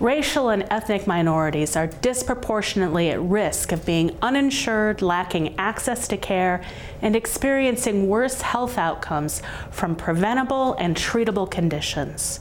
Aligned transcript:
Racial 0.00 0.48
and 0.50 0.64
ethnic 0.70 1.08
minorities 1.08 1.74
are 1.74 1.88
disproportionately 1.88 3.10
at 3.10 3.20
risk 3.20 3.72
of 3.72 3.84
being 3.84 4.16
uninsured, 4.22 5.02
lacking 5.02 5.58
access 5.58 6.06
to 6.06 6.16
care, 6.16 6.62
and 7.02 7.16
experiencing 7.16 8.06
worse 8.06 8.40
health 8.40 8.78
outcomes 8.78 9.42
from 9.72 9.96
preventable 9.96 10.74
and 10.74 10.96
treatable 10.96 11.50
conditions. 11.50 12.38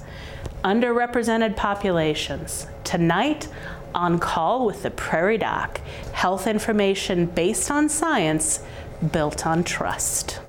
Underrepresented 0.63 1.55
populations. 1.55 2.67
Tonight, 2.84 3.48
on 3.95 4.20
call 4.20 4.67
with 4.67 4.84
the 4.84 4.91
Prairie 4.91 5.39
Doc, 5.39 5.81
health 6.13 6.45
information 6.45 7.26
based 7.26 7.71
on 7.71 7.89
science, 7.89 8.59
built 9.12 9.48
on 9.48 9.63
trust. 9.63 10.41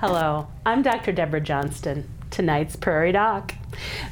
Hello, 0.00 0.46
I'm 0.64 0.82
Dr. 0.82 1.10
Deborah 1.10 1.40
Johnston, 1.40 2.08
tonight's 2.30 2.76
Prairie 2.76 3.10
Doc. 3.10 3.54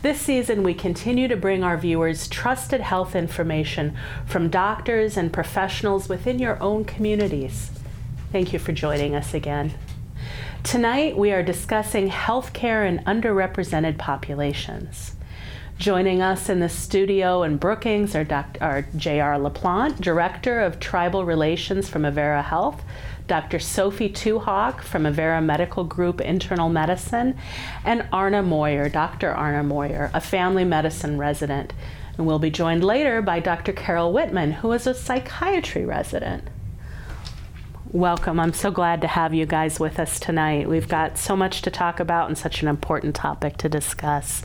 This 0.03 0.21
season, 0.21 0.65
we 0.65 0.75
continue 0.75 1.29
to 1.29 1.37
bring 1.37 1.63
our 1.63 1.77
viewers 1.77 2.27
trusted 2.27 2.81
health 2.81 3.15
information 3.15 3.97
from 4.27 4.51
doctors 4.51 5.17
and 5.17 5.33
professionals 5.33 6.09
within 6.09 6.41
your 6.41 6.61
own 6.61 6.85
communities. 6.87 7.71
Thank 8.33 8.53
you 8.53 8.59
for 8.59 8.73
joining 8.73 9.15
us 9.15 9.33
again. 9.33 9.75
Tonight, 10.65 11.17
we 11.17 11.31
are 11.31 11.45
discussing 11.45 12.11
healthcare 12.11 12.85
in 12.85 13.05
underrepresented 13.05 13.97
populations. 13.97 15.15
Joining 15.79 16.21
us 16.21 16.49
in 16.49 16.59
the 16.59 16.69
studio 16.71 17.45
in 17.45 17.59
Brookings 17.59 18.17
are, 18.17 18.25
Dr. 18.25 18.89
J.R. 18.97 19.39
LaPlante, 19.39 20.01
Director 20.01 20.59
of 20.59 20.81
Tribal 20.81 21.25
Relations 21.25 21.89
from 21.89 22.03
Avera 22.03 22.43
Health, 22.43 22.83
Dr. 23.27 23.59
Sophie 23.59 24.09
Two 24.09 24.39
Hawk 24.39 24.83
from 24.83 25.03
Avera 25.03 25.45
Medical 25.45 25.85
Group 25.85 26.21
Internal 26.21 26.69
Medicine, 26.69 27.37
and 27.85 28.07
Arna 28.13 28.43
Mora, 28.43 28.89
Dr. 28.89 29.33
Arna 29.33 29.63
Mora, 29.63 30.11
a 30.15 30.21
family 30.21 30.65
medicine 30.65 31.19
resident. 31.19 31.73
And 32.17 32.27
we'll 32.27 32.39
be 32.39 32.51
joined 32.51 32.85
later 32.85 33.21
by 33.21 33.41
Dr. 33.41 33.73
Carol 33.73 34.13
Whitman, 34.13 34.53
who 34.53 34.73
is 34.73 34.87
a 34.87 34.95
psychiatry 34.95 35.85
resident. 35.85 36.45
Welcome. 37.93 38.41
I'm 38.41 38.53
so 38.53 38.71
glad 38.71 39.01
to 39.03 39.07
have 39.07 39.33
you 39.35 39.47
guys 39.47 39.81
with 39.81 39.99
us 39.99 40.19
tonight. 40.19 40.69
We've 40.69 40.89
got 40.89 41.19
so 41.19 41.37
much 41.37 41.63
to 41.63 41.71
talk 41.71 42.01
about 42.01 42.29
and 42.29 42.37
such 42.37 42.63
an 42.63 42.69
important 42.69 43.15
topic 43.15 43.57
to 43.59 43.69
discuss. 43.69 44.43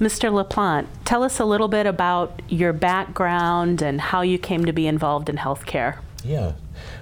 Mr. 0.00 0.30
LaPlante, 0.30 0.86
tell 1.04 1.22
us 1.22 1.40
a 1.40 1.44
little 1.44 1.68
bit 1.68 1.86
about 1.86 2.42
your 2.48 2.72
background 2.72 3.82
and 3.82 4.00
how 4.00 4.20
you 4.20 4.38
came 4.38 4.64
to 4.66 4.72
be 4.72 4.86
involved 4.86 5.28
in 5.28 5.36
healthcare. 5.36 5.98
Yeah, 6.26 6.54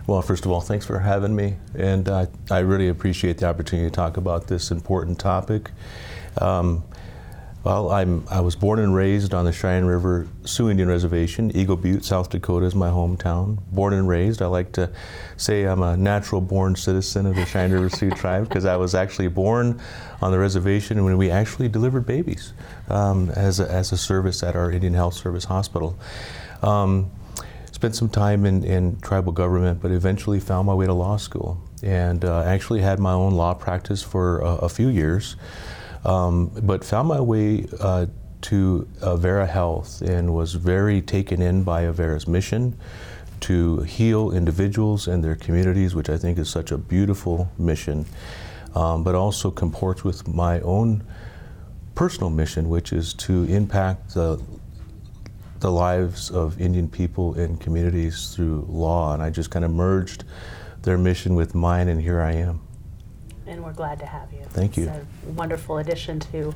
well, 0.06 0.20
first 0.20 0.44
of 0.44 0.50
all, 0.50 0.60
thanks 0.60 0.84
for 0.84 0.98
having 0.98 1.34
me, 1.34 1.56
and 1.74 2.06
uh, 2.06 2.26
I 2.50 2.58
really 2.58 2.88
appreciate 2.88 3.38
the 3.38 3.46
opportunity 3.46 3.88
to 3.88 3.94
talk 3.94 4.18
about 4.18 4.48
this 4.48 4.70
important 4.70 5.18
topic. 5.18 5.70
Um, 6.38 6.84
well, 7.62 7.90
I'm, 7.90 8.26
I 8.28 8.40
was 8.40 8.54
born 8.54 8.80
and 8.80 8.94
raised 8.94 9.32
on 9.32 9.46
the 9.46 9.52
Cheyenne 9.52 9.86
River 9.86 10.28
Sioux 10.44 10.68
Indian 10.68 10.90
Reservation. 10.90 11.50
Eagle 11.56 11.76
Butte, 11.76 12.04
South 12.04 12.28
Dakota 12.28 12.66
is 12.66 12.74
my 12.74 12.90
hometown. 12.90 13.58
Born 13.72 13.94
and 13.94 14.06
raised. 14.06 14.42
I 14.42 14.46
like 14.46 14.72
to 14.72 14.90
say 15.38 15.64
I'm 15.64 15.82
a 15.82 15.96
natural 15.96 16.42
born 16.42 16.76
citizen 16.76 17.24
of 17.24 17.34
the 17.34 17.46
Cheyenne 17.46 17.72
River 17.72 17.88
Sioux 17.88 18.10
tribe 18.14 18.46
because 18.46 18.66
I 18.66 18.76
was 18.76 18.94
actually 18.94 19.28
born 19.28 19.80
on 20.20 20.32
the 20.32 20.38
reservation 20.38 21.02
when 21.02 21.16
we 21.16 21.30
actually 21.30 21.70
delivered 21.70 22.04
babies 22.04 22.52
um, 22.90 23.30
as, 23.30 23.58
a, 23.58 23.72
as 23.72 23.90
a 23.90 23.96
service 23.96 24.42
at 24.42 24.54
our 24.54 24.70
Indian 24.70 24.92
Health 24.92 25.14
Service 25.14 25.44
Hospital. 25.44 25.98
Um, 26.62 27.10
spent 27.74 27.96
some 27.96 28.08
time 28.08 28.46
in, 28.46 28.62
in 28.62 29.00
tribal 29.00 29.32
government, 29.32 29.82
but 29.82 29.90
eventually 29.90 30.38
found 30.38 30.64
my 30.64 30.72
way 30.72 30.86
to 30.86 30.92
law 30.92 31.16
school. 31.16 31.60
And 31.82 32.24
uh, 32.24 32.44
actually 32.44 32.80
had 32.80 33.00
my 33.00 33.12
own 33.12 33.32
law 33.32 33.52
practice 33.52 34.00
for 34.00 34.38
a, 34.42 34.66
a 34.66 34.68
few 34.68 34.88
years, 34.88 35.34
um, 36.04 36.52
but 36.62 36.84
found 36.84 37.08
my 37.08 37.20
way 37.20 37.66
uh, 37.80 38.06
to 38.42 38.88
Avera 39.00 39.48
Health 39.48 40.02
and 40.02 40.32
was 40.32 40.54
very 40.54 41.02
taken 41.02 41.42
in 41.42 41.64
by 41.64 41.82
Avera's 41.82 42.28
mission 42.28 42.78
to 43.40 43.80
heal 43.80 44.30
individuals 44.30 45.08
and 45.08 45.24
their 45.24 45.34
communities, 45.34 45.96
which 45.96 46.08
I 46.08 46.16
think 46.16 46.38
is 46.38 46.48
such 46.48 46.70
a 46.70 46.78
beautiful 46.78 47.50
mission, 47.58 48.06
um, 48.76 49.02
but 49.02 49.16
also 49.16 49.50
comports 49.50 50.04
with 50.04 50.28
my 50.28 50.60
own 50.60 51.02
personal 51.96 52.30
mission, 52.30 52.68
which 52.68 52.92
is 52.92 53.14
to 53.14 53.44
impact 53.44 54.14
the 54.14 54.40
the 55.64 55.72
lives 55.72 56.30
of 56.30 56.60
Indian 56.60 56.86
people 56.86 57.32
and 57.40 57.58
communities 57.58 58.34
through 58.34 58.66
law, 58.68 59.14
and 59.14 59.22
I 59.22 59.30
just 59.30 59.50
kind 59.50 59.64
of 59.64 59.70
merged 59.70 60.22
their 60.82 60.98
mission 60.98 61.34
with 61.34 61.54
mine, 61.54 61.88
and 61.88 62.02
here 62.02 62.20
I 62.20 62.32
am. 62.32 62.60
And 63.46 63.64
we're 63.64 63.72
glad 63.72 63.98
to 64.00 64.04
have 64.04 64.30
you. 64.30 64.44
Thank 64.50 64.76
you. 64.76 64.90
It's 64.90 65.06
a 65.26 65.30
wonderful 65.30 65.78
addition 65.78 66.20
to 66.20 66.54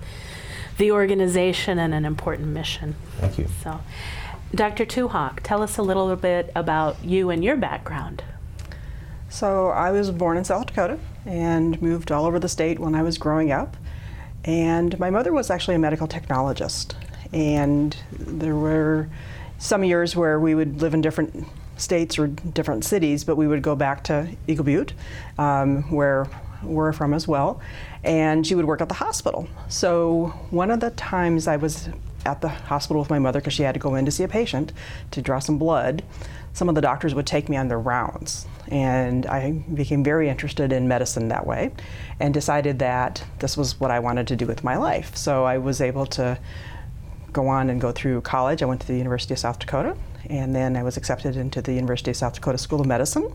the 0.76 0.92
organization 0.92 1.78
and 1.78 1.94
an 1.94 2.04
important 2.04 2.48
mission. 2.48 2.96
Thank 3.16 3.38
you. 3.38 3.46
So, 3.62 3.80
Dr. 4.54 4.84
Two 4.84 5.08
Hawk, 5.08 5.40
tell 5.42 5.62
us 5.62 5.78
a 5.78 5.82
little 5.82 6.14
bit 6.14 6.52
about 6.54 7.02
you 7.02 7.30
and 7.30 7.42
your 7.42 7.56
background. 7.56 8.22
So, 9.30 9.68
I 9.68 9.90
was 9.90 10.10
born 10.10 10.36
in 10.36 10.44
South 10.44 10.66
Dakota 10.66 10.98
and 11.24 11.80
moved 11.80 12.12
all 12.12 12.26
over 12.26 12.38
the 12.38 12.48
state 12.50 12.78
when 12.78 12.94
I 12.94 13.02
was 13.02 13.16
growing 13.16 13.52
up. 13.52 13.74
And 14.44 14.98
my 15.00 15.08
mother 15.08 15.32
was 15.32 15.48
actually 15.48 15.76
a 15.76 15.78
medical 15.78 16.06
technologist 16.06 16.94
and 17.32 17.96
there 18.12 18.56
were 18.56 19.08
some 19.58 19.84
years 19.84 20.14
where 20.14 20.38
we 20.38 20.54
would 20.54 20.80
live 20.80 20.94
in 20.94 21.00
different 21.00 21.46
states 21.76 22.18
or 22.18 22.26
different 22.26 22.84
cities, 22.84 23.24
but 23.24 23.36
we 23.36 23.46
would 23.46 23.62
go 23.62 23.74
back 23.74 24.04
to 24.04 24.28
Eagle 24.46 24.64
Butte, 24.64 24.92
um, 25.38 25.82
where 25.90 26.28
we're 26.62 26.92
from 26.92 27.14
as 27.14 27.28
well, 27.28 27.60
and 28.02 28.46
she 28.46 28.54
would 28.54 28.64
work 28.64 28.80
at 28.80 28.88
the 28.88 28.94
hospital. 28.94 29.48
So 29.68 30.34
one 30.50 30.70
of 30.70 30.80
the 30.80 30.90
times 30.90 31.46
I 31.46 31.56
was 31.56 31.88
at 32.26 32.40
the 32.40 32.48
hospital 32.48 33.00
with 33.00 33.10
my 33.10 33.18
mother 33.18 33.40
because 33.40 33.52
she 33.52 33.62
had 33.62 33.74
to 33.74 33.80
go 33.80 33.94
in 33.94 34.04
to 34.04 34.10
see 34.10 34.24
a 34.24 34.28
patient 34.28 34.72
to 35.12 35.22
draw 35.22 35.38
some 35.38 35.58
blood, 35.58 36.02
some 36.52 36.68
of 36.68 36.74
the 36.74 36.80
doctors 36.80 37.14
would 37.14 37.26
take 37.26 37.48
me 37.48 37.56
on 37.56 37.68
their 37.68 37.78
rounds. 37.78 38.46
And 38.68 39.26
I 39.26 39.52
became 39.72 40.02
very 40.02 40.28
interested 40.28 40.72
in 40.72 40.88
medicine 40.88 41.28
that 41.28 41.46
way 41.46 41.70
and 42.18 42.34
decided 42.34 42.80
that 42.80 43.22
this 43.38 43.56
was 43.56 43.78
what 43.78 43.90
I 43.90 44.00
wanted 44.00 44.26
to 44.28 44.36
do 44.36 44.46
with 44.46 44.64
my 44.64 44.76
life. 44.76 45.16
So 45.16 45.44
I 45.44 45.58
was 45.58 45.80
able 45.80 46.06
to 46.06 46.38
go 47.32 47.48
on 47.48 47.70
and 47.70 47.80
go 47.80 47.92
through 47.92 48.20
college. 48.22 48.62
I 48.62 48.66
went 48.66 48.80
to 48.80 48.86
the 48.86 48.96
University 48.96 49.34
of 49.34 49.38
South 49.38 49.58
Dakota, 49.58 49.96
and 50.28 50.54
then 50.54 50.76
I 50.76 50.82
was 50.82 50.96
accepted 50.96 51.36
into 51.36 51.62
the 51.62 51.72
University 51.72 52.10
of 52.10 52.16
South 52.16 52.34
Dakota 52.34 52.58
School 52.58 52.80
of 52.80 52.86
Medicine. 52.86 53.32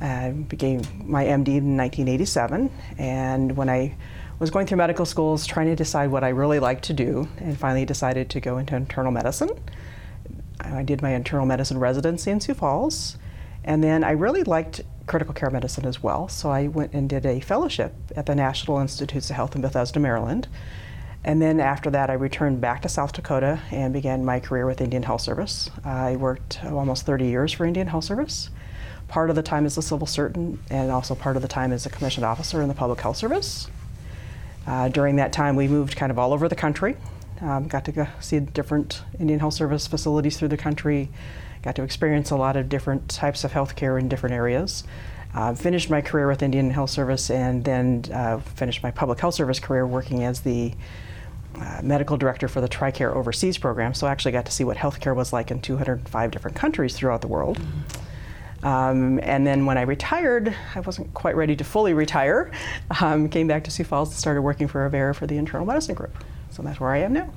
I 0.00 0.30
became 0.30 0.82
my 1.04 1.24
MD 1.24 1.56
in 1.56 1.76
1987, 1.76 2.70
and 2.98 3.56
when 3.56 3.68
I 3.68 3.96
was 4.38 4.50
going 4.50 4.66
through 4.66 4.78
medical 4.78 5.06
schools 5.06 5.46
trying 5.46 5.66
to 5.66 5.76
decide 5.76 6.10
what 6.10 6.24
I 6.24 6.30
really 6.30 6.58
liked 6.58 6.84
to 6.84 6.92
do, 6.92 7.28
and 7.38 7.56
finally 7.56 7.84
decided 7.84 8.28
to 8.30 8.40
go 8.40 8.58
into 8.58 8.74
internal 8.74 9.12
medicine. 9.12 9.50
I 10.60 10.82
did 10.82 11.02
my 11.02 11.14
internal 11.14 11.46
medicine 11.46 11.78
residency 11.78 12.30
in 12.30 12.40
Sioux 12.40 12.54
Falls, 12.54 13.16
and 13.62 13.82
then 13.82 14.02
I 14.02 14.10
really 14.10 14.42
liked 14.42 14.82
critical 15.06 15.34
care 15.34 15.50
medicine 15.50 15.86
as 15.86 16.02
well, 16.02 16.28
so 16.28 16.50
I 16.50 16.66
went 16.66 16.92
and 16.92 17.08
did 17.08 17.24
a 17.26 17.40
fellowship 17.40 17.94
at 18.16 18.26
the 18.26 18.34
National 18.34 18.78
Institutes 18.78 19.30
of 19.30 19.36
Health 19.36 19.54
in 19.54 19.62
Bethesda, 19.62 20.00
Maryland, 20.00 20.48
and 21.24 21.40
then 21.40 21.58
after 21.58 21.90
that, 21.90 22.10
I 22.10 22.14
returned 22.14 22.60
back 22.60 22.82
to 22.82 22.88
South 22.88 23.12
Dakota 23.12 23.60
and 23.70 23.92
began 23.92 24.24
my 24.24 24.40
career 24.40 24.66
with 24.66 24.80
Indian 24.80 25.02
Health 25.02 25.22
Service. 25.22 25.70
I 25.82 26.16
worked 26.16 26.62
almost 26.64 27.06
30 27.06 27.26
years 27.26 27.52
for 27.52 27.64
Indian 27.64 27.86
Health 27.86 28.04
Service. 28.04 28.50
Part 29.08 29.30
of 29.30 29.36
the 29.36 29.42
time 29.42 29.64
as 29.64 29.78
a 29.78 29.82
civil 29.82 30.06
servant, 30.06 30.60
and 30.68 30.90
also 30.90 31.14
part 31.14 31.36
of 31.36 31.42
the 31.42 31.48
time 31.48 31.72
as 31.72 31.86
a 31.86 31.90
commissioned 31.90 32.26
officer 32.26 32.60
in 32.60 32.68
the 32.68 32.74
Public 32.74 33.00
Health 33.00 33.16
Service. 33.16 33.68
Uh, 34.66 34.88
during 34.88 35.16
that 35.16 35.32
time, 35.32 35.56
we 35.56 35.66
moved 35.66 35.96
kind 35.96 36.10
of 36.12 36.18
all 36.18 36.32
over 36.32 36.48
the 36.48 36.56
country. 36.56 36.96
Um, 37.40 37.68
got 37.68 37.84
to 37.86 37.92
go 37.92 38.06
see 38.20 38.40
different 38.40 39.02
Indian 39.18 39.40
Health 39.40 39.54
Service 39.54 39.86
facilities 39.86 40.38
through 40.38 40.48
the 40.48 40.56
country. 40.56 41.10
Got 41.62 41.76
to 41.76 41.82
experience 41.82 42.30
a 42.30 42.36
lot 42.36 42.56
of 42.56 42.68
different 42.68 43.08
types 43.08 43.44
of 43.44 43.52
healthcare 43.52 43.98
in 43.98 44.08
different 44.08 44.34
areas. 44.34 44.84
Uh, 45.34 45.54
finished 45.54 45.90
my 45.90 46.00
career 46.00 46.28
with 46.28 46.42
Indian 46.42 46.70
Health 46.70 46.90
Service 46.90 47.30
and 47.30 47.64
then 47.64 48.04
uh, 48.12 48.38
finished 48.38 48.82
my 48.82 48.90
public 48.90 49.18
health 49.18 49.34
service 49.34 49.58
career 49.58 49.86
working 49.86 50.22
as 50.22 50.42
the 50.42 50.72
uh, 51.60 51.80
medical 51.82 52.16
director 52.16 52.48
for 52.48 52.60
the 52.60 52.68
TRICARE 52.68 53.14
Overseas 53.14 53.58
program, 53.58 53.94
so 53.94 54.06
I 54.06 54.10
actually 54.10 54.32
got 54.32 54.46
to 54.46 54.52
see 54.52 54.64
what 54.64 54.76
healthcare 54.76 55.14
was 55.14 55.32
like 55.32 55.50
in 55.50 55.60
205 55.60 56.30
different 56.30 56.56
countries 56.56 56.96
throughout 56.96 57.20
the 57.20 57.28
world. 57.28 57.58
Mm-hmm. 57.58 58.04
Um, 58.66 59.20
and 59.22 59.46
then 59.46 59.66
when 59.66 59.76
I 59.76 59.82
retired, 59.82 60.54
I 60.74 60.80
wasn't 60.80 61.12
quite 61.12 61.36
ready 61.36 61.54
to 61.56 61.64
fully 61.64 61.92
retire. 61.92 62.50
Um, 63.00 63.28
came 63.28 63.46
back 63.46 63.64
to 63.64 63.70
Sioux 63.70 63.84
Falls 63.84 64.08
and 64.08 64.18
started 64.18 64.40
working 64.40 64.68
for 64.68 64.88
Avera 64.88 65.14
for 65.14 65.26
the 65.26 65.36
internal 65.36 65.66
medicine 65.66 65.94
group. 65.94 66.16
So 66.50 66.62
that's 66.62 66.80
where 66.80 66.90
I 66.90 66.98
am 66.98 67.12
now. 67.12 67.30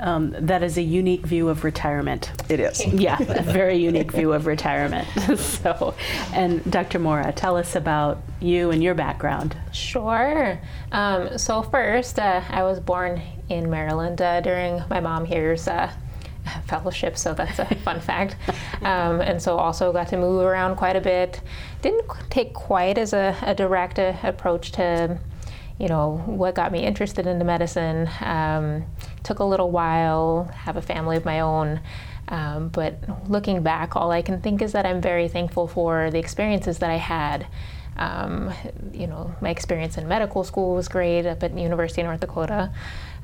Um, 0.00 0.34
that 0.38 0.62
is 0.62 0.76
a 0.76 0.82
unique 0.82 1.24
view 1.24 1.48
of 1.48 1.62
retirement. 1.62 2.32
It 2.48 2.58
is. 2.58 2.84
Yeah, 2.86 3.16
a 3.20 3.42
very 3.42 3.76
unique 3.76 4.10
view 4.10 4.32
of 4.32 4.46
retirement. 4.46 5.06
so, 5.38 5.94
and 6.32 6.68
Dr. 6.70 6.98
Mora, 6.98 7.32
tell 7.32 7.56
us 7.56 7.76
about 7.76 8.20
you 8.40 8.70
and 8.70 8.82
your 8.82 8.94
background. 8.94 9.56
Sure. 9.72 10.60
Um, 10.90 11.38
so 11.38 11.62
first, 11.62 12.18
uh, 12.18 12.42
I 12.48 12.64
was 12.64 12.80
born 12.80 13.22
in 13.48 13.70
Maryland 13.70 14.20
uh, 14.20 14.40
during 14.40 14.82
my 14.88 15.00
mom 15.00 15.24
here's 15.24 15.68
uh, 15.68 15.90
fellowship, 16.66 17.16
so 17.16 17.34
that's 17.34 17.58
a 17.58 17.66
fun 17.76 18.00
fact. 18.00 18.36
Um, 18.82 19.22
and 19.22 19.40
so 19.40 19.56
also 19.56 19.94
got 19.94 20.08
to 20.08 20.18
move 20.18 20.42
around 20.42 20.76
quite 20.76 20.94
a 20.94 21.00
bit. 21.00 21.40
Didn't 21.80 22.04
take 22.28 22.52
quite 22.52 22.98
as 22.98 23.14
a, 23.14 23.34
a 23.40 23.54
direct 23.54 23.98
uh, 23.98 24.12
approach 24.22 24.72
to 24.72 25.18
you 25.78 25.88
know, 25.88 26.22
what 26.26 26.54
got 26.54 26.70
me 26.70 26.84
interested 26.84 27.26
into 27.26 27.44
medicine. 27.44 28.08
Um, 28.20 28.84
took 29.22 29.40
a 29.40 29.44
little 29.44 29.70
while, 29.70 30.50
have 30.54 30.76
a 30.76 30.82
family 30.82 31.16
of 31.16 31.24
my 31.24 31.40
own. 31.40 31.80
Um, 32.28 32.68
but 32.68 33.28
looking 33.28 33.62
back, 33.62 33.96
all 33.96 34.10
I 34.10 34.22
can 34.22 34.40
think 34.40 34.62
is 34.62 34.72
that 34.72 34.86
I'm 34.86 35.00
very 35.00 35.28
thankful 35.28 35.66
for 35.66 36.10
the 36.10 36.18
experiences 36.18 36.78
that 36.78 36.90
I 36.90 36.96
had. 36.96 37.46
Um, 37.96 38.52
you 38.92 39.06
know, 39.06 39.34
my 39.40 39.50
experience 39.50 39.98
in 39.98 40.08
medical 40.08 40.42
school 40.42 40.74
was 40.74 40.88
great 40.88 41.26
up 41.26 41.42
at 41.42 41.56
University 41.56 42.00
of 42.00 42.06
North 42.06 42.20
Dakota. 42.20 42.72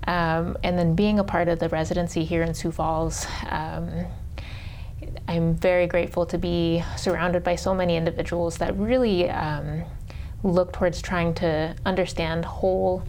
Um, 0.06 0.56
and 0.62 0.79
then 0.79 0.94
being 0.94 1.19
a 1.19 1.25
part 1.25 1.49
of 1.49 1.58
the 1.58 1.69
residency 1.69 2.25
here 2.25 2.43
in 2.43 2.55
Sioux 2.55 2.73
Falls, 2.73 3.26
um, 3.49 4.06
I'm 5.29 5.55
very 5.55 5.87
grateful 5.87 6.26
to 6.26 6.38
be 6.38 6.82
surrounded 6.97 7.44
by 7.44 7.56
so 7.56 7.75
many 7.75 7.97
individuals 7.97 8.58
that 8.58 8.76
really 8.76 9.31
um, 9.31 9.85
look 10.43 10.73
towards 10.73 11.00
trying 11.02 11.35
to 11.35 11.75
understand 11.85 12.44
whole 12.44 13.02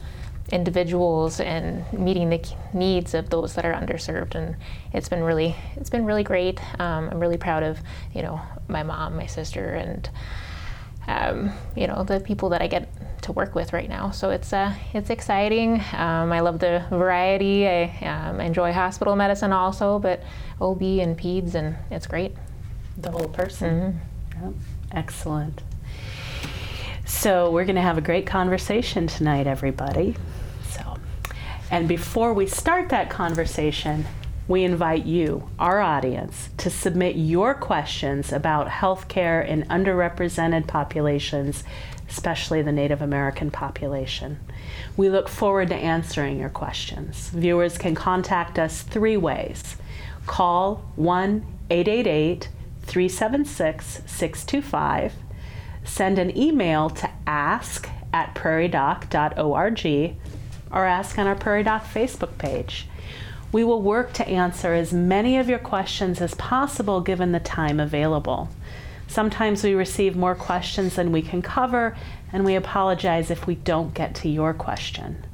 individuals 0.52 1.40
and 1.40 1.92
meeting 1.94 2.30
the 2.30 2.54
needs 2.74 3.14
of 3.14 3.30
those 3.30 3.56
that 3.56 3.66
are 3.66 3.74
underserved. 3.74 4.36
And 4.36 4.56
it's 4.94 5.10
been 5.10 5.24
really 5.24 5.56
it's 5.78 5.90
been 5.90 6.06
really 6.06 6.24
great. 6.24 6.60
Um, 6.80 7.10
i'm 7.10 7.20
really 7.20 7.38
proud 7.38 7.64
of 7.64 7.80
you 8.14 8.22
know 8.22 8.42
my 8.68 8.84
mom 8.84 9.16
my 9.16 9.26
sister 9.26 9.74
and 9.74 10.10
um, 11.08 11.52
you 11.76 11.88
know 11.88 12.04
the 12.04 12.20
people 12.20 12.50
that 12.50 12.62
i 12.62 12.68
get 12.68 12.90
to 13.22 13.32
work 13.32 13.54
with 13.54 13.72
right 13.74 13.90
now 13.90 14.10
so 14.10 14.30
it's 14.30 14.52
uh, 14.54 14.74
it's 14.94 15.10
exciting 15.10 15.76
um, 15.94 16.32
i 16.32 16.40
love 16.40 16.60
the 16.60 16.84
variety 16.90 17.68
i 17.68 17.86
um, 18.06 18.40
enjoy 18.40 18.72
hospital 18.72 19.16
medicine 19.16 19.54
also 19.54 20.00
but 20.00 20.24
ob 20.60 20.82
and 20.82 21.18
peds 21.18 21.56
and 21.56 21.76
it's 21.90 22.08
great 22.08 22.36
the 22.98 23.12
whole 23.12 23.28
person 23.28 24.02
mm-hmm. 24.34 24.46
yep. 24.46 24.54
excellent 24.92 25.62
so 27.12 27.52
we're 27.52 27.66
going 27.66 27.76
to 27.76 27.82
have 27.82 27.98
a 27.98 28.02
great 28.02 28.26
conversation 28.26 29.06
tonight, 29.06 29.46
everybody. 29.46 30.16
So, 30.70 30.98
and 31.70 31.88
before 31.88 32.34
we 32.34 32.48
start 32.48 32.90
that 32.90 33.10
conversation, 33.10 34.08
we 34.52 34.64
invite 34.64 35.06
you, 35.06 35.50
our 35.58 35.80
audience, 35.80 36.50
to 36.58 36.70
submit 36.70 37.16
your 37.16 37.54
questions 37.54 38.32
about 38.32 38.68
healthcare 38.68 39.46
in 39.48 39.64
underrepresented 39.64 40.68
populations, 40.68 41.64
especially 42.10 42.62
the 42.62 42.72
Native 42.72 43.02
American 43.02 43.50
population. 43.50 44.40
We 44.96 45.10
look 45.10 45.28
forward 45.28 45.70
to 45.70 45.76
answering 45.76 46.38
your 46.38 46.50
questions. 46.50 47.30
Viewers 47.30 47.78
can 47.78 47.96
contact 47.96 48.60
us 48.60 48.82
three 48.82 49.18
ways. 49.18 49.78
Call 50.28 50.84
1 50.96 51.46
888 51.70 52.50
376 52.84 54.02
625 54.06 55.14
send 55.84 56.20
an 56.20 56.36
email 56.38 56.90
to 56.90 57.10
ask 57.26 57.90
at 58.14 58.36
prairiedoc.org 58.36 60.16
or 60.72 60.86
ask 60.86 61.18
on 61.18 61.28
our 61.28 61.36
Prairie 61.36 61.64
Doc 61.64 61.84
Facebook 61.84 62.38
page. 62.38 62.88
We 63.52 63.64
will 63.64 63.82
work 63.82 64.14
to 64.14 64.28
answer 64.28 64.74
as 64.74 64.94
many 64.94 65.38
of 65.38 65.50
your 65.50 65.60
questions 65.60 66.22
as 66.22 66.34
possible 66.36 67.02
given 67.02 67.32
the 67.32 67.40
time 67.40 67.80
available. 67.80 68.50
Sometimes 69.08 69.64
we 69.64 69.74
receive 69.74 70.16
more 70.16 70.36
questions 70.36 70.96
than 70.96 71.12
we 71.12 71.22
can 71.22 71.42
cover, 71.42 71.98
and 72.32 72.46
we 72.46 72.56
apologize 72.56 73.30
if 73.30 73.46
we 73.46 73.56
don't 73.56 73.94
get 73.94 74.16
to 74.16 74.30
your 74.30 74.54
question. 74.54 75.26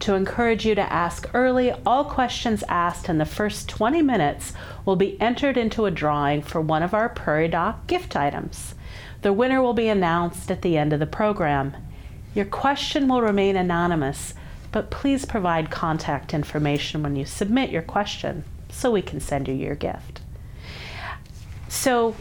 To 0.00 0.14
encourage 0.14 0.66
you 0.66 0.74
to 0.74 0.92
ask 0.92 1.28
early, 1.32 1.72
all 1.86 2.04
questions 2.04 2.64
asked 2.68 3.08
in 3.08 3.18
the 3.18 3.24
first 3.24 3.68
20 3.68 4.02
minutes 4.02 4.52
will 4.84 4.96
be 4.96 5.20
entered 5.20 5.56
into 5.56 5.84
a 5.84 5.90
drawing 5.90 6.42
for 6.42 6.60
one 6.60 6.82
of 6.82 6.94
our 6.94 7.08
Prairie 7.08 7.48
Doc 7.48 7.86
gift 7.86 8.16
items. 8.16 8.74
The 9.22 9.32
winner 9.32 9.62
will 9.62 9.74
be 9.74 9.88
announced 9.88 10.50
at 10.50 10.62
the 10.62 10.76
end 10.76 10.92
of 10.92 11.00
the 11.00 11.06
program. 11.06 11.76
Your 12.34 12.46
question 12.46 13.06
will 13.06 13.20
remain 13.20 13.56
anonymous, 13.56 14.34
but 14.72 14.90
please 14.90 15.24
provide 15.24 15.70
contact 15.70 16.32
information 16.32 17.02
when 17.02 17.16
you 17.16 17.24
submit 17.24 17.70
your 17.70 17.82
question 17.82 18.44
so 18.68 18.90
we 18.90 19.02
can 19.02 19.20
send 19.20 19.48
you 19.48 19.54
your 19.54 19.74
gift. 19.74 20.20
So, 21.68 22.14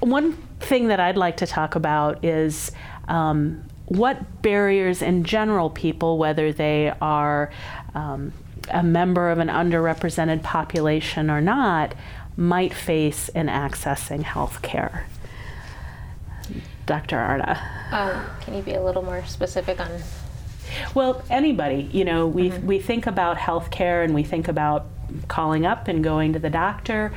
one 0.00 0.34
thing 0.60 0.88
that 0.88 1.00
I'd 1.00 1.16
like 1.16 1.38
to 1.38 1.46
talk 1.46 1.74
about 1.74 2.24
is 2.24 2.72
um, 3.08 3.64
what 3.86 4.42
barriers 4.42 5.02
in 5.02 5.24
general 5.24 5.70
people, 5.70 6.18
whether 6.18 6.52
they 6.52 6.92
are 7.00 7.50
um, 7.94 8.32
a 8.70 8.82
member 8.82 9.30
of 9.30 9.38
an 9.38 9.48
underrepresented 9.48 10.42
population 10.42 11.30
or 11.30 11.40
not, 11.40 11.94
might 12.36 12.74
face 12.74 13.28
in 13.28 13.46
accessing 13.46 14.22
health 14.22 14.62
care. 14.62 15.06
Dr. 16.86 17.18
Arna. 17.18 17.60
Um, 17.92 18.24
can 18.42 18.54
you 18.54 18.62
be 18.62 18.74
a 18.74 18.82
little 18.82 19.02
more 19.02 19.24
specific 19.24 19.80
on? 19.80 19.90
Well, 20.94 21.22
anybody, 21.30 21.88
you 21.92 22.04
know, 22.04 22.26
we, 22.26 22.50
mm-hmm. 22.50 22.66
we 22.66 22.78
think 22.78 23.06
about 23.06 23.38
health 23.38 23.70
care 23.70 24.02
and 24.02 24.14
we 24.14 24.22
think 24.22 24.48
about 24.48 24.86
calling 25.28 25.64
up 25.66 25.88
and 25.88 26.02
going 26.02 26.32
to 26.32 26.38
the 26.38 26.50
doctor, 26.50 27.12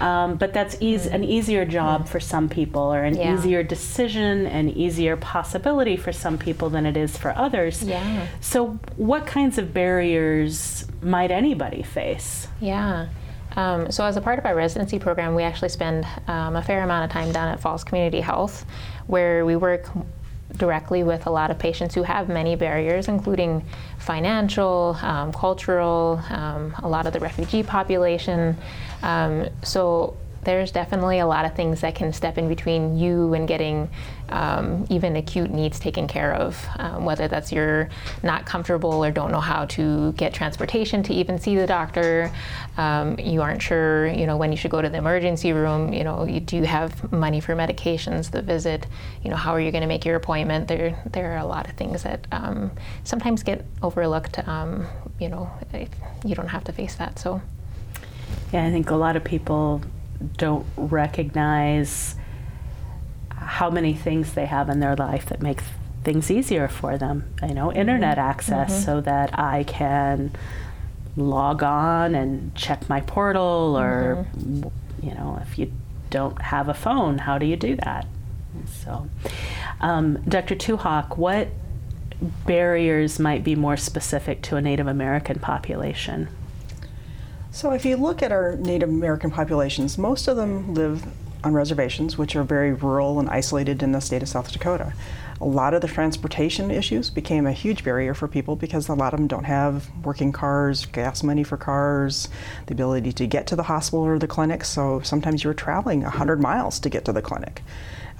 um, 0.00 0.36
but 0.36 0.52
that's 0.52 0.76
mm-hmm. 0.76 1.14
an 1.14 1.24
easier 1.24 1.64
job 1.64 2.02
mm-hmm. 2.02 2.10
for 2.10 2.20
some 2.20 2.48
people 2.48 2.82
or 2.82 3.04
an 3.04 3.16
yeah. 3.16 3.34
easier 3.34 3.62
decision, 3.62 4.46
an 4.46 4.68
easier 4.70 5.16
possibility 5.16 5.96
for 5.96 6.12
some 6.12 6.38
people 6.38 6.70
than 6.70 6.86
it 6.86 6.96
is 6.96 7.16
for 7.16 7.36
others. 7.36 7.82
Yeah. 7.82 8.26
So, 8.40 8.78
what 8.96 9.26
kinds 9.26 9.58
of 9.58 9.72
barriers 9.72 10.86
might 11.02 11.30
anybody 11.30 11.82
face? 11.82 12.48
Yeah. 12.60 13.08
Um, 13.56 13.90
so, 13.90 14.04
as 14.04 14.16
a 14.16 14.20
part 14.20 14.38
of 14.38 14.46
our 14.46 14.54
residency 14.54 14.98
program, 14.98 15.34
we 15.34 15.42
actually 15.42 15.70
spend 15.70 16.06
um, 16.26 16.56
a 16.56 16.62
fair 16.62 16.82
amount 16.82 17.04
of 17.04 17.10
time 17.10 17.32
down 17.32 17.48
at 17.48 17.60
Falls 17.60 17.84
Community 17.84 18.20
Health, 18.20 18.64
where 19.06 19.44
we 19.44 19.56
work 19.56 19.88
directly 20.56 21.02
with 21.04 21.26
a 21.26 21.30
lot 21.30 21.50
of 21.50 21.58
patients 21.58 21.94
who 21.94 22.02
have 22.02 22.28
many 22.28 22.56
barriers, 22.56 23.08
including 23.08 23.64
financial, 23.98 24.96
um, 25.02 25.32
cultural, 25.32 26.22
um, 26.30 26.74
a 26.82 26.88
lot 26.88 27.06
of 27.06 27.12
the 27.12 27.20
refugee 27.20 27.62
population. 27.62 28.56
Um, 29.02 29.48
so, 29.62 30.16
there's 30.44 30.70
definitely 30.70 31.18
a 31.18 31.26
lot 31.26 31.44
of 31.44 31.54
things 31.54 31.80
that 31.82 31.94
can 31.94 32.12
step 32.12 32.38
in 32.38 32.48
between 32.48 32.96
you 32.96 33.34
and 33.34 33.46
getting 33.46 33.90
um, 34.30 34.86
even 34.90 35.16
acute 35.16 35.50
needs 35.50 35.78
taken 35.78 36.06
care 36.06 36.34
of, 36.34 36.66
um, 36.76 37.04
whether 37.04 37.28
that's 37.28 37.52
you're 37.52 37.88
not 38.22 38.46
comfortable 38.46 39.04
or 39.04 39.10
don't 39.10 39.30
know 39.30 39.40
how 39.40 39.64
to 39.66 40.12
get 40.12 40.34
transportation 40.34 41.02
to 41.04 41.14
even 41.14 41.38
see 41.38 41.56
the 41.56 41.66
doctor, 41.66 42.30
um, 42.76 43.18
you 43.18 43.42
aren't 43.42 43.62
sure, 43.62 44.06
you 44.06 44.26
know, 44.26 44.36
when 44.36 44.50
you 44.50 44.56
should 44.56 44.70
go 44.70 44.82
to 44.82 44.88
the 44.88 44.98
emergency 44.98 45.52
room, 45.52 45.92
you 45.92 46.04
know, 46.04 46.24
you, 46.24 46.40
do 46.40 46.56
you 46.56 46.64
have 46.64 47.12
money 47.12 47.40
for 47.40 47.54
medications, 47.54 48.30
the 48.30 48.42
visit, 48.42 48.86
you 49.22 49.30
know, 49.30 49.36
how 49.36 49.52
are 49.52 49.60
you 49.60 49.70
going 49.70 49.82
to 49.82 49.88
make 49.88 50.04
your 50.04 50.16
appointment? 50.16 50.68
There, 50.68 51.02
there 51.10 51.32
are 51.34 51.38
a 51.38 51.46
lot 51.46 51.68
of 51.68 51.74
things 51.74 52.02
that 52.02 52.26
um, 52.32 52.70
sometimes 53.04 53.42
get 53.42 53.64
overlooked, 53.82 54.38
um, 54.46 54.86
you 55.18 55.28
know, 55.28 55.50
you 56.24 56.34
don't 56.34 56.48
have 56.48 56.64
to 56.64 56.72
face 56.72 56.94
that, 56.96 57.18
so. 57.18 57.40
Yeah, 58.52 58.66
I 58.66 58.70
think 58.70 58.90
a 58.90 58.96
lot 58.96 59.16
of 59.16 59.24
people 59.24 59.82
don't 60.36 60.66
recognize 60.76 62.14
how 63.40 63.70
many 63.70 63.94
things 63.94 64.34
they 64.34 64.46
have 64.46 64.68
in 64.68 64.80
their 64.80 64.96
life 64.96 65.26
that 65.26 65.40
make 65.42 65.60
things 66.04 66.30
easier 66.30 66.68
for 66.68 66.96
them. 66.96 67.24
You 67.46 67.54
know, 67.54 67.72
internet 67.72 68.18
mm-hmm. 68.18 68.28
access 68.28 68.72
mm-hmm. 68.72 68.84
so 68.84 69.00
that 69.02 69.38
I 69.38 69.64
can 69.64 70.32
log 71.16 71.62
on 71.62 72.14
and 72.14 72.54
check 72.54 72.88
my 72.88 73.00
portal, 73.00 73.76
or 73.78 74.26
mm-hmm. 74.36 75.06
you 75.06 75.14
know, 75.14 75.38
if 75.42 75.58
you 75.58 75.72
don't 76.10 76.40
have 76.40 76.68
a 76.68 76.74
phone, 76.74 77.18
how 77.18 77.38
do 77.38 77.46
you 77.46 77.56
do 77.56 77.76
that? 77.76 78.06
So, 78.66 79.08
um, 79.80 80.22
Dr. 80.22 80.54
Two 80.54 80.76
Hawk, 80.76 81.18
what 81.18 81.48
barriers 82.46 83.18
might 83.18 83.44
be 83.44 83.54
more 83.54 83.76
specific 83.76 84.42
to 84.42 84.56
a 84.56 84.62
Native 84.62 84.86
American 84.86 85.38
population? 85.38 86.28
So, 87.50 87.72
if 87.72 87.84
you 87.84 87.96
look 87.96 88.22
at 88.22 88.32
our 88.32 88.56
Native 88.56 88.88
American 88.88 89.30
populations, 89.30 89.98
most 89.98 90.28
of 90.28 90.36
them 90.36 90.74
live 90.74 91.04
on 91.44 91.52
reservations, 91.52 92.18
which 92.18 92.36
are 92.36 92.42
very 92.42 92.72
rural 92.72 93.20
and 93.20 93.28
isolated 93.28 93.82
in 93.82 93.92
the 93.92 94.00
state 94.00 94.22
of 94.22 94.28
South 94.28 94.52
Dakota. 94.52 94.92
a 95.40 95.44
lot 95.44 95.72
of 95.72 95.80
the 95.80 95.86
transportation 95.86 96.68
issues 96.70 97.10
became 97.10 97.46
a 97.46 97.52
huge 97.52 97.84
barrier 97.84 98.12
for 98.12 98.26
people 98.26 98.56
because 98.56 98.88
a 98.88 98.94
lot 98.94 99.14
of 99.14 99.20
them 99.20 99.28
don't 99.28 99.44
have 99.44 99.88
working 100.04 100.32
cars, 100.32 100.86
gas 100.86 101.22
money 101.22 101.44
for 101.44 101.56
cars, 101.56 102.28
the 102.66 102.74
ability 102.74 103.12
to 103.12 103.26
get 103.26 103.46
to 103.46 103.54
the 103.54 103.62
hospital 103.62 104.04
or 104.04 104.18
the 104.18 104.26
clinic. 104.26 104.64
So 104.64 105.00
sometimes 105.04 105.44
you're 105.44 105.54
traveling 105.54 106.02
100 106.02 106.40
miles 106.40 106.80
to 106.80 106.88
get 106.88 107.04
to 107.04 107.12
the 107.12 107.22
clinic. 107.22 107.62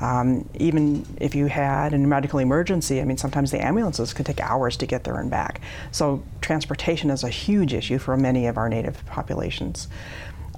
Um, 0.01 0.49
even 0.55 1.05
if 1.21 1.35
you 1.35 1.47
had 1.47 1.93
a 1.93 1.99
medical 1.99 2.39
emergency, 2.39 3.01
I 3.01 3.05
mean, 3.05 3.17
sometimes 3.17 3.51
the 3.51 3.65
ambulances 3.65 4.13
could 4.13 4.27
take 4.27 4.41
hours 4.41 4.77
to 4.77 4.87
get 4.87 5.03
there 5.03 5.19
and 5.19 5.29
back. 5.29 5.61
So 5.91 6.23
transportation 6.41 7.11
is 7.11 7.25
a 7.25 7.29
huge 7.29 7.75
issue 7.75 7.99
for 7.99 8.17
many 8.17 8.47
of 8.47 8.57
our 8.57 8.69
native 8.69 9.05
populations. 9.07 9.89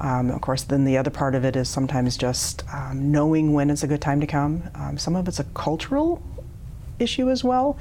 Um, 0.00 0.30
of 0.30 0.40
course, 0.40 0.62
then 0.62 0.84
the 0.84 0.96
other 0.96 1.10
part 1.10 1.34
of 1.34 1.44
it 1.44 1.56
is 1.56 1.68
sometimes 1.68 2.16
just 2.16 2.64
um, 2.72 3.12
knowing 3.12 3.52
when 3.52 3.70
it's 3.70 3.82
a 3.82 3.86
good 3.86 4.00
time 4.00 4.20
to 4.20 4.26
come. 4.26 4.62
Um, 4.74 4.96
some 4.96 5.14
of 5.14 5.28
it's 5.28 5.40
a 5.40 5.44
cultural 5.44 6.22
issue 6.98 7.30
as 7.30 7.44
well. 7.44 7.78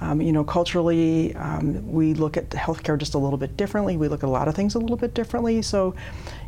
Um, 0.00 0.20
you 0.20 0.32
know, 0.32 0.44
culturally, 0.44 1.34
um, 1.36 1.90
we 1.90 2.14
look 2.14 2.36
at 2.36 2.50
healthcare 2.50 2.98
just 2.98 3.14
a 3.14 3.18
little 3.18 3.38
bit 3.38 3.56
differently. 3.56 3.96
We 3.96 4.08
look 4.08 4.22
at 4.22 4.26
a 4.26 4.30
lot 4.30 4.46
of 4.46 4.54
things 4.54 4.74
a 4.74 4.78
little 4.78 4.96
bit 4.96 5.14
differently. 5.14 5.62
So, 5.62 5.94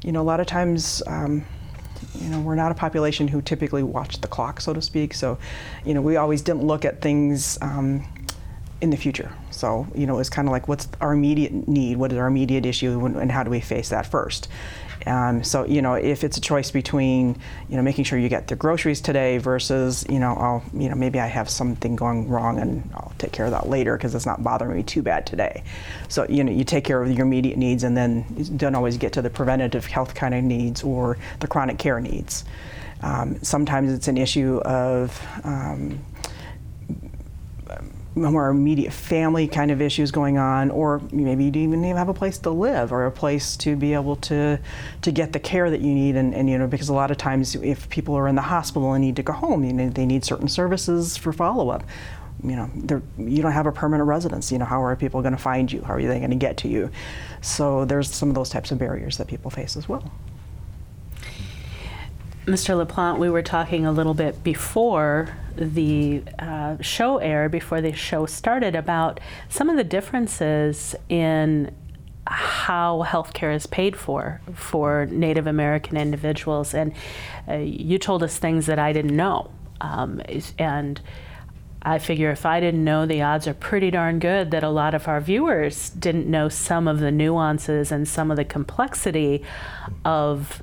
you 0.05 0.13
know, 0.13 0.21
a 0.21 0.23
lot 0.23 0.39
of 0.39 0.47
times, 0.47 1.03
um, 1.07 1.45
you 2.15 2.29
know, 2.29 2.41
we're 2.41 2.55
not 2.55 2.71
a 2.71 2.75
population 2.75 3.27
who 3.27 3.41
typically 3.41 3.83
watch 3.83 4.21
the 4.21 4.29
clock, 4.29 4.61
so 4.61 4.75
to 4.75 4.83
speak. 4.83 5.15
So, 5.15 5.39
you 5.85 5.95
know, 5.95 6.03
we 6.03 6.17
always 6.17 6.43
didn't 6.43 6.65
look 6.65 6.85
at 6.85 7.01
things 7.01 7.59
in 8.81 8.91
the 8.91 8.97
future. 8.97 9.33
So, 9.51 9.87
you 9.95 10.07
know, 10.07 10.19
it's 10.19 10.31
kind 10.31 10.47
of 10.47 10.53
like 10.53 10.69
what's 10.69 10.89
our 11.01 11.13
immediate 11.13 11.69
need, 11.69 11.97
what 11.97 12.13
is 12.13 12.19
our 12.19 12.27
immediate 12.27 12.65
issue, 12.65 13.05
and 13.07 13.31
how 13.31 13.43
do 13.43 13.51
we 13.51 13.61
face 13.61 13.89
that 13.89 14.07
first? 14.07 14.49
Um, 15.07 15.43
so 15.45 15.65
you 15.65 15.81
know, 15.81 15.95
if 15.95 16.25
it's 16.25 16.37
a 16.37 16.41
choice 16.41 16.71
between 16.71 17.37
you 17.69 17.77
know 17.77 17.83
making 17.83 18.05
sure 18.05 18.19
you 18.19 18.29
get 18.29 18.49
the 18.49 18.57
groceries 18.57 19.01
today 19.01 19.39
versus 19.39 20.05
you 20.09 20.19
know, 20.19 20.35
I'll, 20.35 20.63
you 20.75 20.89
know 20.89 20.95
maybe 20.95 21.21
I 21.21 21.27
have 21.27 21.49
something 21.49 21.97
going 21.97 22.29
wrong 22.29 22.59
and 22.59 22.89
I'll 22.95 23.13
take 23.19 23.33
care 23.33 23.47
of 23.47 23.53
that 23.53 23.69
later 23.69 23.97
because 23.97 24.15
it's 24.15 24.27
not 24.27 24.43
bothering 24.43 24.77
me 24.77 24.83
too 24.83 25.03
bad 25.03 25.27
today. 25.27 25.63
So 26.09 26.27
you 26.29 26.45
know, 26.45 26.53
you 26.53 26.65
take 26.65 26.85
care 26.85 27.01
of 27.01 27.11
your 27.11 27.27
immediate 27.27 27.57
needs 27.57 27.85
and 27.85 27.97
then 27.97 28.25
don't 28.57 28.75
always 28.75 28.97
get 28.97 29.13
to 29.15 29.23
the 29.23 29.31
preventative 29.31 29.87
health 29.87 30.15
kind 30.15 30.35
of 30.35 30.45
needs 30.45 30.83
or 30.83 31.17
the 31.41 31.47
chronic 31.47 31.79
care 31.79 32.01
needs. 32.01 32.45
Um, 33.01 33.43
sometimes 33.43 33.93
it's 33.93 34.09
an 34.09 34.19
issue 34.19 34.59
of 34.65 35.23
um, 35.45 36.01
more 38.19 38.49
immediate 38.49 38.93
family 38.93 39.49
kind 39.49 39.71
of 39.71 39.81
issues 39.81 40.11
going 40.11 40.39
on, 40.39 40.71
or 40.71 41.01
maybe 41.13 41.45
you 41.45 41.51
don't 41.51 41.63
even 41.63 41.97
have 41.97 42.09
a 42.09 42.15
place 42.15 42.39
to 42.39 42.51
live 42.51 42.93
or 42.93 43.07
a 43.07 43.11
place 43.11 43.57
to 43.59 43.77
be 43.77 43.95
able 43.95 44.17
to 44.17 44.59
to 45.03 45.13
get 45.13 45.33
the 45.33 45.41
care 45.41 45.71
that 45.71 45.81
you 45.81 45.95
need. 45.95 46.17
And, 46.17 46.35
and 46.35 46.49
you 46.49 46.59
know, 46.59 46.67
because 46.67 46.89
a 46.89 46.95
lot 46.95 47.11
of 47.11 47.17
times 47.17 47.55
if 47.57 47.89
people 47.89 48.15
are 48.15 48.29
in 48.29 48.35
the 48.35 48.43
hospital 48.43 48.93
and 48.93 49.05
need 49.05 49.17
to 49.17 49.23
go 49.23 49.33
home, 49.33 49.65
you 49.65 49.73
know, 49.73 49.89
they 49.89 50.07
need 50.07 50.25
certain 50.25 50.49
services 50.49 51.17
for 51.17 51.33
follow 51.33 51.71
up. 51.71 51.85
You 52.43 52.55
know, 52.55 53.03
you 53.19 53.43
don't 53.43 53.53
have 53.53 53.67
a 53.67 53.73
permanent 53.73 54.07
residence. 54.07 54.53
You 54.53 54.59
know, 54.59 54.65
how 54.65 54.83
are 54.85 54.95
people 54.95 55.23
going 55.23 55.37
to 55.37 55.43
find 55.43 55.71
you? 55.73 55.83
How 55.83 55.95
are 55.95 56.03
they 56.03 56.19
going 56.19 56.31
to 56.31 56.37
get 56.37 56.57
to 56.59 56.69
you? 56.69 56.91
So 57.41 57.85
there's 57.85 58.15
some 58.15 58.29
of 58.29 58.37
those 58.37 58.49
types 58.49 58.71
of 58.71 58.79
barriers 58.79 59.17
that 59.17 59.27
people 59.27 59.51
face 59.51 59.77
as 59.77 59.89
well. 59.89 60.11
Mr. 62.49 62.83
LaPlante, 62.83 63.19
we 63.19 63.29
were 63.29 63.43
talking 63.43 63.85
a 63.85 63.93
little 63.93 64.15
bit 64.15 64.43
before 64.43 65.37
the 65.55 66.23
uh, 66.39 66.79
show 66.81 67.19
aired, 67.19 67.51
before 67.51 67.83
the 67.83 67.93
show 67.93 68.25
started, 68.25 68.75
about 68.75 69.21
some 69.51 69.69
of 69.69 69.77
the 69.77 69.85
differences 69.85 70.95
in 71.11 71.75
how 72.27 73.05
healthcare 73.07 73.55
is 73.55 73.67
paid 73.67 73.97
for 73.97 74.41
for 74.55 75.07
Native 75.11 75.47
American 75.47 75.99
individuals. 75.99 76.73
And 76.73 76.95
uh, 77.47 77.57
you 77.57 77.99
told 77.99 78.23
us 78.23 78.39
things 78.39 78.65
that 78.65 78.79
I 78.79 78.95
didn't 78.95 79.15
know. 79.15 79.51
Um, 79.83 80.23
and 80.59 81.03
I 81.83 81.99
figure 81.99 82.31
if 82.31 82.47
I 82.47 82.61
didn't 82.61 82.83
know, 82.83 83.05
the 83.05 83.21
odds 83.21 83.47
are 83.47 83.55
pretty 83.55 83.91
darn 83.91 84.21
good 84.21 84.53
that 84.53 84.65
a 84.65 84.71
lot 84.71 84.95
of 84.95 85.07
our 85.07 85.21
viewers 85.21 85.91
didn't 85.91 86.27
know 86.27 86.49
some 86.49 86.89
of 86.89 86.99
the 86.99 87.11
nuances 87.11 87.93
and 87.93 88.09
some 88.09 88.31
of 88.31 88.39
the 88.39 88.45
complexity 88.45 89.45
of 90.05 90.63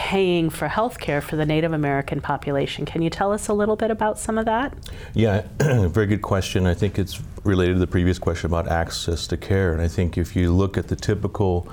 paying 0.00 0.48
for 0.48 0.66
health 0.66 0.98
care 0.98 1.20
for 1.20 1.36
the 1.36 1.44
Native 1.44 1.74
American 1.74 2.22
population. 2.22 2.86
Can 2.86 3.02
you 3.02 3.10
tell 3.10 3.32
us 3.32 3.48
a 3.48 3.52
little 3.52 3.76
bit 3.76 3.90
about 3.90 4.18
some 4.18 4.38
of 4.38 4.46
that? 4.46 4.72
Yeah, 5.12 5.42
very 5.60 6.06
good 6.06 6.22
question. 6.22 6.66
I 6.66 6.72
think 6.72 6.98
it's 6.98 7.20
related 7.44 7.74
to 7.74 7.80
the 7.80 7.86
previous 7.86 8.18
question 8.18 8.46
about 8.46 8.66
access 8.66 9.26
to 9.26 9.36
care. 9.36 9.74
And 9.74 9.82
I 9.82 9.88
think 9.88 10.16
if 10.16 10.34
you 10.34 10.54
look 10.54 10.78
at 10.78 10.88
the 10.88 10.96
typical 10.96 11.68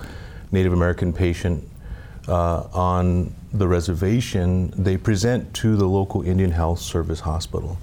Native 0.51 0.73
American 0.73 1.13
patient 1.13 1.63
uh, 2.27 2.67
on 2.73 3.33
the 3.53 3.65
reservation, 3.65 4.73
they 4.75 4.97
present 4.97 5.53
to 5.55 5.77
the 5.77 5.87
local 5.87 6.21
Indian 6.21 6.51
Health 6.51 6.79
Service 6.79 7.21
hospital. 7.21 7.77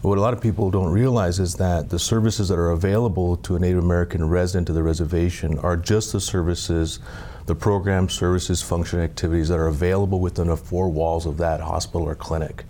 What 0.00 0.16
a 0.16 0.22
lot 0.22 0.32
of 0.32 0.40
people 0.40 0.70
don't 0.70 0.92
realize 0.92 1.38
is 1.38 1.56
that 1.56 1.90
the 1.90 1.98
services 1.98 2.48
that 2.48 2.58
are 2.58 2.70
available 2.70 3.36
to 3.36 3.56
a 3.56 3.58
Native 3.58 3.84
American 3.84 4.30
resident 4.30 4.70
of 4.70 4.76
the 4.76 4.82
reservation 4.82 5.58
are 5.58 5.76
just 5.76 6.14
the 6.14 6.20
services 6.22 7.00
the 7.48 7.54
program 7.54 8.08
services, 8.10 8.62
function 8.62 9.00
activities 9.00 9.48
that 9.48 9.58
are 9.58 9.66
available 9.66 10.20
within 10.20 10.48
the 10.48 10.56
four 10.56 10.90
walls 10.90 11.24
of 11.24 11.38
that 11.38 11.60
hospital 11.60 12.06
or 12.06 12.14
clinic. 12.14 12.64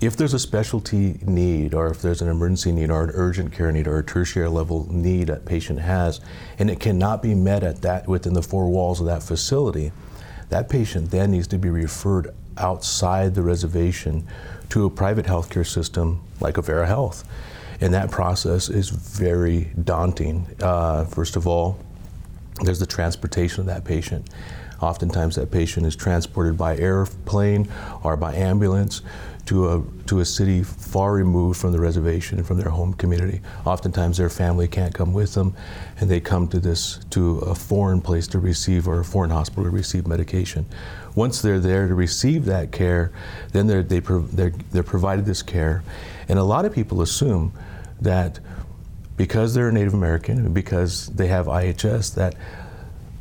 If 0.00 0.16
there's 0.16 0.32
a 0.32 0.38
specialty 0.38 1.18
need, 1.22 1.74
or 1.74 1.88
if 1.88 2.00
there's 2.00 2.22
an 2.22 2.28
emergency 2.28 2.72
need, 2.72 2.90
or 2.90 3.04
an 3.04 3.10
urgent 3.12 3.52
care 3.52 3.70
need, 3.70 3.86
or 3.86 3.98
a 3.98 4.02
tertiary 4.02 4.48
level 4.48 4.90
need 4.90 5.26
that 5.26 5.44
patient 5.44 5.80
has, 5.80 6.20
and 6.58 6.70
it 6.70 6.80
cannot 6.80 7.22
be 7.22 7.34
met 7.34 7.62
at 7.62 7.82
that 7.82 8.08
within 8.08 8.32
the 8.32 8.42
four 8.42 8.70
walls 8.70 9.00
of 9.00 9.06
that 9.06 9.22
facility, 9.22 9.92
that 10.48 10.70
patient 10.70 11.10
then 11.10 11.32
needs 11.32 11.46
to 11.48 11.58
be 11.58 11.68
referred 11.68 12.34
outside 12.56 13.34
the 13.34 13.42
reservation 13.42 14.26
to 14.70 14.86
a 14.86 14.90
private 14.90 15.26
healthcare 15.26 15.66
system 15.66 16.22
like 16.40 16.54
Avera 16.54 16.86
Health. 16.86 17.28
And 17.80 17.92
that 17.92 18.10
process 18.10 18.70
is 18.70 18.88
very 18.88 19.72
daunting. 19.84 20.46
Uh, 20.60 21.04
first 21.04 21.36
of 21.36 21.46
all, 21.46 21.78
there's 22.62 22.80
the 22.80 22.86
transportation 22.86 23.60
of 23.60 23.66
that 23.66 23.84
patient. 23.84 24.28
Oftentimes, 24.80 25.36
that 25.36 25.50
patient 25.50 25.86
is 25.86 25.96
transported 25.96 26.56
by 26.56 26.76
airplane 26.76 27.68
or 28.04 28.16
by 28.16 28.34
ambulance 28.34 29.02
to 29.46 29.68
a, 29.68 29.82
to 30.06 30.20
a 30.20 30.24
city 30.24 30.62
far 30.62 31.14
removed 31.14 31.58
from 31.58 31.72
the 31.72 31.80
reservation 31.80 32.38
and 32.38 32.46
from 32.46 32.58
their 32.58 32.68
home 32.68 32.92
community. 32.94 33.40
Oftentimes, 33.64 34.18
their 34.18 34.28
family 34.28 34.68
can't 34.68 34.94
come 34.94 35.12
with 35.12 35.34
them, 35.34 35.54
and 35.98 36.08
they 36.08 36.20
come 36.20 36.46
to 36.48 36.60
this 36.60 37.00
to 37.10 37.38
a 37.38 37.54
foreign 37.54 38.00
place 38.00 38.28
to 38.28 38.38
receive 38.38 38.86
or 38.86 39.00
a 39.00 39.04
foreign 39.04 39.30
hospital 39.30 39.64
to 39.64 39.70
receive 39.70 40.06
medication. 40.06 40.66
Once 41.14 41.42
they're 41.42 41.58
there 41.58 41.88
to 41.88 41.94
receive 41.94 42.44
that 42.44 42.70
care, 42.70 43.10
then 43.52 43.66
they're, 43.66 43.82
they, 43.82 44.00
they're, 44.00 44.52
they're 44.70 44.82
provided 44.82 45.24
this 45.24 45.42
care. 45.42 45.82
And 46.28 46.38
a 46.38 46.44
lot 46.44 46.64
of 46.64 46.72
people 46.72 47.02
assume 47.02 47.52
that 48.00 48.38
because 49.18 49.52
they're 49.52 49.70
Native 49.72 49.92
American 49.92 50.54
because 50.54 51.08
they 51.08 51.26
have 51.26 51.46
IHS, 51.46 52.14
that 52.14 52.34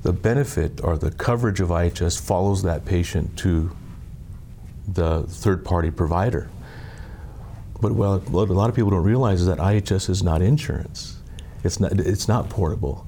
the 0.03 0.13
benefit 0.13 0.81
or 0.83 0.97
the 0.97 1.11
coverage 1.11 1.59
of 1.59 1.69
IHS 1.69 2.21
follows 2.21 2.63
that 2.63 2.85
patient 2.85 3.35
to 3.39 3.75
the 4.87 5.23
third 5.23 5.65
party 5.65 5.91
provider. 5.91 6.49
But 7.81 7.91
what 7.93 8.27
a 8.27 8.53
lot 8.53 8.69
of 8.69 8.75
people 8.75 8.91
don't 8.91 9.03
realize 9.03 9.41
is 9.41 9.47
that 9.47 9.57
IHS 9.57 10.09
is 10.09 10.23
not 10.23 10.41
insurance. 10.41 11.17
It's 11.63 11.79
not, 11.79 11.91
it's 11.93 12.27
not 12.27 12.47
portable. 12.47 13.05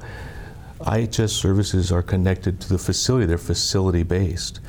IHS 0.81 1.29
services 1.29 1.91
are 1.91 2.01
connected 2.01 2.59
to 2.61 2.69
the 2.69 2.77
facility, 2.79 3.27
they're 3.27 3.37
facility 3.37 4.03
based. 4.03 4.59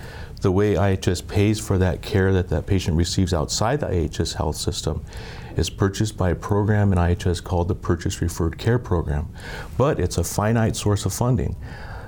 The 0.43 0.53
way 0.53 0.75
IHS 0.75 1.27
pays 1.27 1.59
for 1.59 1.79
that 1.79 2.03
care 2.03 2.33
that 2.33 2.49
that 2.51 2.67
patient 2.67 2.97
receives 2.97 3.33
outside 3.33 3.81
the 3.81 3.87
IHS 3.87 4.35
health 4.35 4.57
system 4.57 5.05
is 5.61 5.71
purchased 5.71 6.17
by 6.17 6.31
a 6.31 6.35
program 6.35 6.91
in 6.91 6.99
IHS 6.99 7.45
called 7.45 7.69
the 7.69 7.75
Purchase 7.75 8.21
Referred 8.21 8.59
Care 8.59 8.79
Program. 8.79 9.29
But 9.77 10.01
it's 10.01 10.19
a 10.19 10.25
finite 10.25 10.75
source 10.75 11.05
of 11.05 11.13
funding. 11.13 11.55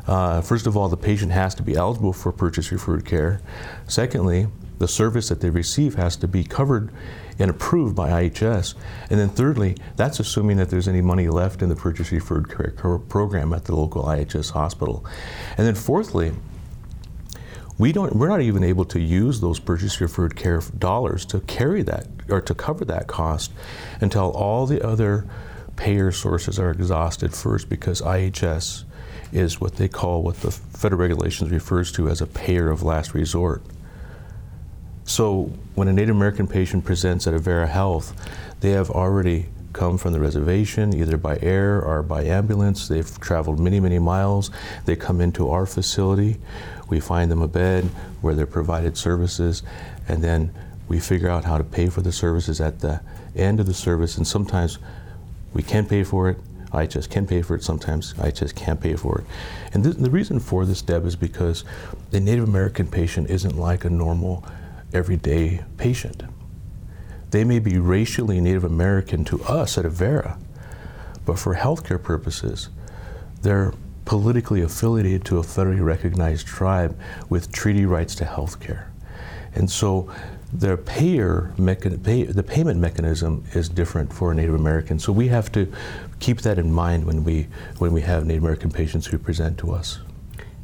Uh, 0.07 0.41
first 0.41 0.67
of 0.67 0.77
all, 0.77 0.89
the 0.89 0.97
patient 0.97 1.31
has 1.31 1.55
to 1.55 1.63
be 1.63 1.77
eligible 1.77 2.13
for 2.13 2.33
purchase 2.33 2.73
referred 2.73 3.05
care. 3.05 3.41
Secondly, 3.87 4.49
the 4.79 4.89
service 4.89 5.29
that 5.29 5.41
they 5.41 5.51
receive 5.51 5.95
has 5.95 6.17
to 6.17 6.27
be 6.27 6.43
covered 6.43 6.91
and 7.39 7.51
approved 7.51 7.95
by 7.95 8.29
IHS. 8.29 8.75
And 9.11 9.21
then 9.21 9.29
thirdly, 9.29 9.77
that's 9.97 10.19
assuming 10.19 10.57
that 10.57 10.71
there's 10.71 10.89
any 10.89 11.01
money 11.01 11.29
left 11.29 11.63
in 11.63 11.69
the 11.69 11.77
purchase 11.77 12.11
referred 12.11 12.49
care 12.49 12.73
program 12.99 13.53
at 13.53 13.67
the 13.67 13.77
local 13.77 14.03
IHS 14.05 14.51
hospital. 14.51 15.05
And 15.57 15.67
then 15.67 15.77
fourthly, 15.77 16.33
we 17.79 17.93
don't, 17.93 18.15
we're 18.15 18.29
not 18.29 18.43
even 18.43 18.63
able 18.63 18.85
to 18.87 19.01
use 19.01 19.41
those 19.41 19.59
purchase 19.59 20.01
referred 20.01 20.37
care 20.37 20.61
dollars 20.79 21.25
to 21.27 21.41
carry 21.41 21.83
that 21.83 22.07
or 22.29 22.41
to 22.41 22.55
cover 22.55 22.85
that 22.85 23.07
cost 23.07 23.53
until 24.01 24.31
all 24.31 24.67
the 24.67 24.87
other 24.87 25.27
payer 25.77 26.13
sources 26.13 26.59
are 26.59 26.71
exhausted 26.71 27.35
first 27.35 27.69
because 27.69 28.03
IHS 28.03 28.85
is 29.33 29.61
what 29.61 29.77
they 29.77 29.89
call 29.89 30.23
what 30.23 30.37
the 30.43 30.51
federal 30.51 31.01
regulations 31.01 31.51
refers 31.51 31.91
to 31.93 32.09
as 32.09 32.21
a 32.21 32.27
payer 32.27 32.71
of 32.71 32.83
last 32.83 33.15
resort. 33.15 33.63
So 35.05 35.53
when 35.75 35.89
a 35.89 35.93
Native 35.93 36.15
American 36.15 36.47
patient 36.47 36.85
presents 36.85 37.27
at 37.27 37.35
Avera 37.35 37.69
Health, 37.69 38.15
they 38.61 38.71
have 38.71 38.91
already 38.91 39.47
come 39.73 39.97
from 39.97 40.13
the 40.13 40.21
reservation, 40.21 40.95
either 40.95 41.17
by 41.17 41.39
air 41.41 41.81
or 41.83 42.03
by 42.03 42.25
ambulance. 42.25 42.89
They've 42.89 43.21
traveled 43.21 43.59
many, 43.59 43.81
many 43.81 43.99
miles. 43.99 44.51
They 44.85 44.97
come 44.97 45.21
into 45.21 45.49
our 45.49 45.67
facility. 45.67 46.39
We 46.93 47.01
find 47.01 47.31
them 47.31 47.41
a 47.41 47.49
bed 47.49 47.85
where 48.21 48.35
they're 48.35 48.45
provided 48.45 48.99
services, 48.99 49.63
and 50.09 50.23
then 50.23 50.53
We 50.89 51.01
figure 51.01 51.31
out 51.31 51.45
how 51.45 51.57
to 51.57 51.65
pay 51.65 51.89
for 51.89 52.03
the 52.03 52.13
services 52.13 52.61
at 52.61 52.81
the 52.81 53.01
end 53.35 53.61
of 53.61 53.67
the 53.67 53.73
service, 53.73 54.19
and 54.19 54.27
sometimes 54.27 54.79
we 55.55 55.63
can 55.63 55.87
pay 55.87 56.05
for 56.05 56.29
it. 56.29 56.39
IHS 56.71 57.09
can 57.09 57.27
pay 57.27 57.41
for 57.41 57.55
it. 57.55 57.63
Sometimes 57.63 58.13
IHS 58.15 58.55
can't 58.55 58.79
pay 58.79 58.95
for 58.95 59.21
it. 59.21 59.27
And 59.73 59.85
th- 59.85 59.97
the 59.97 60.11
reason 60.11 60.39
for 60.39 60.67
this, 60.67 60.83
Deb, 60.83 61.07
is 61.07 61.17
because 61.17 61.65
the 62.11 62.21
Native 62.21 62.47
American 62.47 62.87
patient 62.89 63.31
isn't 63.31 63.57
like 63.57 63.87
a 63.87 63.91
normal, 63.91 64.45
everyday 64.93 65.63
patient. 65.79 66.25
They 67.31 67.45
may 67.45 67.59
be 67.59 67.79
racially 67.79 68.39
Native 68.41 68.65
American 68.65 69.25
to 69.27 69.43
us 69.45 69.79
at 69.79 69.87
Avera, 69.87 70.39
but 71.25 71.39
for 71.39 71.55
healthcare 71.55 72.03
purposes, 72.03 72.69
they're 73.41 73.73
politically 74.05 74.63
affiliated 74.63 75.25
to 75.27 75.39
a 75.39 75.43
federally 75.43 75.85
recognized 75.85 76.47
tribe 76.47 76.99
with 77.29 77.53
treaty 77.53 77.87
rights 77.87 78.15
to 78.17 78.25
health 78.25 78.61
care. 78.61 78.91
And 79.55 79.71
so 79.71 80.11
their 80.53 80.77
payer 80.77 81.53
mechan- 81.57 82.03
pay, 82.03 82.25
the 82.25 82.43
payment 82.43 82.79
mechanism 82.81 83.45
is 83.55 83.69
different 83.69 84.13
for 84.13 84.33
a 84.33 84.35
Native 84.35 84.55
American. 84.55 84.99
So 84.99 85.13
we 85.13 85.29
have 85.29 85.51
to 85.53 85.73
keep 86.21 86.41
that 86.43 86.59
in 86.59 86.73
mind 86.73 87.05
when 87.07 87.25
we 87.25 87.49
when 87.79 87.93
we 87.93 88.03
have 88.03 88.27
Native 88.27 88.43
American 88.43 88.71
patients 88.71 89.07
who 89.07 89.19
present 89.19 89.59
to 89.59 89.73
us. 89.73 90.01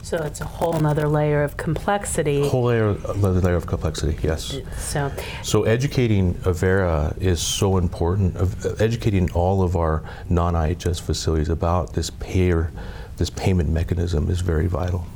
So 0.02 0.16
it's 0.18 0.40
a 0.40 0.44
whole 0.44 0.74
nother 0.74 1.08
layer 1.08 1.42
of 1.42 1.56
complexity. 1.56 2.48
Whole 2.48 2.64
layer, 2.64 2.90
another 3.08 3.40
layer 3.40 3.56
of 3.56 3.66
complexity. 3.66 4.16
Yes. 4.22 4.56
So 4.78 5.10
So 5.42 5.64
educating 5.64 6.34
Avera 6.44 7.16
is 7.20 7.40
so 7.40 7.76
important. 7.78 8.36
Of- 8.36 8.64
uh, 8.64 8.74
educating 8.78 9.30
all 9.32 9.62
of 9.62 9.74
our 9.76 10.02
non-IHS 10.28 11.00
facilities 11.00 11.48
about 11.48 11.92
this 11.94 12.10
payer, 12.10 12.70
this 13.18 13.30
payment 13.30 13.68
mechanism 13.68 14.30
is 14.30 14.40
very 14.40 14.66
vital. 14.66 15.06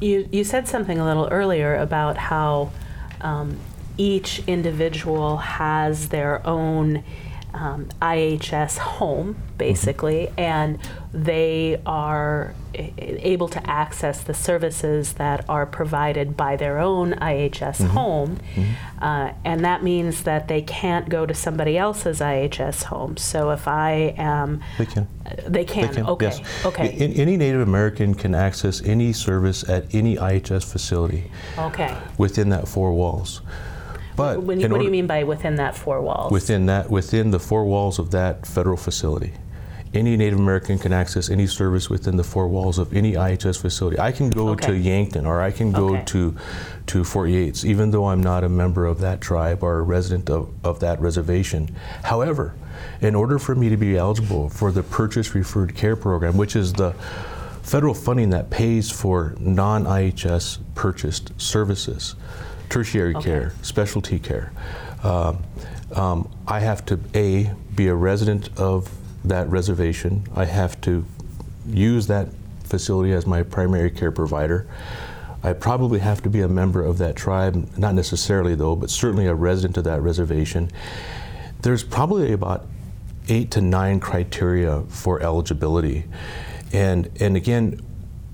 You, 0.00 0.28
you 0.32 0.44
said 0.44 0.66
something 0.66 0.98
a 0.98 1.04
little 1.04 1.28
earlier 1.28 1.76
about 1.76 2.16
how 2.16 2.72
um, 3.20 3.56
each 3.96 4.42
individual 4.46 5.36
has 5.38 6.08
their 6.08 6.44
own 6.46 7.04
um, 7.54 7.88
IHS 8.00 8.78
home, 8.78 9.36
basically, 9.58 10.30
and 10.36 10.78
they 11.12 11.80
are 11.84 12.54
able 12.74 13.48
to 13.48 13.70
access 13.70 14.22
the 14.22 14.32
services 14.32 15.14
that 15.14 15.44
are 15.48 15.66
provided 15.66 16.36
by 16.36 16.56
their 16.56 16.78
own 16.78 17.12
IHS 17.12 17.86
home. 17.88 18.38
Uh, 19.00 19.32
and 19.44 19.64
that 19.64 19.82
means 19.82 20.22
that 20.22 20.48
they 20.48 20.62
can't 20.62 21.08
go 21.08 21.26
to 21.26 21.34
somebody 21.34 21.76
else's 21.76 22.20
IHS 22.20 22.84
home. 22.84 23.16
So 23.18 23.50
if 23.50 23.68
I 23.68 24.14
am. 24.16 24.62
They 24.78 24.86
can. 24.86 25.06
They 25.46 25.64
can, 25.64 25.88
They 25.88 25.94
can, 25.94 26.06
okay. 26.06 26.26
yes. 26.26 26.64
Okay. 26.64 26.88
A- 26.88 27.20
Any 27.20 27.36
Native 27.36 27.60
American 27.60 28.14
can 28.14 28.34
access 28.34 28.82
any 28.82 29.12
service 29.12 29.68
at 29.68 29.94
any 29.94 30.16
IHS 30.16 30.64
facility 30.70 31.30
okay. 31.58 31.96
within 32.16 32.48
that 32.50 32.68
four 32.68 32.92
walls. 32.92 33.42
But 34.16 34.42
When 34.42 34.60
what 34.70 34.78
do 34.78 34.84
you 34.84 34.90
mean 34.90 35.06
by 35.06 35.24
within 35.24 35.56
that 35.56 35.76
four 35.76 36.00
walls? 36.02 36.32
Within 36.32 36.66
that, 36.66 36.90
within 36.90 37.30
the 37.30 37.38
four 37.38 37.64
walls 37.64 37.98
of 37.98 38.10
that 38.10 38.46
federal 38.46 38.76
facility, 38.76 39.32
any 39.94 40.16
Native 40.16 40.38
American 40.38 40.78
can 40.78 40.92
access 40.92 41.28
any 41.30 41.46
service 41.46 41.90
within 41.90 42.16
the 42.16 42.24
four 42.24 42.48
walls 42.48 42.78
of 42.78 42.94
any 42.94 43.12
IHS 43.12 43.60
facility. 43.60 43.98
I 43.98 44.10
can 44.12 44.30
go 44.30 44.54
to 44.54 44.74
Yankton 44.74 45.26
or 45.26 45.40
I 45.40 45.50
can 45.50 45.72
go 45.72 45.94
Okay. 45.94 46.04
to 46.06 46.36
to 46.86 47.04
Fort 47.04 47.30
Yates, 47.30 47.64
even 47.64 47.90
though 47.90 48.06
I'm 48.06 48.22
not 48.22 48.42
a 48.42 48.48
member 48.48 48.86
of 48.86 49.00
that 49.00 49.20
tribe 49.20 49.62
or 49.62 49.78
a 49.78 49.82
resident 49.82 50.28
of, 50.30 50.50
of 50.64 50.80
that 50.80 51.00
reservation. 51.00 51.74
However, 52.02 52.54
in 53.00 53.14
order 53.14 53.38
for 53.38 53.54
me 53.54 53.68
to 53.68 53.76
be 53.76 53.96
eligible 53.96 54.48
for 54.48 54.72
the 54.72 54.82
Purchase 54.82 55.34
Referred 55.34 55.74
Care 55.74 55.94
Program, 55.96 56.36
which 56.36 56.56
is 56.56 56.72
the 56.72 56.92
federal 57.62 57.94
funding 57.94 58.30
that 58.30 58.50
pays 58.50 58.90
for 58.90 59.34
non 59.38 59.84
IHS 59.84 60.58
purchased 60.74 61.38
services, 61.40 62.14
tertiary 62.72 63.14
Okay. 63.14 63.30
care, 63.30 63.52
specialty 63.62 64.18
care. 64.18 64.52
Um, 65.02 65.38
um, 65.94 66.28
I 66.48 66.60
have 66.60 66.84
to 66.86 66.98
a 67.14 67.50
be 67.74 67.88
a 67.88 67.94
resident 67.94 68.48
of 68.56 68.90
that 69.24 69.48
reservation. 69.50 70.24
I 70.34 70.46
have 70.46 70.80
to 70.82 71.04
use 71.66 72.06
that 72.06 72.28
facility 72.64 73.12
as 73.12 73.26
my 73.26 73.42
primary 73.42 73.90
care 73.90 74.10
provider. 74.10 74.66
I 75.44 75.52
probably 75.52 75.98
have 75.98 76.22
to 76.22 76.30
be 76.30 76.40
a 76.40 76.48
member 76.48 76.82
of 76.82 76.98
that 76.98 77.16
tribe, 77.16 77.68
not 77.76 77.94
necessarily 77.94 78.54
though, 78.54 78.76
but 78.76 78.90
certainly 78.90 79.26
a 79.26 79.34
resident 79.34 79.76
of 79.76 79.84
that 79.84 80.00
reservation. 80.00 80.70
There's 81.60 81.84
probably 81.84 82.32
about 82.32 82.66
eight 83.28 83.50
to 83.52 83.60
nine 83.60 84.00
criteria 84.00 84.82
for 84.88 85.20
eligibility. 85.20 86.04
And, 86.72 87.10
and 87.20 87.36
again, 87.36 87.80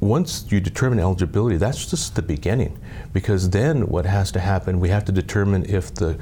once 0.01 0.47
you 0.49 0.61
determine 0.61 1.01
eligibility, 1.01 1.57
that's 1.57 1.87
just 1.91 2.15
the 2.15 2.23
beginning. 2.23 2.79
Because 3.13 3.51
then 3.51 3.89
what 3.89 4.07
has 4.07 4.31
to 4.33 4.41
happen, 4.41 4.81
we 4.81 4.91
have 4.91 5.05
to 5.07 5.13
determine 5.13 5.65
if 5.65 5.95
the 5.95 6.19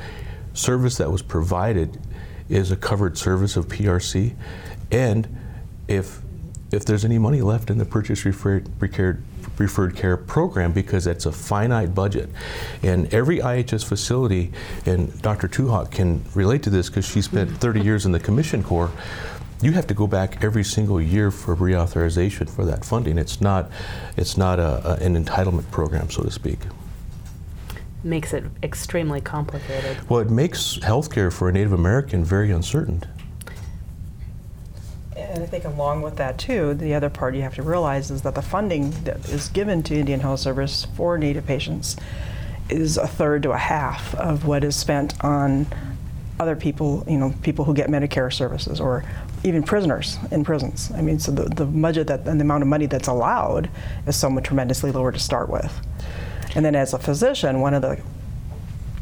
service 0.54 0.96
that 0.96 1.10
was 1.10 1.22
provided 1.22 2.00
is 2.48 2.70
a 2.70 2.76
covered 2.76 3.18
service 3.18 3.56
of 3.56 3.66
PRC 3.68 4.34
and 4.90 5.28
if 5.88 6.22
if 6.72 6.84
there's 6.84 7.04
any 7.04 7.18
money 7.18 7.42
left 7.42 7.70
in 7.70 7.78
the 7.78 7.84
purchase 7.84 8.24
referred, 8.24 8.68
referred, 9.58 9.96
care 9.96 10.16
program 10.16 10.72
because 10.72 11.06
it's 11.06 11.24
a 11.24 11.32
finite 11.32 11.94
budget. 11.94 12.28
And 12.82 13.12
every 13.14 13.38
IHS 13.38 13.84
facility, 13.84 14.52
and 14.84 15.20
Dr. 15.22 15.46
Two 15.46 15.68
Hawk 15.68 15.92
can 15.92 16.24
relate 16.34 16.64
to 16.64 16.70
this 16.70 16.88
because 16.88 17.06
she 17.06 17.22
spent 17.22 17.50
30 17.58 17.82
years 17.82 18.04
in 18.04 18.10
the 18.10 18.18
Commission 18.18 18.64
Corps, 18.64 18.90
you 19.62 19.72
have 19.72 19.86
to 19.86 19.94
go 19.94 20.06
back 20.06 20.42
every 20.44 20.64
single 20.64 21.00
year 21.00 21.30
for 21.30 21.56
reauthorization 21.56 22.48
for 22.48 22.64
that 22.64 22.84
funding. 22.84 23.18
It's 23.18 23.40
not, 23.40 23.70
it's 24.16 24.36
not 24.36 24.58
a, 24.58 25.02
a, 25.02 25.04
an 25.04 25.22
entitlement 25.22 25.70
program, 25.70 26.10
so 26.10 26.22
to 26.22 26.30
speak. 26.30 26.58
Makes 28.04 28.32
it 28.34 28.44
extremely 28.62 29.20
complicated. 29.20 30.08
Well, 30.08 30.20
it 30.20 30.30
makes 30.30 30.78
healthcare 30.78 31.32
for 31.32 31.48
a 31.48 31.52
Native 31.52 31.72
American 31.72 32.24
very 32.24 32.50
uncertain. 32.50 33.02
And 35.16 35.42
I 35.42 35.46
think 35.46 35.64
along 35.64 36.02
with 36.02 36.16
that 36.16 36.38
too, 36.38 36.74
the 36.74 36.94
other 36.94 37.08
part 37.08 37.34
you 37.34 37.42
have 37.42 37.54
to 37.54 37.62
realize 37.62 38.10
is 38.10 38.22
that 38.22 38.34
the 38.34 38.42
funding 38.42 38.90
that 39.04 39.28
is 39.30 39.48
given 39.48 39.82
to 39.84 39.94
Indian 39.94 40.20
Health 40.20 40.40
Service 40.40 40.86
for 40.94 41.16
Native 41.16 41.46
patients 41.46 41.96
is 42.68 42.98
a 42.98 43.06
third 43.06 43.42
to 43.44 43.52
a 43.52 43.58
half 43.58 44.14
of 44.16 44.46
what 44.46 44.62
is 44.62 44.76
spent 44.76 45.22
on 45.24 45.66
other 46.38 46.56
people, 46.56 47.04
you 47.08 47.16
know, 47.16 47.32
people 47.42 47.64
who 47.64 47.72
get 47.74 47.88
Medicare 47.88 48.32
services 48.32 48.78
or 48.80 49.04
even 49.46 49.62
prisoners 49.62 50.18
in 50.32 50.44
prisons. 50.44 50.90
I 50.94 51.02
mean, 51.02 51.20
so 51.20 51.30
the, 51.30 51.44
the 51.44 51.64
budget 51.64 52.08
that 52.08 52.26
and 52.26 52.40
the 52.40 52.44
amount 52.44 52.62
of 52.62 52.68
money 52.68 52.86
that's 52.86 53.08
allowed 53.08 53.70
is 54.06 54.16
so 54.16 54.28
much 54.28 54.44
tremendously 54.44 54.90
lower 54.90 55.12
to 55.12 55.18
start 55.18 55.48
with. 55.48 55.72
And 56.56 56.64
then 56.64 56.74
as 56.74 56.92
a 56.92 56.98
physician, 56.98 57.60
one 57.60 57.72
of 57.72 57.82
the 57.82 58.00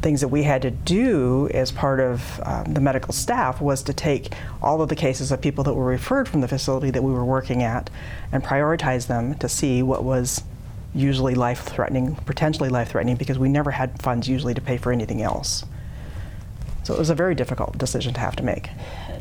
things 0.01 0.21
that 0.21 0.27
we 0.27 0.43
had 0.43 0.61
to 0.61 0.69
do 0.69 1.49
as 1.51 1.71
part 1.71 1.99
of 1.99 2.39
um, 2.43 2.75
the 2.75 2.79
medical 2.79 3.11
staff 3.11 3.59
was 3.59 3.81
to 3.81 3.93
take 3.93 4.33
all 4.61 4.81
of 4.83 4.89
the 4.89 4.95
cases 4.95 5.31
of 5.31 5.41
people 5.41 5.63
that 5.63 5.73
were 5.73 5.85
referred 5.85 6.29
from 6.29 6.41
the 6.41 6.47
facility 6.47 6.91
that 6.91 7.01
we 7.01 7.11
were 7.11 7.25
working 7.25 7.63
at 7.63 7.89
and 8.31 8.43
prioritize 8.43 9.07
them 9.07 9.33
to 9.35 9.49
see 9.49 9.81
what 9.81 10.03
was 10.03 10.43
usually 10.93 11.33
life 11.33 11.63
threatening, 11.63 12.15
potentially 12.27 12.69
life 12.69 12.89
threatening, 12.89 13.15
because 13.15 13.39
we 13.39 13.49
never 13.49 13.71
had 13.71 13.99
funds 13.99 14.29
usually 14.29 14.53
to 14.53 14.61
pay 14.61 14.77
for 14.77 14.91
anything 14.91 15.23
else. 15.23 15.65
So 16.83 16.93
it 16.93 16.99
was 16.99 17.09
a 17.09 17.15
very 17.15 17.33
difficult 17.33 17.79
decision 17.79 18.13
to 18.13 18.19
have 18.19 18.35
to 18.35 18.43
make. 18.43 18.69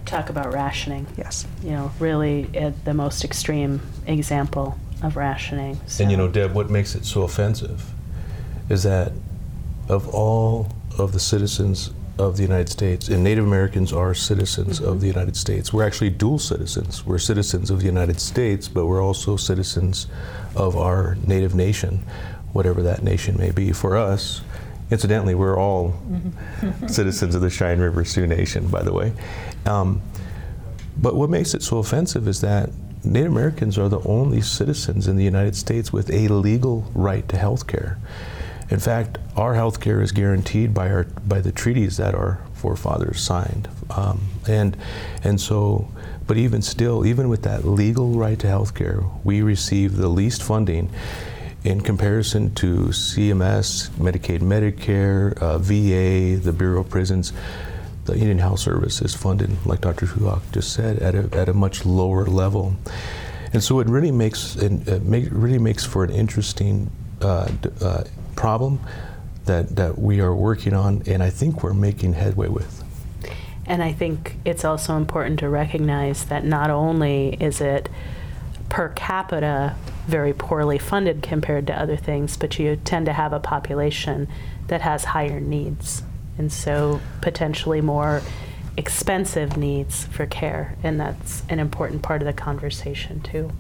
Talk 0.05 0.31
about 0.31 0.53
rationing. 0.53 1.07
Yes. 1.17 1.47
You 1.63 1.71
know, 1.71 1.93
really 1.99 2.49
at 2.55 2.85
the 2.85 2.95
most 2.95 3.25
extreme 3.25 3.81
example 4.07 4.79
of 5.03 5.17
rationing. 5.17 5.81
And 5.99 6.11
you 6.11 6.17
know, 6.17 6.29
Deb, 6.29 6.53
what 6.53 6.71
makes 6.71 6.95
it 6.95 7.05
so 7.05 7.23
offensive 7.23 7.91
is 8.69 8.83
that 8.85 9.13
of 9.89 10.09
all 10.09 10.69
of 10.99 11.13
the 11.13 11.21
citizens 11.21 11.91
of 12.19 12.37
the 12.37 12.43
United 12.43 12.69
States, 12.69 13.09
and 13.09 13.25
Native 13.25 13.45
Americans 13.45 13.93
are 13.93 14.15
citizens 14.15 14.79
of 14.79 14.87
mm-hmm. 14.87 14.99
the 15.01 15.07
United 15.09 15.37
States. 15.37 15.73
We're 15.73 15.85
actually 15.85 16.11
dual 16.11 16.39
citizens. 16.39 17.05
We're 17.05 17.19
citizens 17.19 17.71
of 17.71 17.81
the 17.81 17.87
United 17.87 18.21
States, 18.21 18.69
but 18.69 18.87
we're 18.87 19.03
also 19.03 19.37
citizens 19.37 20.07
of 20.55 20.77
our 20.77 21.17
native 21.27 21.55
nation, 21.55 22.05
whatever 22.53 22.83
that 22.83 23.03
nation 23.03 23.37
may 23.37 23.51
be. 23.51 23.73
For 23.73 23.97
us, 23.97 24.43
incidentally, 24.95 25.35
we're 25.35 25.59
all 25.59 25.93
citizens 26.87 27.35
of 27.35 27.43
the 27.43 27.51
Cheyenne 27.51 27.81
River 27.81 28.05
Sioux 28.05 28.29
Nation, 28.29 28.69
by 28.69 28.83
the 28.85 28.93
way. 28.93 29.13
Um, 29.67 30.01
but 30.97 31.17
what 31.17 31.31
makes 31.31 31.53
it 31.53 31.65
so 31.65 31.79
offensive 31.79 32.29
is 32.29 32.41
that 32.43 32.71
Native 33.03 33.33
Americans 33.33 33.77
are 33.77 33.89
the 33.89 33.99
only 34.03 34.41
citizens 34.41 35.09
in 35.09 35.17
the 35.17 35.25
United 35.25 35.57
States 35.57 35.93
with 35.93 36.11
a 36.11 36.29
legal 36.29 36.83
right 36.95 37.29
to 37.29 37.37
health 37.37 37.67
care. 37.67 37.99
In 38.71 38.79
fact, 38.79 39.19
our 39.37 39.55
health 39.55 39.81
care 39.81 40.01
is 40.01 40.13
guaranteed 40.13 40.73
by, 40.73 40.89
our, 40.91 41.05
by 41.27 41.41
the 41.41 41.51
treaties 41.51 41.97
that 41.97 42.15
our 42.15 42.41
forefathers 42.55 43.21
signed. 43.21 43.69
Um, 43.91 44.21
and, 44.49 44.77
and 45.25 45.41
so, 45.41 45.89
but 46.29 46.37
even 46.37 46.63
still, 46.63 47.05
even 47.05 47.29
with 47.29 47.43
that 47.43 47.67
legal 47.67 48.11
right 48.13 48.39
to 48.39 48.47
health 48.47 48.75
care, 48.75 49.03
we 49.25 49.43
receive 49.43 49.97
the 49.97 50.09
least 50.09 50.41
funding 50.41 50.89
in 51.65 51.81
comparison 51.81 52.55
to 52.55 52.87
CMS, 52.89 53.89
Medicaid, 53.91 54.41
Medicare, 54.41 55.37
uh, 55.39 55.59
VA, 55.59 56.39
the 56.41 56.53
Bureau 56.53 56.83
of 56.83 56.91
Prisons 56.91 57.33
the 58.05 58.13
Indian 58.15 58.39
Health 58.39 58.61
Service 58.61 59.01
is 59.01 59.15
funded, 59.15 59.51
like 59.67 59.81
Dr. 59.81 60.07
Huak 60.07 60.43
just 60.53 60.73
said, 60.73 60.99
at 60.99 61.15
a, 61.15 61.29
at 61.37 61.49
a 61.49 61.55
much 61.55 61.85
lower 61.85 62.27
level. 62.27 62.77
And 63.53 63.63
so 63.63 63.81
it 63.81 63.89
really 63.89 64.11
makes, 64.11 64.57
it 64.57 65.03
make, 65.03 65.29
really 65.31 65.59
makes 65.59 65.85
for 65.85 66.05
an 66.05 66.11
interesting 66.11 66.91
uh, 67.21 67.51
uh, 67.81 68.05
problem 68.37 68.81
that, 69.47 69.77
that 69.77 69.99
we 69.99 70.21
are 70.21 70.35
working 70.35 70.75
on 70.75 71.03
and 71.07 71.23
I 71.23 71.31
think 71.31 71.63
we're 71.63 71.75
making 71.75 72.15
headway 72.15 72.49
with. 72.49 72.83
And 73.67 73.83
I 73.83 73.93
think 73.93 74.37
it's 74.45 74.65
also 74.65 74.97
important 74.97 75.39
to 75.39 75.49
recognize 75.49 76.27
that 76.27 76.45
not 76.45 76.71
only 76.71 77.37
is 77.41 77.61
it 77.61 77.89
per 78.69 78.91
capita 78.91 79.77
very 80.07 80.33
poorly 80.33 80.79
funded 80.79 81.23
compared 81.23 81.67
to 81.67 81.79
other 81.79 81.97
things, 81.97 82.37
but 82.37 82.59
you 82.59 82.77
tend 82.77 83.07
to 83.07 83.13
have 83.13 83.33
a 83.33 83.41
population 83.41 84.29
that 84.69 84.83
has 84.83 85.05
higher 85.05 85.41
needs. 85.41 86.03
And 86.37 86.53
so 86.53 87.01
potentially 87.21 87.81
more 87.81 88.23
expensive 88.77 89.57
needs 89.57 90.05
for 90.07 90.27
care. 90.27 90.77
And 90.83 91.01
that's 91.01 91.43
an 91.49 91.59
important 91.59 92.03
part 92.03 92.23
of 92.23 92.27
the 92.27 92.33
conversation, 92.33 93.21
too. 93.21 93.53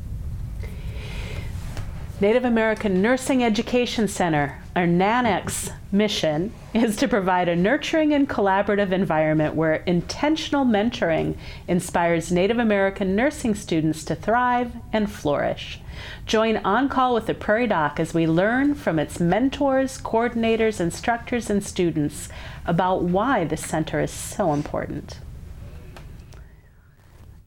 Native 2.20 2.44
American 2.44 3.02
Nursing 3.02 3.42
Education 3.42 4.08
Center, 4.08 4.62
or 4.76 4.86
NANEC's 4.86 5.70
mission 5.92 6.52
is 6.72 6.96
to 6.96 7.06
provide 7.06 7.48
a 7.48 7.54
nurturing 7.54 8.12
and 8.12 8.28
collaborative 8.28 8.90
environment 8.90 9.54
where 9.54 9.76
intentional 9.86 10.64
mentoring 10.64 11.36
inspires 11.68 12.32
Native 12.32 12.58
American 12.58 13.14
nursing 13.14 13.54
students 13.54 14.04
to 14.04 14.16
thrive 14.16 14.72
and 14.92 15.10
flourish. 15.10 15.80
Join 16.26 16.56
On 16.58 16.88
Call 16.88 17.14
with 17.14 17.26
the 17.26 17.34
Prairie 17.34 17.68
Doc 17.68 18.00
as 18.00 18.14
we 18.14 18.26
learn 18.26 18.74
from 18.74 18.98
its 18.98 19.20
mentors, 19.20 20.00
coordinators, 20.00 20.80
instructors, 20.80 21.48
and 21.48 21.62
students 21.62 22.28
about 22.66 23.02
why 23.02 23.44
the 23.44 23.56
center 23.56 24.00
is 24.00 24.10
so 24.10 24.52
important. 24.52 25.20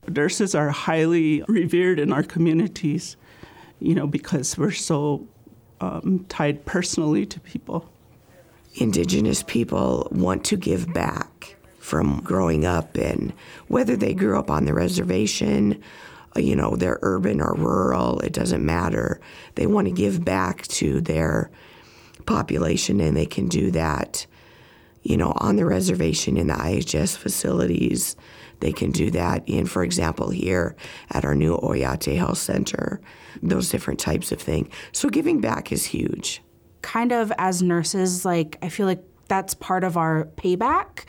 Nurses 0.08 0.54
are 0.54 0.70
highly 0.70 1.42
revered 1.46 2.00
in 2.00 2.10
our 2.10 2.22
communities 2.22 3.18
you 3.80 3.94
know, 3.94 4.06
because 4.06 4.58
we're 4.58 4.70
so 4.70 5.26
um, 5.80 6.24
tied 6.28 6.64
personally 6.64 7.26
to 7.26 7.40
people. 7.40 7.88
Indigenous 8.74 9.42
people 9.42 10.08
want 10.10 10.44
to 10.44 10.56
give 10.56 10.92
back 10.92 11.56
from 11.78 12.20
growing 12.20 12.66
up, 12.66 12.96
and 12.96 13.32
whether 13.68 13.96
they 13.96 14.12
grew 14.12 14.38
up 14.38 14.50
on 14.50 14.66
the 14.66 14.74
reservation, 14.74 15.82
uh, 16.36 16.40
you 16.40 16.54
know, 16.54 16.76
they're 16.76 16.98
urban 17.02 17.40
or 17.40 17.54
rural, 17.54 18.20
it 18.20 18.32
doesn't 18.32 18.64
matter. 18.64 19.20
They 19.54 19.66
want 19.66 19.88
to 19.88 19.94
give 19.94 20.24
back 20.24 20.66
to 20.68 21.00
their 21.00 21.50
population, 22.26 23.00
and 23.00 23.16
they 23.16 23.26
can 23.26 23.48
do 23.48 23.70
that, 23.70 24.26
you 25.02 25.16
know, 25.16 25.32
on 25.36 25.56
the 25.56 25.64
reservation 25.64 26.36
in 26.36 26.48
the 26.48 26.54
IHS 26.54 27.16
facilities. 27.16 28.16
They 28.60 28.72
can 28.72 28.90
do 28.90 29.10
that 29.12 29.42
in, 29.46 29.66
for 29.66 29.84
example, 29.84 30.30
here 30.30 30.76
at 31.10 31.24
our 31.24 31.34
new 31.34 31.56
Oyate 31.56 32.16
Health 32.16 32.38
Center 32.38 33.00
those 33.42 33.68
different 33.68 34.00
types 34.00 34.32
of 34.32 34.40
things. 34.40 34.68
So 34.92 35.08
giving 35.08 35.40
back 35.40 35.72
is 35.72 35.84
huge. 35.84 36.42
Kind 36.82 37.12
of 37.12 37.32
as 37.38 37.62
nurses, 37.62 38.24
like 38.24 38.58
I 38.62 38.68
feel 38.68 38.86
like 38.86 39.02
that's 39.28 39.54
part 39.54 39.84
of 39.84 39.96
our 39.96 40.24
payback, 40.36 41.04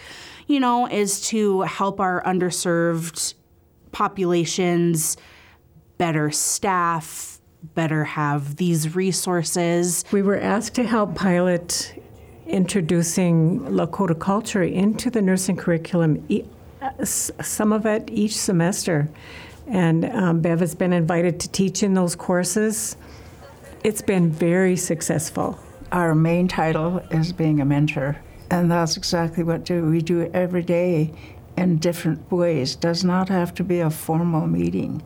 you 0.47 0.59
know, 0.59 0.87
is 0.87 1.21
to 1.29 1.61
help 1.61 1.99
our 1.99 2.21
underserved 2.23 3.33
populations 3.91 5.17
better 5.97 6.31
staff, 6.31 7.39
better 7.75 8.03
have 8.03 8.55
these 8.55 8.95
resources. 8.95 10.05
We 10.11 10.21
were 10.21 10.39
asked 10.39 10.75
to 10.75 10.83
help 10.83 11.15
pilot 11.15 11.93
introducing 12.47 13.59
Lakota 13.61 14.17
culture 14.17 14.63
into 14.63 15.09
the 15.09 15.21
nursing 15.21 15.55
curriculum, 15.55 16.25
some 17.03 17.73
of 17.73 17.85
it 17.85 18.09
each 18.09 18.37
semester. 18.37 19.09
And 19.67 20.05
um, 20.05 20.41
Bev 20.41 20.59
has 20.61 20.73
been 20.73 20.93
invited 20.93 21.39
to 21.41 21.49
teach 21.49 21.83
in 21.83 21.93
those 21.93 22.15
courses. 22.15 22.97
It's 23.83 24.01
been 24.01 24.31
very 24.31 24.75
successful. 24.75 25.59
Our 25.91 26.15
main 26.15 26.47
title 26.47 26.99
is 27.11 27.31
being 27.33 27.61
a 27.61 27.65
mentor, 27.65 28.17
and 28.51 28.71
that's 28.71 28.97
exactly 28.97 29.43
what 29.43 29.65
do 29.65 29.85
we 29.85 30.01
do 30.01 30.29
every 30.33 30.63
day 30.63 31.13
in 31.57 31.77
different 31.77 32.31
ways. 32.31 32.75
Does 32.75 33.03
not 33.03 33.29
have 33.29 33.53
to 33.55 33.63
be 33.63 33.79
a 33.79 33.89
formal 33.89 34.47
meeting. 34.47 35.01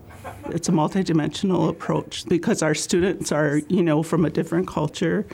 It's 0.48 0.70
a 0.70 0.72
multidimensional 0.72 1.70
approach 1.70 2.26
because 2.28 2.62
our 2.62 2.76
students 2.76 3.32
are, 3.32 3.58
you 3.68 3.84
know, 3.84 4.04
from 4.04 4.26
a 4.26 4.30
different 4.30 4.68
culture. 4.68 5.26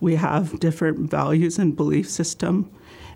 We 0.00 0.14
have 0.16 0.58
different 0.60 1.10
values 1.10 1.58
and 1.58 1.76
belief 1.76 2.08
system, 2.08 2.70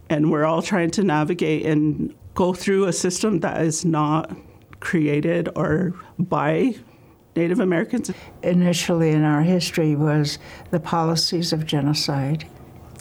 and 0.08 0.30
we're 0.30 0.44
all 0.44 0.62
trying 0.62 0.90
to 0.92 1.02
navigate 1.02 1.64
and 1.64 2.14
go 2.34 2.52
through 2.52 2.86
a 2.86 2.92
system 2.92 3.40
that 3.40 3.62
is 3.62 3.84
not 3.84 4.34
created 4.80 5.48
or 5.54 5.94
by 6.18 6.74
Native 7.36 7.60
Americans? 7.60 8.10
Initially 8.42 9.10
in 9.10 9.24
our 9.24 9.42
history 9.42 9.94
was 9.94 10.38
the 10.70 10.80
policies 10.80 11.52
of 11.52 11.66
genocide. 11.66 12.46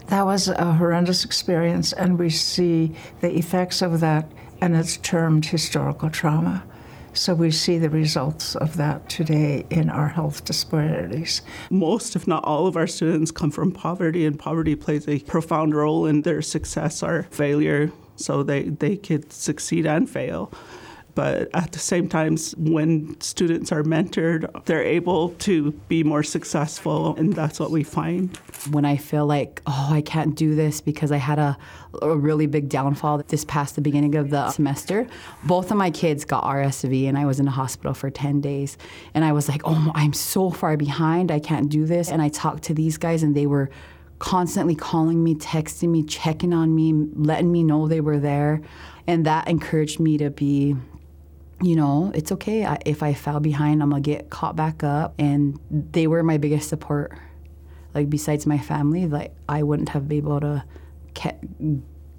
That 0.08 0.26
was 0.26 0.48
a 0.50 0.74
horrendous 0.74 1.24
experience, 1.24 1.94
and 1.94 2.20
we 2.20 2.30
see 2.30 2.94
the 3.22 3.38
effects 3.38 3.82
of 3.82 4.00
that, 4.02 4.30
and 4.60 4.76
it's 4.76 4.98
termed 4.98 5.46
historical 5.46 6.10
trauma. 6.10 6.64
So 7.14 7.34
we 7.34 7.52
see 7.52 7.78
the 7.78 7.90
results 7.90 8.56
of 8.56 8.78
that 8.78 9.10
today 9.10 9.66
in 9.70 9.90
our 9.90 10.08
health 10.08 10.46
disparities. 10.46 11.42
Most, 11.70 12.16
if 12.16 12.26
not 12.26 12.44
all, 12.46 12.68
of 12.68 12.78
our 12.78 12.88
students 12.88 13.32
come 13.32 13.52
from 13.52 13.72
poverty, 13.72 14.26
and 14.26 14.40
poverty 14.40 14.76
plays 14.76 15.08
a 15.08 15.20
profound 15.20 15.76
role 15.76 16.06
in 16.06 16.22
their 16.22 16.42
success 16.42 17.04
or 17.04 17.24
failure. 17.32 17.92
So 18.22 18.44
they, 18.44 18.64
they 18.64 18.98
could 18.98 19.32
succeed 19.34 19.86
and 19.86 20.10
fail 20.10 20.52
but 21.16 21.50
at 21.54 21.72
the 21.72 21.80
same 21.80 22.08
time, 22.08 22.38
when 22.58 23.20
students 23.20 23.72
are 23.72 23.84
mentored, 23.84 24.66
they're 24.66 24.84
able 24.84 25.30
to 25.30 25.72
be 25.88 26.04
more 26.04 26.24
successful, 26.24 27.16
and 27.16 27.34
that's 27.34 27.60
what 27.60 27.72
we 27.72 27.84
find. 27.84 28.36
When 28.70 28.86
I 28.86 28.98
feel 28.98 29.26
like, 29.26 29.62
oh, 29.66 29.90
I 29.92 30.02
can't 30.02 30.36
do 30.36 30.56
this 30.56 30.80
because 30.82 31.12
I 31.12 31.18
had 31.18 31.40
a, 31.40 31.58
a 32.02 32.16
really 32.16 32.48
big 32.48 32.70
downfall 32.70 33.24
this 33.28 33.44
past 33.46 33.76
the 33.76 33.82
beginning 33.82 34.16
of 34.16 34.30
the 34.30 34.52
semester, 34.52 35.08
both 35.44 35.72
of 35.72 35.78
my 35.78 35.92
kids 35.92 36.24
got 36.24 36.44
RSV, 36.44 37.08
and 37.08 37.18
I 37.18 37.26
was 37.26 37.40
in 37.40 37.46
the 37.46 37.52
hospital 37.52 37.94
for 37.94 38.10
10 38.10 38.42
days. 38.42 38.78
And 39.14 39.26
I 39.26 39.32
was 39.32 39.50
like, 39.50 39.62
oh, 39.66 39.92
I'm 39.96 40.14
so 40.14 40.50
far 40.50 40.78
behind, 40.78 41.32
I 41.32 41.40
can't 41.40 41.70
do 41.70 41.86
this. 41.86 42.10
And 42.10 42.22
I 42.22 42.30
talked 42.30 42.64
to 42.64 42.74
these 42.74 42.98
guys, 42.98 43.24
and 43.24 43.36
they 43.36 43.48
were 43.48 43.70
constantly 44.22 44.76
calling 44.76 45.24
me, 45.24 45.34
texting 45.34 45.90
me, 45.90 46.04
checking 46.04 46.54
on 46.54 46.76
me, 46.76 46.94
letting 47.16 47.52
me 47.52 47.64
know 47.64 47.88
they 47.88 48.02
were 48.02 48.20
there. 48.20 48.62
And 49.08 49.26
that 49.26 49.48
encouraged 49.48 50.00
me 50.00 50.20
to 50.20 50.30
be 50.30 50.76
you 51.64 51.76
know, 51.76 52.12
it's 52.16 52.32
okay. 52.32 52.66
I, 52.66 52.80
if 52.88 53.04
I 53.04 53.14
fell 53.14 53.40
behind, 53.40 53.84
I'm 53.84 53.92
gonna 53.92 54.02
get 54.02 54.32
caught 54.32 54.56
back 54.56 54.84
up. 54.84 55.14
And 55.20 55.60
they 55.70 56.08
were 56.08 56.24
my 56.24 56.38
biggest 56.38 56.70
support. 56.70 57.16
Like 57.94 58.10
besides 58.10 58.48
my 58.48 58.58
family, 58.58 59.06
like 59.06 59.36
I 59.48 59.62
wouldn't 59.62 59.90
have 59.90 60.08
been 60.08 60.18
able 60.20 60.40
to 60.40 60.64
ke- 61.14 61.36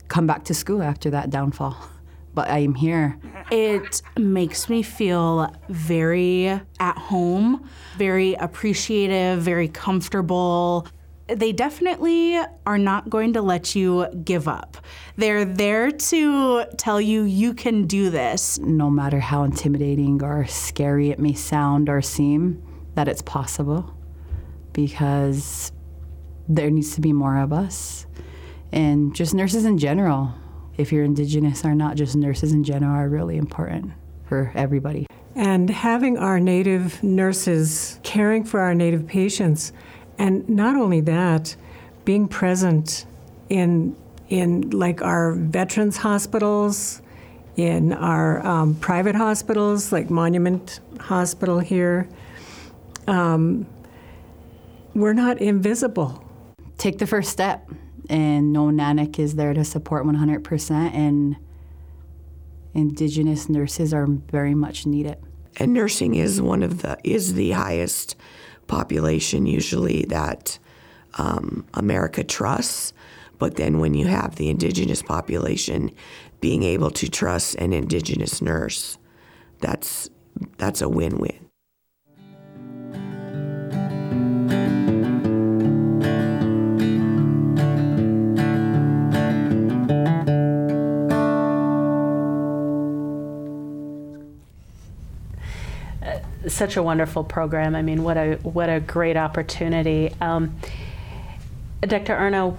come 0.06 0.26
back 0.28 0.44
to 0.44 0.54
school 0.54 0.82
after 0.82 1.10
that 1.10 1.30
downfall. 1.30 1.76
But 2.34 2.48
I 2.48 2.60
am 2.60 2.74
here. 2.74 3.18
It 3.50 4.00
makes 4.16 4.70
me 4.70 4.82
feel 4.82 5.54
very 5.68 6.46
at 6.80 6.96
home, 6.96 7.68
very 7.98 8.32
appreciative, 8.32 9.42
very 9.42 9.68
comfortable 9.68 10.86
they 11.36 11.52
definitely 11.52 12.38
are 12.66 12.78
not 12.78 13.10
going 13.10 13.32
to 13.34 13.42
let 13.42 13.74
you 13.74 14.06
give 14.24 14.48
up. 14.48 14.76
They're 15.16 15.44
there 15.44 15.90
to 15.90 16.64
tell 16.76 17.00
you 17.00 17.22
you 17.22 17.54
can 17.54 17.86
do 17.86 18.10
this. 18.10 18.58
No 18.58 18.90
matter 18.90 19.20
how 19.20 19.44
intimidating 19.44 20.22
or 20.22 20.46
scary 20.46 21.10
it 21.10 21.18
may 21.18 21.34
sound 21.34 21.88
or 21.88 22.02
seem, 22.02 22.62
that 22.94 23.08
it's 23.08 23.22
possible 23.22 23.94
because 24.72 25.72
there 26.48 26.70
needs 26.70 26.94
to 26.94 27.00
be 27.00 27.12
more 27.12 27.38
of 27.38 27.52
us. 27.52 28.06
And 28.72 29.14
just 29.14 29.34
nurses 29.34 29.64
in 29.64 29.78
general, 29.78 30.32
if 30.76 30.92
you're 30.92 31.04
Indigenous 31.04 31.64
or 31.64 31.74
not, 31.74 31.96
just 31.96 32.16
nurses 32.16 32.52
in 32.52 32.64
general 32.64 32.92
are 32.92 33.08
really 33.08 33.36
important 33.36 33.92
for 34.26 34.50
everybody. 34.54 35.06
And 35.34 35.70
having 35.70 36.18
our 36.18 36.40
Native 36.40 37.02
nurses 37.02 37.98
caring 38.02 38.44
for 38.44 38.60
our 38.60 38.74
Native 38.74 39.06
patients 39.06 39.72
and 40.22 40.48
not 40.48 40.76
only 40.76 41.00
that, 41.00 41.56
being 42.04 42.28
present 42.28 43.06
in 43.48 43.96
in 44.28 44.70
like 44.70 45.02
our 45.02 45.32
veterans 45.32 45.96
hospitals, 45.96 47.02
in 47.56 47.92
our 47.92 48.44
um, 48.46 48.76
private 48.76 49.16
hospitals 49.16 49.90
like 49.90 50.10
Monument 50.10 50.78
Hospital 51.00 51.58
here, 51.58 52.08
um, 53.08 53.66
we're 54.94 55.12
not 55.12 55.38
invisible. 55.38 56.24
Take 56.78 56.98
the 56.98 57.06
first 57.06 57.30
step, 57.30 57.68
and 58.08 58.52
No 58.52 58.66
NANEC 58.66 59.18
is 59.18 59.34
there 59.34 59.52
to 59.52 59.64
support 59.64 60.06
100%, 60.06 60.94
and 60.94 61.36
Indigenous 62.74 63.48
nurses 63.48 63.92
are 63.92 64.06
very 64.06 64.54
much 64.54 64.86
needed. 64.86 65.16
And 65.56 65.72
nursing 65.74 66.14
is 66.14 66.40
one 66.40 66.62
of 66.62 66.82
the 66.82 66.96
is 67.02 67.34
the 67.34 67.50
highest 67.50 68.14
population 68.66 69.46
usually 69.46 70.04
that 70.08 70.58
um, 71.14 71.66
America 71.74 72.24
trusts. 72.24 72.92
But 73.38 73.56
then 73.56 73.78
when 73.78 73.94
you 73.94 74.06
have 74.06 74.36
the 74.36 74.48
indigenous 74.48 75.02
population 75.02 75.90
being 76.40 76.62
able 76.62 76.90
to 76.92 77.08
trust 77.08 77.54
an 77.56 77.72
indigenous 77.72 78.40
nurse, 78.40 78.98
that's 79.60 80.08
that's 80.58 80.80
a 80.80 80.88
win-win. 80.88 81.41
Such 96.62 96.76
a 96.76 96.82
wonderful 96.84 97.24
program. 97.24 97.74
I 97.74 97.82
mean, 97.82 98.04
what 98.04 98.16
a 98.16 98.34
what 98.44 98.68
a 98.68 98.78
great 98.78 99.16
opportunity. 99.16 100.14
Um, 100.20 100.54
Dr. 101.80 102.14
Arna, 102.14 102.50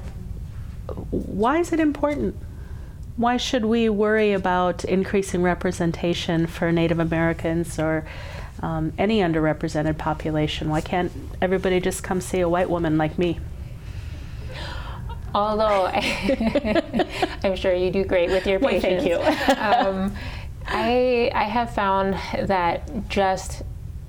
why 1.09 1.59
is 1.59 1.71
it 1.71 1.79
important? 1.79 2.35
Why 3.15 3.37
should 3.37 3.63
we 3.63 3.87
worry 3.87 4.33
about 4.33 4.83
increasing 4.83 5.41
representation 5.41 6.47
for 6.47 6.69
Native 6.69 6.99
Americans 6.99 7.79
or 7.79 8.05
um, 8.61 8.91
any 8.97 9.19
underrepresented 9.19 9.97
population? 9.97 10.69
Why 10.69 10.81
can't 10.81 11.09
everybody 11.41 11.79
just 11.79 12.03
come 12.03 12.19
see 12.19 12.41
a 12.41 12.49
white 12.49 12.69
woman 12.69 12.97
like 12.97 13.17
me? 13.17 13.39
Although 15.33 15.85
I, 15.93 17.39
am 17.41 17.55
sure 17.55 17.73
you 17.73 17.89
do 17.89 18.03
great 18.03 18.31
with 18.31 18.45
your 18.45 18.59
patients. 18.59 19.05
Well, 19.05 19.31
thank 19.31 19.47
you. 19.47 19.53
um, 19.61 20.13
I, 20.65 21.31
I 21.33 21.45
have 21.45 21.73
found 21.73 22.15
that 22.49 23.07
just, 23.07 23.63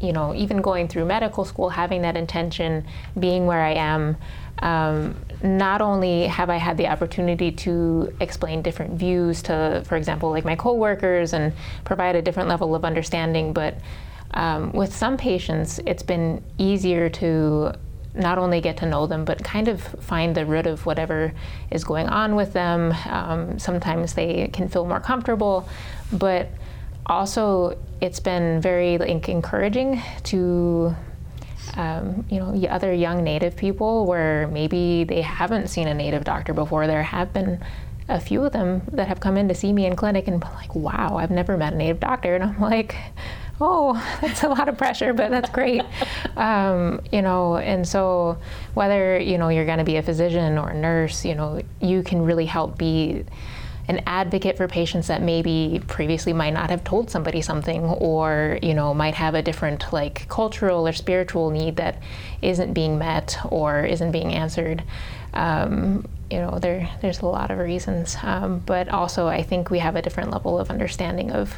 you 0.04 0.12
know, 0.12 0.34
even 0.34 0.60
going 0.60 0.88
through 0.88 1.04
medical 1.06 1.44
school, 1.44 1.68
having 1.68 2.02
that 2.02 2.16
intention, 2.16 2.84
being 3.18 3.46
where 3.46 3.62
I 3.62 3.72
am, 3.72 4.16
um, 4.60 5.16
not 5.42 5.80
only 5.80 6.26
have 6.26 6.50
I 6.50 6.56
had 6.56 6.76
the 6.76 6.86
opportunity 6.86 7.50
to 7.52 8.14
explain 8.20 8.62
different 8.62 8.94
views 8.94 9.42
to, 9.42 9.82
for 9.86 9.96
example, 9.96 10.30
like 10.30 10.44
my 10.44 10.56
coworkers 10.56 11.32
and 11.32 11.52
provide 11.84 12.16
a 12.16 12.22
different 12.22 12.48
level 12.48 12.74
of 12.74 12.84
understanding, 12.84 13.52
but 13.52 13.76
um, 14.32 14.72
with 14.72 14.94
some 14.94 15.16
patients, 15.16 15.80
it's 15.86 16.02
been 16.02 16.42
easier 16.58 17.08
to 17.08 17.72
not 18.14 18.38
only 18.38 18.60
get 18.60 18.76
to 18.76 18.86
know 18.86 19.06
them, 19.06 19.24
but 19.24 19.42
kind 19.42 19.68
of 19.68 19.82
find 19.82 20.34
the 20.34 20.46
root 20.46 20.66
of 20.66 20.86
whatever 20.86 21.32
is 21.70 21.82
going 21.82 22.08
on 22.08 22.36
with 22.36 22.52
them. 22.52 22.94
Um, 23.06 23.58
sometimes 23.58 24.14
they 24.14 24.48
can 24.52 24.68
feel 24.68 24.86
more 24.86 25.00
comfortable, 25.00 25.68
but 26.12 26.48
also 27.06 27.78
it's 28.00 28.20
been 28.20 28.60
very 28.60 28.98
like, 28.98 29.28
encouraging 29.28 30.02
to. 30.24 30.94
Um, 31.76 32.24
you 32.30 32.38
know, 32.38 32.54
other 32.68 32.92
young 32.92 33.24
Native 33.24 33.56
people 33.56 34.06
where 34.06 34.46
maybe 34.48 35.02
they 35.02 35.22
haven't 35.22 35.68
seen 35.68 35.88
a 35.88 35.94
Native 35.94 36.22
doctor 36.22 36.52
before. 36.52 36.86
There 36.86 37.02
have 37.02 37.32
been 37.32 37.64
a 38.08 38.20
few 38.20 38.44
of 38.44 38.52
them 38.52 38.82
that 38.92 39.08
have 39.08 39.18
come 39.18 39.36
in 39.36 39.48
to 39.48 39.54
see 39.54 39.72
me 39.72 39.86
in 39.86 39.96
clinic 39.96 40.28
and 40.28 40.40
like, 40.40 40.74
wow, 40.74 41.16
I've 41.16 41.30
never 41.30 41.56
met 41.56 41.72
a 41.72 41.76
Native 41.76 42.00
doctor. 42.00 42.34
And 42.34 42.44
I'm 42.44 42.60
like, 42.60 42.94
oh, 43.60 43.94
that's 44.20 44.42
a 44.42 44.48
lot 44.48 44.68
of 44.68 44.76
pressure, 44.76 45.12
but 45.12 45.30
that's 45.30 45.50
great. 45.50 45.82
um, 46.36 47.00
you 47.10 47.22
know, 47.22 47.56
and 47.56 47.86
so 47.86 48.38
whether, 48.74 49.18
you 49.18 49.38
know, 49.38 49.48
you're 49.48 49.66
going 49.66 49.78
to 49.78 49.84
be 49.84 49.96
a 49.96 50.02
physician 50.02 50.58
or 50.58 50.70
a 50.70 50.74
nurse, 50.74 51.24
you 51.24 51.34
know, 51.34 51.62
you 51.80 52.02
can 52.02 52.22
really 52.22 52.46
help 52.46 52.76
be 52.76 53.24
an 53.88 54.02
advocate 54.06 54.56
for 54.56 54.66
patients 54.66 55.08
that 55.08 55.20
maybe 55.22 55.80
previously 55.88 56.32
might 56.32 56.52
not 56.54 56.70
have 56.70 56.84
told 56.84 57.10
somebody 57.10 57.42
something 57.42 57.82
or 57.84 58.58
you 58.62 58.74
know 58.74 58.94
might 58.94 59.14
have 59.14 59.34
a 59.34 59.42
different 59.42 59.92
like 59.92 60.26
cultural 60.28 60.88
or 60.88 60.92
spiritual 60.92 61.50
need 61.50 61.76
that 61.76 62.02
isn't 62.40 62.72
being 62.72 62.98
met 62.98 63.36
or 63.50 63.84
isn't 63.84 64.12
being 64.12 64.32
answered. 64.32 64.82
Um, 65.34 66.06
you 66.30 66.38
know 66.38 66.58
there 66.58 66.88
there's 67.02 67.20
a 67.20 67.26
lot 67.26 67.50
of 67.50 67.58
reasons. 67.58 68.16
Um, 68.22 68.60
but 68.60 68.88
also 68.88 69.26
i 69.26 69.42
think 69.42 69.70
we 69.70 69.78
have 69.80 69.96
a 69.96 70.02
different 70.02 70.30
level 70.30 70.58
of 70.58 70.70
understanding 70.70 71.30
of 71.30 71.54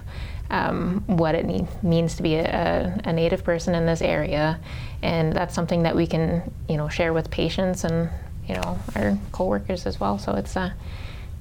um, 0.51 1.03
what 1.07 1.35
it 1.35 1.45
need, 1.45 1.67
means 1.83 2.15
to 2.17 2.23
be 2.23 2.37
a, 2.37 3.01
a, 3.05 3.13
native 3.13 3.43
person 3.43 3.75
in 3.75 3.87
this 3.87 4.01
area, 4.01 4.61
and 5.03 5.33
that's 5.33 5.55
something 5.55 5.83
that 5.83 5.97
we 5.97 6.07
can, 6.07 6.53
you 6.69 6.77
know, 6.77 6.89
share 6.89 7.13
with 7.13 7.31
patients 7.31 7.85
and 7.85 8.09
you 8.47 8.55
know 8.55 8.79
our 8.95 9.19
coworkers 9.33 9.87
as 9.87 9.99
well. 9.99 10.19
So 10.19 10.35
it's 10.35 10.57
uh, 10.57 10.71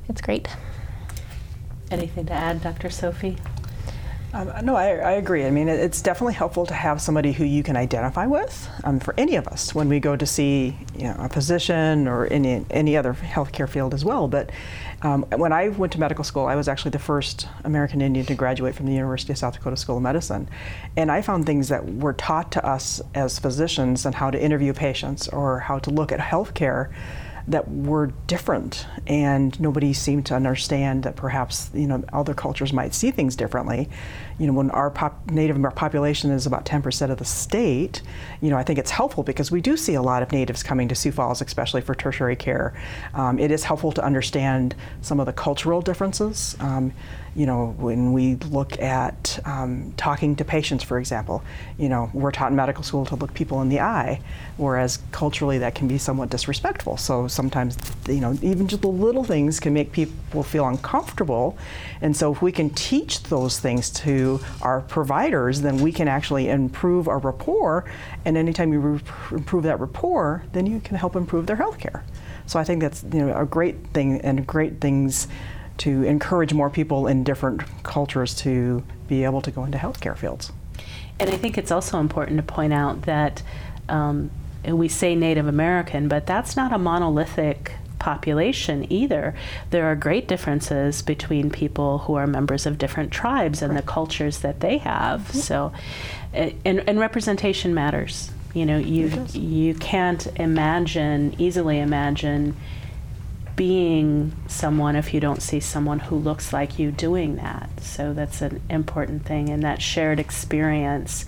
it's 0.10 0.22
great. 0.22 0.48
Anything 1.92 2.26
to 2.28 2.34
add, 2.34 2.62
Dr. 2.62 2.90
Sophie? 2.90 3.38
Um, 4.36 4.52
no, 4.66 4.76
I, 4.76 4.96
I, 4.98 5.12
agree. 5.14 5.46
I 5.46 5.50
mean, 5.50 5.70
it, 5.70 5.80
it's 5.80 6.02
definitely 6.02 6.34
helpful 6.34 6.66
to 6.66 6.74
have 6.74 7.00
somebody 7.00 7.32
who 7.32 7.46
you 7.46 7.64
can 7.64 7.78
identify 7.78 8.26
with 8.26 8.70
um, 8.84 9.00
for 9.00 9.14
any 9.18 9.38
of 9.38 9.48
us 9.48 9.74
when 9.74 9.88
we 9.88 10.02
go 10.02 10.18
to 10.18 10.26
see 10.26 10.78
you 10.98 11.06
know, 11.06 11.16
a 11.20 11.30
physician 11.30 12.06
or 12.06 12.26
any, 12.26 12.66
any 12.70 12.98
other 12.98 13.14
healthcare 13.14 13.70
field 13.70 13.94
as 13.94 14.04
well. 14.04 14.28
But 14.28 14.50
um, 15.04 15.24
when 15.38 15.54
I 15.54 15.70
went 15.70 15.94
to 15.94 16.02
medical 16.02 16.26
school, 16.26 16.48
I 16.48 16.56
was 16.58 16.68
actually 16.68 16.92
the 16.92 17.00
first 17.00 17.48
American 17.64 18.02
Indian 18.02 18.26
to 18.26 18.36
graduate 18.36 18.76
from 18.76 18.88
the 18.88 18.94
University 18.94 19.32
of 19.32 19.38
South 19.38 19.54
Dakota 19.54 19.78
School 19.78 19.96
of 19.96 20.04
Medicine. 20.04 20.50
And 20.98 21.10
I 21.10 21.22
found 21.22 21.46
things 21.46 21.70
that 21.70 21.86
were 21.86 22.14
taught 22.14 22.52
to 22.54 22.66
us 22.66 23.02
as 23.14 23.40
physicians 23.40 24.06
on 24.06 24.12
how 24.12 24.32
to 24.32 24.44
interview 24.44 24.74
patients 24.74 25.30
or 25.30 25.60
how 25.60 25.80
to 25.80 25.90
look 25.90 26.12
at 26.12 26.20
healthcare 26.20 26.92
that 27.48 27.70
were 27.70 28.08
different, 28.28 28.88
and 29.06 29.60
nobody 29.60 29.94
seemed 29.94 30.26
to 30.28 30.36
understand 30.36 31.04
that 31.04 31.16
perhaps 31.16 31.70
you 31.74 31.88
know 31.88 32.04
other 32.12 32.34
cultures 32.34 32.74
might 32.74 32.94
see 32.94 33.12
things 33.12 33.36
differently. 33.36 33.90
You 34.40 34.48
know, 34.48 34.54
when 34.54 34.72
our 34.72 34.90
pop- 34.90 35.30
Native 35.30 35.62
population 35.76 36.32
is 36.32 36.46
about 36.46 36.66
10% 36.66 37.10
of 37.10 37.18
the 37.18 37.26
state, 37.26 38.02
you 38.42 38.50
know, 38.50 38.58
I 38.58 38.64
think 38.64 38.80
it's 38.80 38.92
helpful 38.92 39.24
because 39.24 39.52
we 39.52 39.62
do 39.62 39.78
see 39.78 39.94
a 39.94 40.02
lot 40.02 40.24
of 40.24 40.32
natives 40.32 40.64
coming 40.64 40.88
to 40.90 40.96
Sioux 40.96 41.12
Falls, 41.12 41.42
especially 41.42 41.82
for 41.82 41.96
tertiary 41.96 42.36
care. 42.36 42.74
Um, 43.14 43.40
it 43.40 43.52
is 43.52 43.64
helpful 43.64 43.92
to 43.94 44.04
understand 44.04 44.76
some 45.02 45.20
of 45.20 45.26
the 45.26 45.34
cultural 45.34 45.82
differences. 45.82 46.58
Um, 46.60 46.94
you 47.36 47.46
know, 47.46 47.76
when 47.78 48.14
we 48.14 48.36
look 48.36 48.80
at 48.80 49.40
um, 49.46 49.94
talking 49.98 50.38
to 50.38 50.46
patients, 50.46 50.84
for 50.84 50.98
example, 50.98 51.44
you 51.78 51.90
know, 51.90 52.10
we're 52.14 52.32
taught 52.32 52.52
in 52.52 52.56
medical 52.56 52.82
school 52.82 53.06
to 53.06 53.16
look 53.16 53.34
people 53.34 53.62
in 53.62 53.68
the 53.68 53.82
eye, 53.82 54.22
whereas 54.56 55.00
culturally 55.12 55.58
that 55.58 55.76
can 55.76 55.88
be 55.88 55.98
somewhat 55.98 56.30
disrespectful. 56.30 56.96
So 56.96 57.28
sometimes, 57.28 57.78
you 58.08 58.22
know, 58.22 58.38
even 58.42 58.70
just 58.70 58.82
the 58.82 58.88
little 58.88 59.26
things 59.26 59.60
can 59.60 59.74
make 59.74 59.92
people 59.92 60.44
feel 60.44 60.66
uncomfortable. 60.66 61.58
And 62.02 62.16
so 62.16 62.32
if 62.32 62.42
we 62.42 62.54
can 62.54 62.70
teach 62.70 63.24
those 63.24 63.60
things 63.60 63.90
to 63.92 64.40
our 64.62 64.80
providers, 64.82 65.62
then 65.62 65.80
we 65.80 65.92
can 65.92 66.08
actually 66.08 66.48
improve 66.48 67.10
our 67.10 67.20
rapport. 67.20 67.84
And 68.24 68.38
anytime 68.38 68.72
you 68.72 68.80
re- 68.80 69.02
improve 69.32 69.64
that 69.64 69.82
rapport, 69.82 70.46
then 70.54 70.66
you 70.66 70.80
can 70.80 70.96
help 70.96 71.18
improve 71.18 71.48
their 71.48 71.58
health 71.58 71.80
care. 71.80 72.06
So 72.48 72.60
I 72.60 72.64
think 72.64 72.82
that's 72.82 73.04
you 73.04 73.26
know 73.26 73.38
a 73.38 73.46
great 73.46 73.88
thing 73.88 74.22
and 74.22 74.46
great 74.46 74.80
things 74.80 75.28
to 75.78 76.04
encourage 76.04 76.54
more 76.54 76.70
people 76.70 77.08
in 77.08 77.24
different 77.24 77.64
cultures 77.84 78.34
to 78.36 78.84
be 79.08 79.24
able 79.24 79.42
to 79.42 79.52
go 79.52 79.64
into 79.64 79.78
healthcare 79.78 80.18
fields. 80.18 80.52
And 81.20 81.30
I 81.30 81.38
think 81.38 81.58
it's 81.58 81.72
also 81.72 82.00
important 82.00 82.38
to 82.38 82.44
point 82.44 82.74
out 82.74 83.04
that 83.04 83.42
um, 83.88 84.32
we 84.66 84.88
say 84.88 85.16
Native 85.16 85.48
American, 85.48 86.08
but 86.08 86.26
that's 86.26 86.56
not 86.56 86.74
a 86.74 86.78
monolithic 86.78 87.74
population 88.00 88.92
either. 88.92 89.34
There 89.70 89.86
are 89.86 89.96
great 89.96 90.28
differences 90.28 91.02
between 91.02 91.50
people 91.50 92.00
who 92.00 92.16
are 92.16 92.28
members 92.28 92.66
of 92.66 92.78
different 92.78 93.12
tribes 93.12 93.62
and 93.62 93.76
the 93.76 93.82
cultures 93.82 94.40
that 94.40 94.60
they 94.60 94.78
have. 94.80 95.22
Mm-hmm. 95.22 95.40
So, 95.40 95.74
and, 96.34 96.84
and 96.88 97.00
representation 97.00 97.74
matters. 97.74 98.32
You 98.54 98.66
know, 98.66 98.78
you 98.78 99.26
you 99.34 99.74
can't 99.76 100.28
imagine 100.38 101.36
easily 101.38 101.80
imagine 101.80 102.56
being 103.56 104.36
someone 104.48 104.96
if 104.96 105.14
you 105.14 105.20
don't 105.20 105.42
see 105.42 105.60
someone 105.60 106.00
who 106.00 106.16
looks 106.16 106.52
like 106.52 106.78
you 106.78 106.92
doing 106.92 107.38
that. 107.38 107.70
So 107.82 108.14
that's 108.14 108.42
an 108.42 108.62
important 108.70 109.26
thing, 109.26 109.50
and 109.50 109.64
that 109.64 109.82
shared 109.82 110.20
experience. 110.20 111.26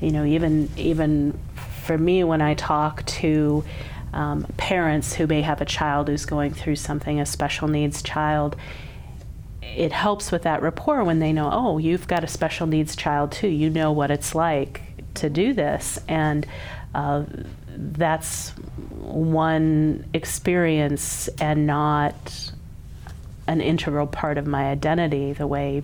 You 0.00 0.10
know, 0.10 0.24
even 0.24 0.68
even 0.76 1.38
for 1.84 1.96
me, 1.96 2.24
when 2.24 2.40
I 2.40 2.54
talk 2.54 3.04
to 3.06 3.64
um, 4.12 4.44
parents 4.56 5.14
who 5.14 5.26
may 5.26 5.42
have 5.42 5.60
a 5.60 5.64
child 5.64 6.08
who's 6.08 6.26
going 6.26 6.52
through 6.52 6.76
something, 6.76 7.20
a 7.20 7.26
special 7.26 7.68
needs 7.68 8.02
child, 8.02 8.56
it 9.62 9.92
helps 9.92 10.30
with 10.30 10.42
that 10.42 10.60
rapport 10.62 11.02
when 11.04 11.18
they 11.18 11.32
know, 11.32 11.48
oh, 11.50 11.78
you've 11.78 12.06
got 12.06 12.22
a 12.22 12.28
special 12.28 12.66
needs 12.66 12.94
child 12.94 13.32
too. 13.32 13.48
You 13.48 13.70
know 13.70 13.92
what 13.92 14.10
it's 14.10 14.34
like 14.34 14.82
to 15.14 15.30
do 15.30 15.54
this, 15.54 15.98
and 16.08 16.46
uh, 16.94 17.24
that's 17.76 18.50
one 19.00 20.04
experience 20.12 21.28
and 21.40 21.66
not 21.66 22.52
an 23.46 23.60
integral 23.60 24.06
part 24.06 24.38
of 24.38 24.46
my 24.46 24.70
identity 24.70 25.32
the 25.32 25.46
way 25.46 25.82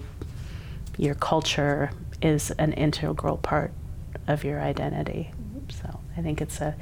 your 0.96 1.14
culture 1.14 1.90
is 2.22 2.50
an 2.52 2.72
integral 2.72 3.36
part 3.36 3.72
of 4.26 4.44
your 4.44 4.60
identity. 4.60 5.30
So 5.70 6.00
I 6.16 6.22
think 6.22 6.40
it's 6.40 6.60
a 6.60 6.74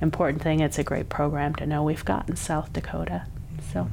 important 0.00 0.42
thing. 0.42 0.60
It's 0.60 0.78
a 0.78 0.84
great 0.84 1.08
program 1.08 1.54
to 1.56 1.66
know 1.66 1.82
we've 1.82 2.04
got 2.04 2.28
in 2.28 2.36
South 2.36 2.72
Dakota. 2.72 3.26
So 3.72 3.88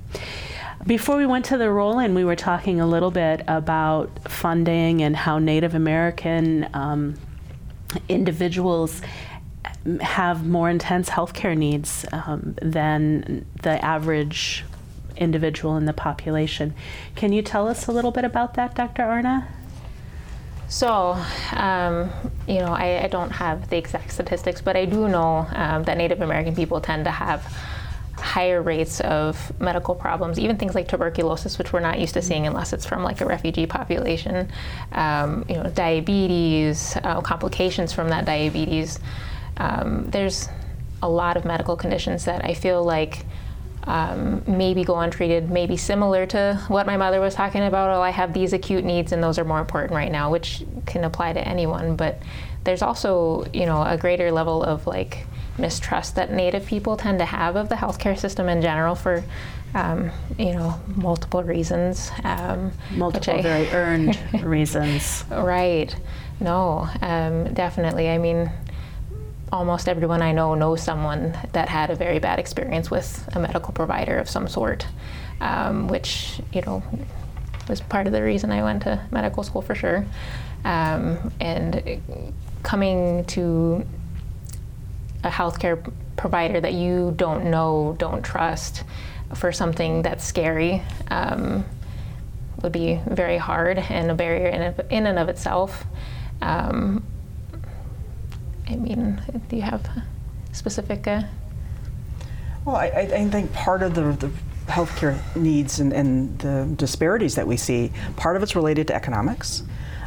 before 0.86 1.18
we 1.18 1.26
went 1.26 1.46
to 1.46 1.58
the 1.58 1.72
roll-in, 1.72 2.14
we 2.16 2.24
were 2.24 2.36
talking 2.36 2.82
a 2.82 2.88
little 2.88 3.12
bit 3.12 3.44
about 3.48 4.30
funding 4.30 5.02
and 5.02 5.16
how 5.16 5.40
Native 5.40 5.76
American 5.76 6.70
um, 6.74 7.16
individuals 8.08 9.02
have 10.02 10.46
more 10.46 10.70
intense 10.70 11.10
healthcare 11.10 11.58
needs 11.58 12.06
um, 12.12 12.56
than 12.62 13.46
the 13.64 13.84
average 13.84 14.64
individual 15.18 15.78
in 15.78 15.86
the 15.86 15.94
population. 15.94 16.74
Can 17.16 17.34
you 17.34 17.42
tell 17.42 17.68
us 17.68 17.88
a 17.88 17.92
little 17.92 18.12
bit 18.12 18.26
about 18.26 18.54
that, 18.56 18.76
Dr. 18.76 19.04
Arna? 19.04 19.48
So, 20.68 21.18
um, 21.54 22.10
you 22.48 22.60
know, 22.60 22.72
I, 22.72 23.04
I, 23.04 23.08
don't 23.08 23.32
have 23.32 23.70
the 23.70 23.78
exact 23.78 24.14
statistics, 24.14 24.62
but 24.62 24.78
I 24.78 24.86
do 24.86 25.10
know 25.10 25.46
um, 25.52 25.84
that 25.84 25.98
Native 25.98 26.22
American 26.22 26.56
people 26.56 26.80
tend 26.80 27.04
to 27.04 27.12
have 27.12 27.44
higher 28.18 28.62
rates 28.62 29.02
of 29.02 29.60
medical 29.60 29.96
problems, 29.96 30.40
even 30.40 30.56
things 30.56 30.74
like 30.74 30.88
tuberculosis, 30.88 31.58
which 31.58 31.74
we're 31.74 31.82
not 31.82 32.00
used 32.00 32.14
to 32.14 32.22
seeing 32.22 32.48
unless 32.48 32.72
it's 32.72 32.86
from 32.86 33.04
like 33.04 33.20
a 33.20 33.26
refugee 33.26 33.66
population. 33.66 34.50
Um, 34.94 35.44
you 35.50 35.56
know, 35.56 35.64
diabetes, 35.64 36.96
uh, 37.04 37.20
complications 37.20 37.92
from 37.92 38.08
that 38.10 38.24
diabetes. 38.24 38.98
Um, 39.58 40.10
there's 40.10 40.50
a 41.02 41.10
lot 41.10 41.38
of 41.38 41.46
medical 41.46 41.76
conditions 41.76 42.26
that 42.26 42.46
I 42.46 42.54
feel 42.54 42.84
like 42.84 43.26
um, 43.86 44.44
maybe 44.48 44.84
go 44.84 45.00
untreated, 45.00 45.50
maybe 45.50 45.76
similar 45.76 46.26
to 46.28 46.62
what 46.68 46.86
my 46.86 46.98
mother 46.98 47.20
was 47.20 47.34
talking 47.34 47.64
about. 47.64 47.90
Oh, 47.90 48.02
I 48.02 48.12
have 48.12 48.34
these 48.34 48.54
acute 48.54 48.86
needs, 48.86 49.12
and 49.12 49.24
those 49.24 49.40
are 49.40 49.46
more 49.46 49.60
important 49.60 49.94
right 49.94 50.12
now, 50.12 50.32
which 50.32 50.64
can 50.86 51.04
apply 51.04 51.34
to 51.34 51.48
anyone. 51.48 51.96
But 51.96 52.22
there's 52.64 52.82
also, 52.82 53.46
you 53.54 53.66
know, 53.66 53.82
a 53.84 53.98
greater 53.98 54.32
level 54.32 54.64
of 54.64 54.86
like 54.86 55.26
mistrust 55.58 56.16
that 56.16 56.32
Native 56.32 56.66
people 56.66 56.96
tend 56.96 57.20
to 57.20 57.26
have 57.26 57.56
of 57.56 57.70
the 57.70 57.76
healthcare 57.76 58.18
system 58.18 58.48
in 58.50 58.62
general 58.62 58.94
for, 58.96 59.24
um, 59.74 60.12
you 60.38 60.54
know, 60.54 60.80
multiple 60.96 61.44
reasons. 61.44 62.12
Um, 62.24 62.72
multiple 62.92 63.34
I, 63.34 63.42
very 63.42 63.68
earned 63.70 64.20
reasons. 64.44 65.26
Right. 65.30 65.96
No, 66.40 66.88
um, 67.02 67.54
definitely. 67.54 68.10
I 68.10 68.18
mean, 68.18 68.52
almost 69.52 69.90
everyone 69.90 70.22
I 70.22 70.32
know 70.32 70.56
knows 70.56 70.82
someone 70.82 71.38
that 71.52 71.68
had 71.70 71.90
a 71.90 71.96
very 71.96 72.20
bad 72.20 72.40
experience 72.40 72.90
with 72.90 73.28
a 73.34 73.40
medical 73.40 73.74
provider 73.74 74.18
of 74.18 74.30
some 74.30 74.48
sort, 74.48 74.88
um, 75.42 75.88
which, 75.88 76.40
you 76.54 76.62
know, 76.62 76.84
was 77.68 77.82
part 77.82 78.08
of 78.08 78.14
the 78.14 78.24
reason 78.24 78.52
I 78.52 78.64
went 78.64 78.84
to 78.84 79.02
medical 79.12 79.44
school 79.44 79.62
for 79.62 79.76
sure. 79.76 80.06
Um, 80.64 81.34
and 81.40 82.02
coming 82.64 83.26
to 83.26 83.86
a 85.24 85.30
healthcare 85.30 85.92
provider 86.16 86.62
that 86.62 86.74
you 86.74 87.14
don't 87.16 87.46
know, 87.46 87.96
don't 87.98 88.22
trust 88.22 88.84
for 89.36 89.52
something 89.52 90.02
that's 90.02 90.24
scary 90.24 90.82
um, 91.10 91.66
would 92.62 92.72
be 92.72 93.00
very 93.08 93.38
hard 93.38 93.78
and 93.78 94.12
a 94.12 94.14
barrier 94.14 94.48
in, 94.48 94.76
in 94.90 95.06
and 95.08 95.20
of 95.20 95.30
itself. 95.30 95.86
Um, 96.42 97.04
I 98.72 98.76
mean, 98.76 99.22
do 99.50 99.56
you 99.56 99.62
have 99.64 99.88
specific? 100.54 101.06
Uh... 101.06 101.24
Well, 102.66 102.78
I, 102.78 102.88
I, 102.88 103.30
think 103.30 103.52
part 103.54 103.84
of 103.84 103.96
the, 103.96 104.14
the 104.14 104.32
healthcare 104.68 105.20
needs 105.36 105.80
and, 105.80 105.92
and, 105.92 106.38
the 106.40 106.72
disparities 106.78 107.36
that 107.36 107.46
we 107.46 107.58
see, 107.58 107.92
part 108.16 108.38
of 108.38 108.44
it's 108.44 108.56
related 108.56 108.88
to 108.88 108.96
economics. 108.96 109.64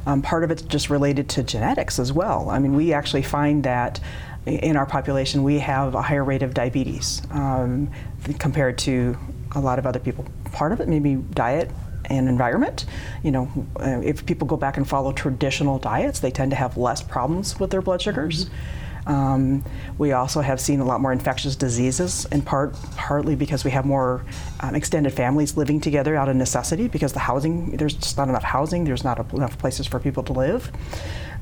Um, 0.07 0.23
part 0.23 0.45
of 0.45 0.51
it's 0.51 0.63
just 0.63 0.91
related 0.91 1.29
to 1.31 1.43
genetics 1.43 1.99
as 1.99 2.13
well. 2.13 2.51
I 2.51 2.59
mean, 2.59 2.75
we 2.75 2.93
actually 2.93 3.23
find 3.23 3.65
that 3.65 4.01
in 4.47 4.77
our 4.77 4.85
population 4.85 5.43
we 5.43 5.59
have 5.59 5.95
a 5.95 6.03
higher 6.03 6.25
rate 6.25 6.43
of 6.43 6.53
diabetes 6.53 7.23
um, 7.31 7.91
compared 8.39 8.77
to 8.79 9.17
a 9.53 9.61
lot 9.61 9.79
of 9.79 9.87
other 9.87 9.99
people. 9.99 10.27
Part 10.53 10.73
of 10.73 10.81
it 10.81 10.89
may 10.89 10.99
be 10.99 11.15
diet 11.15 11.71
and 12.07 12.29
environment. 12.29 12.87
You 13.23 13.31
know, 13.31 13.67
uh, 13.81 14.01
if 14.03 14.25
people 14.27 14.47
go 14.47 14.57
back 14.57 14.77
and 14.77 14.89
follow 14.89 15.13
traditional 15.13 15.79
diets, 15.79 16.21
they 16.21 16.31
tend 16.31 16.51
to 16.51 16.57
have 16.57 16.77
less 16.77 17.03
problems 17.03 17.59
with 17.59 17.71
their 17.71 17.83
blood 17.83 18.03
sugars. 18.03 18.47
Mm-hmm. 18.47 18.55
Um, 19.07 19.65
we 19.99 20.13
also 20.13 20.41
have 20.41 20.61
seen 20.61 20.81
a 20.81 20.85
lot 20.85 21.01
more 21.01 21.13
infectious 21.13 21.57
diseases, 21.57 22.27
in 22.33 22.43
part 22.43 22.75
partly 22.97 23.37
because 23.37 23.65
we 23.65 23.71
have 23.71 23.85
more 23.85 24.25
um, 24.61 24.75
extended 24.75 25.13
families 25.13 25.57
living 25.57 25.81
together 25.81 26.17
out 26.17 26.29
of 26.29 26.37
necessity 26.37 26.89
because 26.89 27.13
the 27.13 27.19
housing 27.19 27.77
there's 27.77 27.95
just 27.95 28.17
not 28.17 28.29
enough 28.29 28.43
housing, 28.43 28.85
there's 28.85 29.05
not 29.05 29.19
enough 29.35 29.59
places 29.59 29.87
for 29.87 30.01
people 30.01 30.23
to 30.23 30.33
live, 30.33 30.73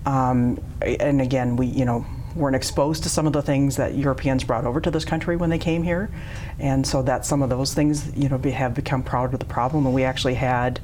um, 0.07 0.59
and 0.81 1.21
again 1.21 1.55
we 1.57 1.67
you 1.67 1.85
know 1.85 2.05
weren't 2.35 2.57
exposed 2.57 3.03
to 3.03 3.09
some 3.09 3.27
of 3.27 3.33
the 3.33 3.43
things 3.43 3.77
that 3.77 3.95
Europeans 3.95 4.45
brought 4.45 4.65
over 4.65 4.81
to 4.81 4.91
this 4.91 5.05
country 5.05 5.37
when 5.37 5.51
they 5.51 5.59
came 5.59 5.83
here, 5.83 6.11
and 6.59 6.87
so 6.87 7.03
that 7.03 7.27
some 7.27 7.43
of 7.43 7.51
those 7.51 7.75
things 7.75 8.11
you 8.17 8.29
know 8.29 8.39
be, 8.39 8.51
have 8.51 8.75
become 8.75 9.03
part 9.03 9.33
of 9.35 9.41
the 9.41 9.47
problem. 9.47 9.87
And 9.87 9.95
we 9.95 10.05
actually 10.05 10.35
had 10.35 10.81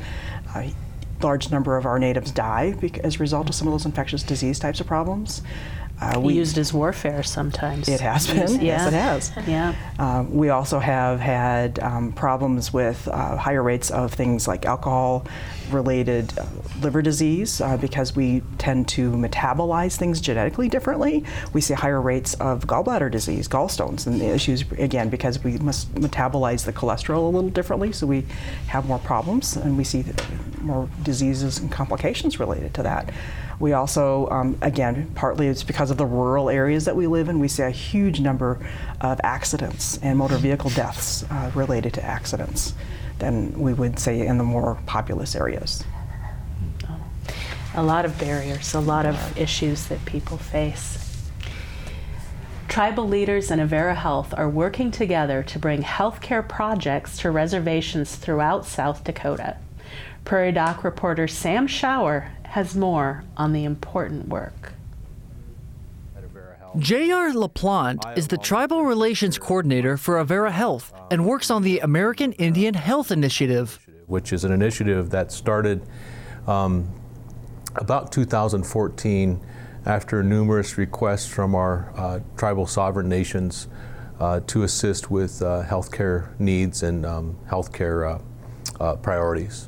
a 0.54 0.72
large 1.22 1.50
number 1.50 1.76
of 1.76 1.86
our 1.86 1.98
natives 1.98 2.30
die 2.30 2.74
as 3.02 3.16
a 3.16 3.18
result 3.18 3.48
of 3.48 3.54
some 3.54 3.66
of 3.68 3.74
those 3.74 3.86
infectious 3.86 4.22
disease 4.22 4.58
types 4.58 4.80
of 4.80 4.86
problems. 4.86 5.42
Uh, 6.00 6.20
we, 6.20 6.34
used 6.34 6.56
as 6.58 6.72
warfare 6.72 7.24
sometimes. 7.24 7.88
It 7.88 8.00
has 8.00 8.28
been. 8.28 8.36
Yeah. 8.36 8.62
Yes, 8.62 8.86
it 8.86 8.92
has. 8.92 9.32
Yeah. 9.48 9.74
Uh, 9.98 10.24
we 10.28 10.50
also 10.50 10.78
have 10.78 11.18
had 11.18 11.80
um, 11.80 12.12
problems 12.12 12.72
with 12.72 13.08
uh, 13.08 13.36
higher 13.36 13.62
rates 13.62 13.90
of 13.90 14.12
things 14.12 14.46
like 14.46 14.64
alcohol 14.64 15.26
related 15.72 16.32
liver 16.80 17.02
disease 17.02 17.60
uh, 17.60 17.76
because 17.76 18.14
we 18.14 18.42
tend 18.58 18.88
to 18.88 19.10
metabolize 19.12 19.96
things 19.96 20.20
genetically 20.20 20.68
differently. 20.68 21.24
We 21.52 21.60
see 21.60 21.74
higher 21.74 22.00
rates 22.00 22.34
of 22.34 22.66
gallbladder 22.66 23.10
disease, 23.10 23.48
gallstones, 23.48 24.06
and 24.06 24.20
the 24.20 24.26
issues 24.26 24.64
again 24.72 25.08
because 25.08 25.42
we 25.42 25.58
must 25.58 25.94
metabolize 25.94 26.64
the 26.64 26.72
cholesterol 26.72 27.18
a 27.18 27.30
little 27.36 27.50
differently, 27.50 27.92
so 27.92 28.06
we 28.06 28.24
have 28.68 28.86
more 28.86 28.98
problems 28.98 29.56
and 29.56 29.76
we 29.76 29.84
see 29.84 30.04
more 30.60 30.88
diseases 31.02 31.58
and 31.58 31.70
complications 31.70 32.40
related 32.40 32.74
to 32.74 32.82
that. 32.82 33.10
We 33.60 33.72
also, 33.72 34.28
um, 34.30 34.56
again, 34.62 35.10
partly 35.14 35.48
it's 35.48 35.64
because 35.64 35.90
of 35.90 35.96
the 35.96 36.06
rural 36.06 36.48
areas 36.48 36.84
that 36.84 36.94
we 36.94 37.06
live 37.06 37.28
in, 37.28 37.40
we 37.40 37.48
see 37.48 37.64
a 37.64 37.70
huge 37.70 38.20
number 38.20 38.64
of 39.00 39.20
accidents 39.24 39.98
and 39.98 40.16
motor 40.16 40.36
vehicle 40.36 40.70
deaths 40.70 41.24
uh, 41.24 41.50
related 41.54 41.94
to 41.94 42.04
accidents 42.04 42.74
than 43.18 43.58
we 43.58 43.72
would 43.72 43.98
say 43.98 44.26
in 44.26 44.38
the 44.38 44.44
more 44.44 44.78
populous 44.86 45.34
areas. 45.34 45.84
A 47.74 47.82
lot 47.82 48.04
of 48.04 48.18
barriers, 48.18 48.74
a 48.74 48.80
lot 48.80 49.06
of 49.06 49.38
issues 49.38 49.86
that 49.86 50.04
people 50.04 50.38
face. 50.38 51.30
Tribal 52.68 53.08
leaders 53.08 53.50
and 53.50 53.60
Avera 53.60 53.96
Health 53.96 54.34
are 54.36 54.48
working 54.48 54.90
together 54.90 55.42
to 55.44 55.58
bring 55.58 55.82
healthcare 55.82 56.46
projects 56.46 57.18
to 57.18 57.30
reservations 57.30 58.14
throughout 58.16 58.66
South 58.66 59.04
Dakota. 59.04 59.56
Prairie 60.24 60.52
Doc 60.52 60.84
reporter 60.84 61.26
Sam 61.26 61.66
Schauer 61.66 62.28
has 62.44 62.76
more 62.76 63.24
on 63.36 63.52
the 63.52 63.64
important 63.64 64.28
work. 64.28 64.72
J.R. 66.76 67.30
LaPlante 67.30 68.16
is 68.16 68.28
the 68.28 68.36
Tribal 68.36 68.84
Relations 68.84 69.38
Coordinator 69.38 69.96
for 69.96 70.22
Avera 70.22 70.50
Health 70.50 70.92
and 71.10 71.24
works 71.24 71.50
on 71.50 71.62
the 71.62 71.78
American 71.78 72.32
Indian 72.32 72.74
Health 72.74 73.10
Initiative. 73.10 73.78
Which 74.06 74.34
is 74.34 74.44
an 74.44 74.52
initiative 74.52 75.08
that 75.10 75.32
started 75.32 75.82
um, 76.46 76.92
about 77.76 78.12
2014 78.12 79.40
after 79.86 80.22
numerous 80.22 80.76
requests 80.76 81.26
from 81.26 81.54
our 81.54 81.90
uh, 81.96 82.20
tribal 82.36 82.66
sovereign 82.66 83.08
nations 83.08 83.68
uh, 84.20 84.40
to 84.40 84.62
assist 84.62 85.10
with 85.10 85.40
uh, 85.40 85.64
healthcare 85.64 86.38
needs 86.38 86.82
and 86.82 87.06
um, 87.06 87.38
healthcare 87.48 88.20
uh, 88.78 88.82
uh, 88.82 88.96
priorities. 88.96 89.67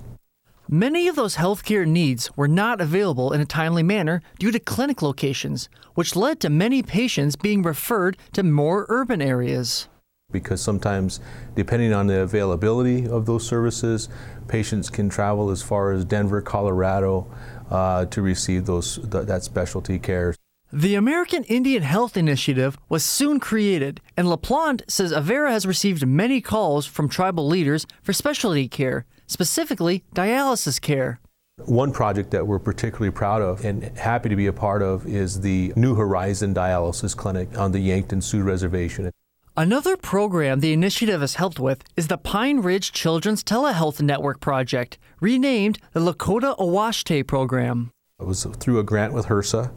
Many 0.72 1.08
of 1.08 1.16
those 1.16 1.34
healthcare 1.34 1.84
needs 1.84 2.30
were 2.36 2.46
not 2.46 2.80
available 2.80 3.32
in 3.32 3.40
a 3.40 3.44
timely 3.44 3.82
manner 3.82 4.22
due 4.38 4.52
to 4.52 4.60
clinic 4.60 5.02
locations, 5.02 5.68
which 5.94 6.14
led 6.14 6.38
to 6.38 6.48
many 6.48 6.80
patients 6.80 7.34
being 7.34 7.64
referred 7.64 8.16
to 8.34 8.44
more 8.44 8.86
urban 8.88 9.20
areas. 9.20 9.88
Because 10.30 10.60
sometimes, 10.60 11.18
depending 11.56 11.92
on 11.92 12.06
the 12.06 12.20
availability 12.20 13.08
of 13.08 13.26
those 13.26 13.44
services, 13.44 14.08
patients 14.46 14.90
can 14.90 15.08
travel 15.08 15.50
as 15.50 15.60
far 15.60 15.90
as 15.90 16.04
Denver, 16.04 16.40
Colorado 16.40 17.26
uh, 17.68 18.04
to 18.04 18.22
receive 18.22 18.66
those, 18.66 18.98
th- 19.10 19.26
that 19.26 19.42
specialty 19.42 19.98
care. 19.98 20.36
The 20.72 20.94
American 20.94 21.42
Indian 21.44 21.82
Health 21.82 22.16
Initiative 22.16 22.78
was 22.88 23.02
soon 23.02 23.40
created, 23.40 24.00
and 24.16 24.28
LaPlante 24.28 24.88
says 24.88 25.12
Avera 25.12 25.50
has 25.50 25.66
received 25.66 26.06
many 26.06 26.40
calls 26.40 26.86
from 26.86 27.08
tribal 27.08 27.48
leaders 27.48 27.88
for 28.04 28.12
specialty 28.12 28.68
care, 28.68 29.04
specifically 29.30 30.02
dialysis 30.14 30.80
care. 30.80 31.20
One 31.66 31.92
project 31.92 32.30
that 32.32 32.46
we're 32.46 32.58
particularly 32.58 33.10
proud 33.10 33.42
of 33.42 33.64
and 33.64 33.84
happy 33.96 34.28
to 34.28 34.36
be 34.36 34.46
a 34.46 34.52
part 34.52 34.82
of 34.82 35.06
is 35.06 35.40
the 35.40 35.72
New 35.76 35.94
Horizon 35.94 36.54
Dialysis 36.54 37.16
Clinic 37.16 37.56
on 37.56 37.72
the 37.72 37.78
Yankton 37.78 38.22
Sioux 38.22 38.42
Reservation. 38.42 39.10
Another 39.56 39.96
program 39.96 40.60
the 40.60 40.72
initiative 40.72 41.20
has 41.20 41.34
helped 41.34 41.60
with 41.60 41.84
is 41.96 42.08
the 42.08 42.16
Pine 42.18 42.60
Ridge 42.60 42.92
Children's 42.92 43.44
Telehealth 43.44 44.00
Network 44.00 44.40
project, 44.40 44.98
renamed 45.20 45.78
the 45.92 46.00
Lakota 46.00 46.56
Awashte 46.56 47.26
program. 47.26 47.90
It 48.18 48.26
was 48.26 48.44
through 48.44 48.78
a 48.78 48.82
grant 48.82 49.12
with 49.12 49.26
HRSA 49.26 49.70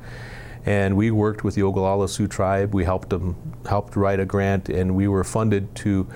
and 0.66 0.96
we 0.96 1.12
worked 1.12 1.44
with 1.44 1.56
the 1.56 1.62
Oglala 1.62 2.10
Sioux 2.10 2.28
tribe. 2.28 2.74
We 2.74 2.86
helped 2.86 3.10
them 3.10 3.36
helped 3.68 3.96
write 3.96 4.20
a 4.20 4.26
grant, 4.26 4.70
and 4.70 4.96
we 4.96 5.08
were 5.08 5.24
funded 5.24 5.76
to 5.76 6.08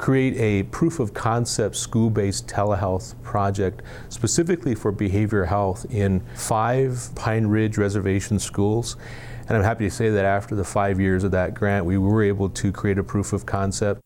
create 0.00 0.34
a 0.38 0.62
proof 0.70 0.98
of 0.98 1.12
concept 1.12 1.76
school-based 1.76 2.48
telehealth 2.48 3.20
project 3.22 3.82
specifically 4.08 4.74
for 4.74 4.92
behavioral 4.92 5.46
health 5.46 5.84
in 5.90 6.20
five 6.34 7.10
Pine 7.14 7.46
Ridge 7.46 7.76
Reservation 7.76 8.38
schools. 8.38 8.96
And 9.46 9.56
I'm 9.56 9.62
happy 9.62 9.84
to 9.84 9.90
say 9.90 10.08
that 10.08 10.24
after 10.24 10.54
the 10.54 10.64
five 10.64 10.98
years 10.98 11.22
of 11.22 11.32
that 11.32 11.54
grant, 11.54 11.84
we 11.84 11.98
were 11.98 12.22
able 12.22 12.48
to 12.48 12.72
create 12.72 12.98
a 12.98 13.04
proof 13.04 13.32
of 13.32 13.44
concept 13.44 14.00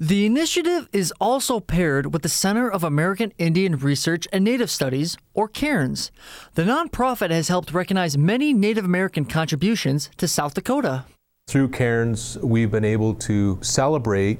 the 0.00 0.24
initiative 0.24 0.88
is 0.92 1.12
also 1.20 1.58
paired 1.58 2.12
with 2.12 2.22
the 2.22 2.28
Center 2.28 2.70
of 2.70 2.84
American 2.84 3.32
Indian 3.36 3.76
Research 3.76 4.28
and 4.32 4.44
Native 4.44 4.70
Studies, 4.70 5.16
or 5.34 5.48
CAIRNS. 5.48 6.12
The 6.54 6.62
nonprofit 6.62 7.30
has 7.30 7.48
helped 7.48 7.72
recognize 7.72 8.16
many 8.16 8.54
Native 8.54 8.84
American 8.84 9.24
contributions 9.24 10.08
to 10.18 10.28
South 10.28 10.54
Dakota. 10.54 11.04
Through 11.48 11.70
CAIRNS, 11.70 12.38
we've 12.44 12.70
been 12.70 12.84
able 12.84 13.12
to 13.14 13.58
celebrate 13.60 14.38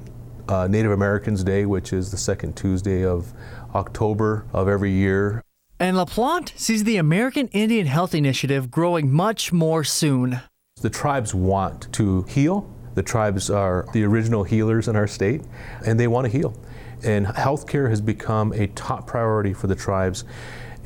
uh, 0.49 0.67
Native 0.67 0.91
Americans 0.91 1.43
Day, 1.43 1.65
which 1.65 1.93
is 1.93 2.11
the 2.11 2.17
second 2.17 2.57
Tuesday 2.57 3.05
of 3.05 3.33
October 3.75 4.45
of 4.51 4.67
every 4.67 4.91
year. 4.91 5.41
And 5.79 5.95
LaPlante 5.95 6.57
sees 6.57 6.83
the 6.83 6.97
American 6.97 7.47
Indian 7.49 7.87
Health 7.87 8.13
Initiative 8.13 8.69
growing 8.69 9.11
much 9.11 9.53
more 9.53 9.83
soon. 9.85 10.41
The 10.81 10.89
tribes 10.89 11.33
want 11.33 11.91
to 11.93 12.23
heal. 12.23 12.69
The 12.95 13.03
tribes 13.03 13.49
are 13.49 13.85
the 13.93 14.03
original 14.03 14.43
healers 14.43 14.87
in 14.87 14.95
our 14.95 15.07
state, 15.07 15.41
and 15.85 15.97
they 15.99 16.07
want 16.07 16.25
to 16.25 16.31
heal. 16.31 16.59
And 17.03 17.27
healthcare 17.27 17.89
has 17.89 18.01
become 18.01 18.51
a 18.51 18.67
top 18.67 19.07
priority 19.07 19.53
for 19.53 19.67
the 19.67 19.75
tribes. 19.75 20.25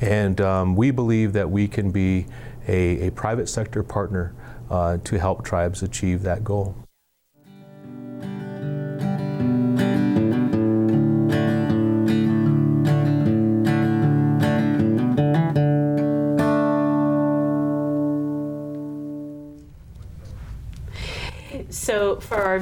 And 0.00 0.40
um, 0.40 0.76
we 0.76 0.90
believe 0.90 1.32
that 1.32 1.50
we 1.50 1.66
can 1.66 1.90
be 1.90 2.26
a, 2.68 3.08
a 3.08 3.10
private 3.10 3.48
sector 3.48 3.82
partner 3.82 4.34
uh, 4.70 4.98
to 4.98 5.18
help 5.18 5.44
tribes 5.44 5.82
achieve 5.82 6.22
that 6.22 6.44
goal. 6.44 6.83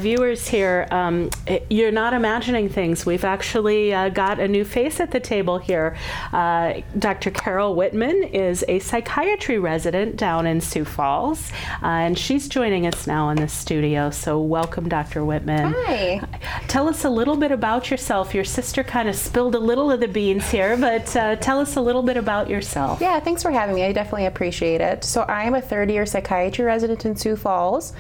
Viewers 0.03 0.49
here, 0.49 0.89
um, 0.91 1.31
you're 1.71 1.93
not 1.93 2.13
imagining 2.13 2.69
things. 2.69 3.07
We've 3.07 3.25
actually 3.25 3.95
uh, 3.95 4.09
got 4.09 4.41
a 4.41 4.49
new 4.49 4.65
face 4.65 4.99
at 5.01 5.13
the 5.13 5.21
table 5.21 5.59
here. 5.59 5.97
Uh, 6.33 6.83
Dr. 6.99 7.31
Carol 7.31 7.75
Whitman 7.77 8.25
is 8.25 8.65
a 8.69 8.81
psychiatry 8.81 9.59
resident 9.59 10.17
down 10.17 10.47
in 10.47 10.61
Sioux 10.61 10.85
Falls, 10.85 11.53
uh, 11.83 11.87
and 11.87 12.19
she's 12.19 12.49
joining 12.49 12.87
us 12.87 13.07
now 13.07 13.31
in 13.31 13.37
the 13.37 13.49
studio. 13.49 14.11
So, 14.11 14.41
welcome, 14.41 14.89
Dr. 14.89 15.25
Whitman. 15.25 15.73
Hi. 15.73 16.21
Tell 16.67 16.89
us 16.89 17.05
a 17.05 17.11
little 17.11 17.37
bit 17.37 17.53
about 17.53 17.91
yourself. 17.91 18.35
Your 18.35 18.45
sister 18.45 18.83
kind 18.83 19.09
of 19.09 19.15
spilled 19.15 19.55
a 19.55 19.61
little 19.61 19.91
of 19.93 20.01
the 20.01 20.09
beans 20.09 20.51
here, 20.51 20.77
but 20.77 21.15
uh, 21.17 21.37
tell 21.37 21.61
us 21.61 21.77
a 21.77 21.81
little 21.81 22.03
bit 22.03 22.17
about 22.17 22.51
yourself. 22.51 23.01
Yeah, 23.01 23.21
thanks 23.21 23.43
for 23.43 23.53
having 23.53 23.77
me. 23.77 23.85
I 23.85 23.93
definitely 23.93 24.27
appreciate 24.27 24.81
it. 24.81 25.05
So, 25.05 25.23
I 25.23 25.45
am 25.45 25.55
a 25.55 25.63
third 25.63 25.91
year 25.91 26.05
psychiatry 26.07 26.65
resident 26.65 27.07
in 27.07 27.15
Sioux 27.15 27.37
Falls. 27.37 27.93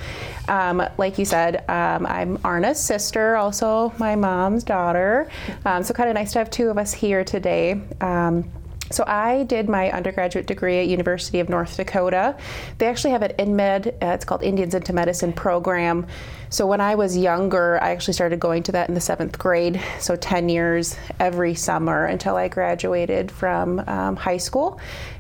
Um, 0.48 0.82
like 0.98 1.18
you 1.18 1.24
said, 1.24 1.64
um, 1.93 2.07
I'm 2.07 2.38
Arna's 2.45 2.80
sister, 2.80 3.36
also 3.36 3.93
my 3.99 4.16
mom's 4.16 4.64
daughter. 4.64 5.30
Um, 5.64 5.82
so 5.82 5.93
kind 5.95 6.09
of 6.09 6.14
nice 6.14 6.32
to 6.32 6.38
have 6.38 6.51
two 6.51 6.70
of 6.70 6.78
us 6.78 6.93
here 6.93 7.24
today. 7.24 7.80
Um, 8.01 8.51
so 8.93 9.05
I 9.07 9.45
did 9.45 9.68
my 9.68 9.90
undergraduate 9.90 10.47
degree 10.47 10.78
at 10.78 10.86
University 10.86 11.40
of 11.40 11.49
North 11.49 11.76
Dakota. 11.76 12.36
They 12.78 12.86
actually 12.86 13.11
have 13.11 13.22
an 13.22 13.32
InMed, 13.38 13.88
uh, 13.88 14.12
it's 14.14 14.24
called 14.24 14.43
Indians 14.43 14.74
into 14.74 14.93
Medicine 14.93 15.32
program. 15.32 16.07
So 16.51 16.66
when 16.66 16.80
I 16.80 16.95
was 16.95 17.16
younger, 17.16 17.82
I 17.82 17.93
actually 17.93 18.14
started 18.14 18.38
going 18.38 18.62
to 18.64 18.72
that 18.72 18.88
in 18.88 18.95
the 18.95 19.01
seventh 19.01 19.38
grade. 19.38 19.80
So 20.01 20.16
10 20.16 20.49
years 20.49 20.97
every 21.18 21.55
summer 21.55 22.05
until 22.05 22.36
I 22.36 22.49
graduated 22.49 23.30
from 23.30 23.80
um, 23.86 24.16
high 24.16 24.36
school. 24.36 24.78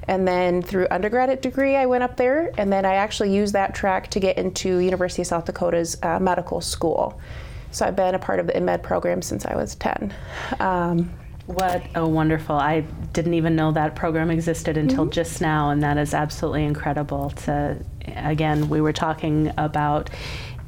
And 0.08 0.28
then 0.28 0.62
through 0.62 0.88
undergraduate 0.90 1.42
degree, 1.42 1.76
I 1.76 1.86
went 1.86 2.02
up 2.02 2.16
there, 2.16 2.52
and 2.58 2.72
then 2.72 2.84
I 2.84 2.94
actually 2.94 3.34
used 3.34 3.54
that 3.54 3.74
track 3.74 4.10
to 4.10 4.20
get 4.20 4.36
into 4.36 4.78
University 4.78 5.22
of 5.22 5.28
South 5.28 5.44
Dakota's 5.44 5.96
uh, 6.02 6.18
medical 6.18 6.60
school. 6.60 7.20
So 7.70 7.86
I've 7.86 7.96
been 7.96 8.14
a 8.14 8.18
part 8.18 8.38
of 8.38 8.46
the 8.46 8.52
InMed 8.52 8.82
program 8.82 9.22
since 9.22 9.46
I 9.46 9.56
was 9.56 9.74
10. 9.76 10.12
Um, 10.60 11.10
what 11.54 11.82
a 11.94 12.06
wonderful. 12.06 12.56
I 12.56 12.80
didn't 13.12 13.34
even 13.34 13.56
know 13.56 13.72
that 13.72 13.94
program 13.94 14.30
existed 14.30 14.76
until 14.76 15.04
Mm-hmm. 15.04 15.12
just 15.12 15.40
now, 15.40 15.70
and 15.70 15.82
that 15.82 15.98
is 15.98 16.14
absolutely 16.14 16.64
incredible. 16.64 17.30
To 17.30 17.78
again, 18.16 18.68
we 18.68 18.80
were 18.80 18.92
talking 18.92 19.52
about 19.56 20.10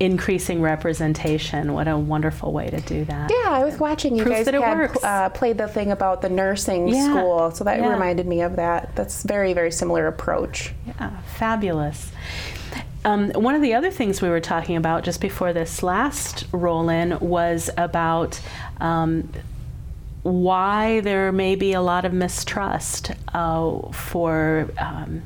increasing 0.01 0.61
representation. 0.61 1.73
What 1.73 1.87
a 1.89 1.97
wonderful 1.97 2.53
way 2.53 2.69
to 2.69 2.81
do 2.81 3.05
that. 3.05 3.31
Yeah, 3.31 3.51
I 3.51 3.65
was 3.65 3.79
watching 3.79 4.17
you 4.17 4.25
Proof 4.25 4.45
guys 4.45 4.47
had 4.47 5.05
uh, 5.05 5.29
played 5.31 5.57
the 5.59 5.69
thing 5.69 5.93
about 5.93 6.21
the 6.21 6.29
nursing 6.29 6.89
Yeah, 6.89 7.05
school, 7.11 7.51
so 7.53 7.65
that 7.65 7.79
yeah. 7.79 7.89
reminded 7.89 8.27
me 8.27 8.43
of 8.43 8.57
that. 8.57 8.95
That's 8.97 9.23
very 9.23 9.53
very 9.53 9.71
similar 9.71 10.07
approach. 10.07 10.73
Yeah, 10.87 11.11
fabulous. 11.37 12.11
Um, 13.05 13.31
one 13.33 13.55
of 13.55 13.61
the 13.61 13.75
other 13.75 13.91
things 13.91 14.23
we 14.23 14.31
were 14.31 14.41
talking 14.41 14.77
about 14.77 15.05
just 15.05 15.21
before 15.21 15.53
this 15.53 15.83
last 15.83 16.47
roll 16.53 16.89
in 16.89 17.19
was 17.21 17.69
about 17.77 18.41
um, 18.81 19.29
why 20.25 21.01
there 21.01 21.31
may 21.33 21.55
be 21.55 21.75
a 21.75 21.83
lot 21.83 22.05
of 22.05 22.13
mistrust 22.13 23.13
uh, 23.35 23.79
for 23.93 24.71
um, 24.79 25.23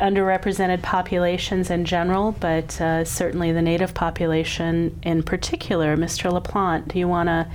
underrepresented 0.00 0.82
populations 0.82 1.70
in 1.70 1.84
general, 1.84 2.32
but 2.32 2.80
uh, 2.80 3.04
certainly 3.04 3.52
the 3.52 3.60
Native 3.60 3.92
population 3.92 4.98
in 5.02 5.22
particular. 5.22 5.94
Mr. 5.96 6.32
LaPlante, 6.32 6.88
do 6.88 6.98
you 6.98 7.06
want 7.06 7.28
to 7.28 7.46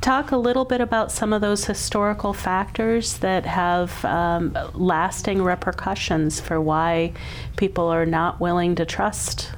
talk 0.00 0.30
a 0.30 0.36
little 0.36 0.64
bit 0.64 0.80
about 0.80 1.10
some 1.10 1.32
of 1.32 1.40
those 1.40 1.64
historical 1.64 2.32
factors 2.32 3.18
that 3.18 3.44
have 3.44 4.04
um, 4.04 4.56
lasting 4.74 5.42
repercussions 5.42 6.40
for 6.40 6.60
why 6.60 7.12
people 7.56 7.88
are 7.88 8.06
not 8.06 8.40
willing 8.40 8.76
to 8.76 8.86
trust 8.86 9.50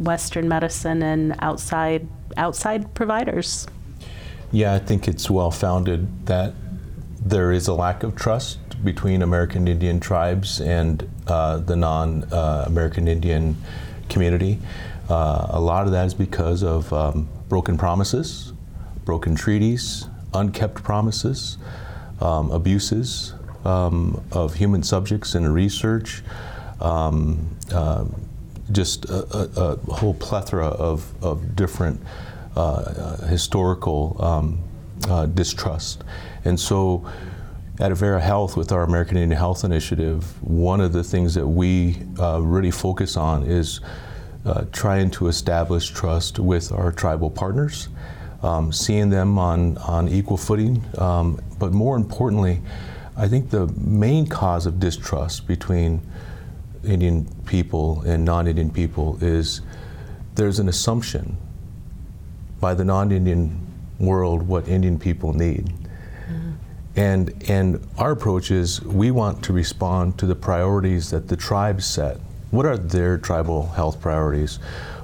Western 0.00 0.48
medicine 0.48 1.04
and 1.04 1.36
outside 1.38 2.08
outside 2.36 2.92
providers? 2.94 3.68
Yeah, 4.52 4.74
I 4.74 4.80
think 4.80 5.06
it's 5.06 5.30
well 5.30 5.52
founded 5.52 6.26
that 6.26 6.54
there 7.24 7.52
is 7.52 7.68
a 7.68 7.74
lack 7.74 8.02
of 8.02 8.16
trust 8.16 8.58
between 8.84 9.22
American 9.22 9.68
Indian 9.68 10.00
tribes 10.00 10.60
and 10.60 11.08
uh, 11.28 11.58
the 11.58 11.76
non 11.76 12.24
uh, 12.32 12.64
American 12.66 13.06
Indian 13.06 13.56
community. 14.08 14.58
Uh, 15.08 15.46
a 15.50 15.60
lot 15.60 15.86
of 15.86 15.92
that 15.92 16.06
is 16.06 16.14
because 16.14 16.64
of 16.64 16.92
um, 16.92 17.28
broken 17.48 17.78
promises, 17.78 18.52
broken 19.04 19.36
treaties, 19.36 20.08
unkept 20.34 20.82
promises, 20.82 21.56
um, 22.20 22.50
abuses 22.50 23.34
um, 23.64 24.24
of 24.32 24.54
human 24.54 24.82
subjects 24.82 25.34
in 25.36 25.52
research. 25.52 26.22
Um, 26.80 27.56
uh, 27.72 28.04
just 28.72 29.04
a, 29.06 29.36
a, 29.36 29.78
a 29.88 29.94
whole 29.94 30.14
plethora 30.14 30.66
of, 30.66 31.12
of 31.22 31.56
different 31.56 32.00
historical 33.28 34.16
um, 34.22 34.58
uh, 35.08 35.26
distrust. 35.26 36.04
And 36.44 36.58
so 36.58 37.06
at 37.80 37.90
Avera 37.90 38.20
Health, 38.20 38.56
with 38.56 38.72
our 38.72 38.82
American 38.82 39.16
Indian 39.16 39.38
Health 39.38 39.64
Initiative, 39.64 40.42
one 40.42 40.80
of 40.80 40.92
the 40.92 41.02
things 41.02 41.34
that 41.34 41.46
we 41.46 42.02
uh, 42.18 42.40
really 42.42 42.70
focus 42.70 43.16
on 43.16 43.44
is 43.44 43.80
uh, 44.44 44.64
trying 44.72 45.10
to 45.12 45.28
establish 45.28 45.90
trust 45.90 46.38
with 46.38 46.72
our 46.72 46.92
tribal 46.92 47.30
partners, 47.30 47.88
um, 48.42 48.72
seeing 48.72 49.10
them 49.10 49.38
on, 49.38 49.78
on 49.78 50.08
equal 50.08 50.36
footing. 50.36 50.84
Um, 50.98 51.40
but 51.58 51.72
more 51.72 51.96
importantly, 51.96 52.60
I 53.16 53.28
think 53.28 53.50
the 53.50 53.66
main 53.68 54.26
cause 54.26 54.66
of 54.66 54.78
distrust 54.78 55.46
between 55.46 56.00
Indian 56.84 57.26
people 57.44 58.02
and 58.02 58.24
non 58.24 58.46
Indian 58.46 58.70
people 58.70 59.18
is 59.22 59.60
there's 60.34 60.58
an 60.58 60.68
assumption 60.68 61.36
by 62.60 62.74
the 62.74 62.84
non 62.84 63.10
Indian 63.10 63.66
world 63.98 64.46
what 64.46 64.68
Indian 64.68 64.98
people 64.98 65.32
need. 65.32 65.72
And, 66.96 67.32
and 67.48 67.86
our 67.98 68.10
approach 68.10 68.50
is 68.50 68.82
we 68.82 69.10
want 69.12 69.44
to 69.44 69.52
respond 69.52 70.18
to 70.18 70.26
the 70.26 70.34
priorities 70.34 71.10
that 71.10 71.28
the 71.28 71.36
tribes 71.36 71.86
set. 71.86 72.18
What 72.50 72.66
are 72.66 72.76
their 72.76 73.16
tribal 73.16 73.68
health 73.68 74.00
priorities? 74.00 74.56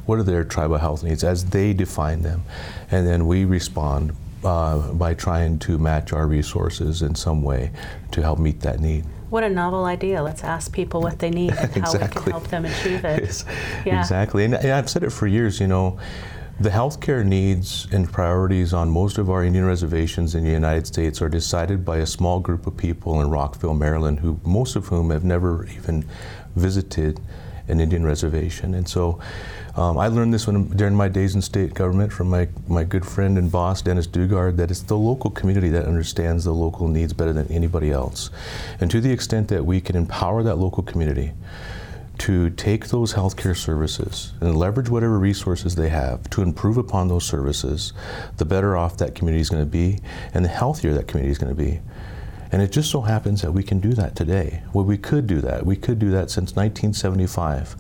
What 0.05 0.19
are 0.19 0.25
their 0.25 0.45
tribal 0.45 0.79
health 0.79 1.05
needs 1.05 1.23
as 1.23 1.45
they 1.45 1.73
define 1.73 2.23
them? 2.23 2.43
And 2.91 3.07
then 3.07 3.27
we 3.27 3.45
respond 3.45 4.13
uh, 4.45 4.93
by 4.93 5.15
trying 5.15 5.59
to 5.61 5.79
match 5.79 6.13
our 6.13 6.27
resources 6.27 7.03
in 7.03 7.15
some 7.15 7.41
way 7.43 7.71
to 8.11 8.21
help 8.21 8.41
meet 8.41 8.61
that 8.61 8.81
need. 8.81 9.05
What 9.31 9.45
a 9.45 9.49
novel 9.49 9.85
idea. 9.85 10.23
Let's 10.23 10.43
ask 10.45 10.73
people 10.73 11.01
what 11.01 11.19
they 11.21 11.31
need 11.31 11.51
and 11.51 11.59
how 11.59 11.67
we 11.67 11.73
can 11.73 11.83
Exactly. 11.85 12.33
help 12.33 12.49
them 12.49 12.65
achieve 12.65 13.05
it. 13.05 13.23
Yes, 13.25 13.45
Yeah. 13.85 14.01
Exactly. 14.01 14.45
And, 14.45 14.55
and 14.55 14.73
I've 14.73 14.91
said 14.91 15.05
it 15.05 15.11
for 15.11 15.27
years, 15.29 15.61
you 15.61 15.67
know, 15.69 15.99
the 16.59 16.71
healthcare 16.71 17.25
needs 17.25 17.87
and 17.93 18.11
priorities 18.11 18.73
on 18.73 18.89
most 18.89 19.19
of 19.19 19.29
our 19.29 19.45
Indian 19.45 19.67
reservations 19.67 20.35
in 20.35 20.43
the 20.43 20.51
United 20.51 20.87
States 20.87 21.21
are 21.21 21.29
decided 21.29 21.85
by 21.85 21.99
a 21.99 22.07
small 22.07 22.41
group 22.41 22.67
of 22.67 22.75
people 22.77 23.21
in 23.21 23.29
Rockville, 23.29 23.75
Maryland, 23.75 24.21
who 24.21 24.41
most 24.43 24.75
of 24.75 24.87
whom 24.87 25.11
have 25.11 25.23
never 25.23 25.67
even 25.67 26.07
visited 26.55 27.21
an 27.69 27.81
Indian 27.81 28.05
reservation. 28.05 28.73
And 28.73 28.89
so 28.89 29.21
um, 29.75 29.99
I 29.99 30.09
learned 30.09 30.33
this 30.33 30.47
when, 30.47 30.69
during 30.69 30.95
my 30.95 31.09
days 31.09 31.35
in 31.35 31.43
state 31.43 31.75
government 31.75 32.11
from 32.11 32.31
my, 32.31 32.49
my 32.67 32.85
good 32.85 33.05
friend 33.05 33.37
and 33.37 33.53
boss, 33.53 33.83
Dennis 33.83 34.07
Daugaard, 34.07 34.57
that 34.57 34.71
it's 34.71 34.81
the 34.81 34.97
local 34.97 35.31
community 35.31 35.69
that 35.71 35.85
understands 35.85 36.45
the 36.45 36.55
local 36.55 36.89
needs 36.89 37.13
better 37.13 37.35
than 37.35 37.47
anybody 37.49 37.91
else. 37.91 38.31
And 38.81 38.91
to 38.91 39.03
the 39.03 39.13
extent 39.13 39.49
that 39.49 39.67
we 39.67 39.83
can 39.83 39.95
empower 39.95 40.43
that 40.45 40.57
local 40.57 40.83
community 40.83 41.33
to 42.19 42.51
take 42.51 42.89
those 42.89 43.15
healthcare 43.15 43.57
services 43.57 44.33
and 44.41 44.57
leverage 44.57 44.89
whatever 44.89 45.19
resources 45.19 45.75
they 45.75 45.89
have 45.89 46.29
to 46.31 46.43
improve 46.43 46.77
upon 46.77 47.09
those 47.09 47.25
services, 47.25 47.93
the 48.37 48.45
better 48.45 48.77
off 48.77 48.97
that 48.97 49.15
community 49.15 49.41
is 49.41 49.51
going 49.51 49.63
to 49.63 49.71
be 49.71 49.99
and 50.33 50.45
the 50.45 50.49
healthier 50.49 50.93
that 50.95 51.07
community 51.07 51.31
is 51.31 51.39
going 51.39 51.55
to 51.55 51.63
be. 51.63 51.81
And 52.53 52.63
it 52.63 52.73
just 52.73 52.91
so 52.91 53.03
happens 53.03 53.43
that 53.43 53.53
we 53.53 53.63
can 53.63 53.81
do 53.81 53.93
that 53.95 54.15
today. 54.15 54.63
Well, 54.73 54.85
we 54.85 54.99
could 54.99 55.27
do 55.27 55.41
that. 55.41 55.67
We 55.67 55.77
could 55.77 55.99
do 55.99 56.11
that 56.11 56.31
since 56.31 56.55
1975. 56.55 57.77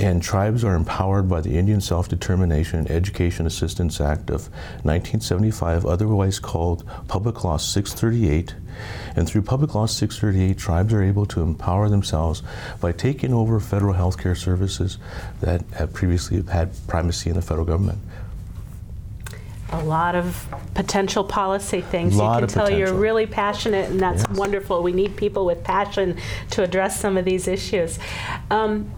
And 0.00 0.22
tribes 0.22 0.64
are 0.64 0.74
empowered 0.74 1.28
by 1.28 1.42
the 1.42 1.58
Indian 1.58 1.82
Self 1.82 2.08
Determination 2.08 2.78
and 2.78 2.90
Education 2.90 3.46
Assistance 3.46 4.00
Act 4.00 4.30
of 4.30 4.48
1975, 4.82 5.84
otherwise 5.84 6.38
called 6.38 6.88
Public 7.06 7.44
Law 7.44 7.58
638. 7.58 8.54
And 9.14 9.28
through 9.28 9.42
Public 9.42 9.74
Law 9.74 9.84
638, 9.84 10.56
tribes 10.56 10.94
are 10.94 11.02
able 11.02 11.26
to 11.26 11.42
empower 11.42 11.90
themselves 11.90 12.42
by 12.80 12.92
taking 12.92 13.34
over 13.34 13.60
federal 13.60 13.92
health 13.92 14.16
care 14.16 14.34
services 14.34 14.96
that 15.42 15.62
have 15.74 15.92
previously 15.92 16.42
had 16.50 16.70
primacy 16.88 17.28
in 17.28 17.36
the 17.36 17.42
federal 17.42 17.66
government. 17.66 17.98
A 19.72 19.84
lot 19.84 20.14
of 20.14 20.48
potential 20.74 21.24
policy 21.24 21.82
things. 21.82 22.16
Lot 22.16 22.40
you 22.40 22.46
can 22.46 22.54
tell 22.54 22.70
you're 22.70 22.94
really 22.94 23.26
passionate, 23.26 23.90
and 23.90 24.00
that's 24.00 24.24
Yes. 24.26 24.38
wonderful. 24.38 24.82
We 24.82 24.92
need 24.92 25.16
people 25.16 25.44
with 25.44 25.62
passion 25.62 26.16
to 26.52 26.62
address 26.62 26.98
some 26.98 27.18
of 27.18 27.26
these 27.26 27.46
issues. 27.46 27.98
Um, 28.50 28.90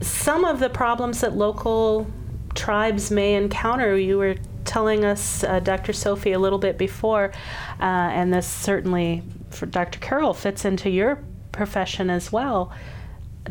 some 0.00 0.44
of 0.44 0.60
the 0.60 0.70
problems 0.70 1.20
that 1.20 1.36
local 1.36 2.06
tribes 2.54 3.10
may 3.10 3.34
encounter, 3.34 3.96
you 3.96 4.18
were 4.18 4.36
telling 4.64 5.04
us, 5.04 5.44
uh, 5.44 5.60
Dr. 5.60 5.92
Sophie, 5.92 6.32
a 6.32 6.38
little 6.38 6.58
bit 6.58 6.78
before, 6.78 7.32
uh, 7.80 7.82
and 7.82 8.32
this 8.32 8.46
certainly 8.46 9.22
for 9.50 9.66
Dr. 9.66 9.98
Carol 9.98 10.32
fits 10.32 10.64
into 10.64 10.90
your 10.90 11.18
profession 11.52 12.10
as 12.10 12.30
well. 12.30 12.72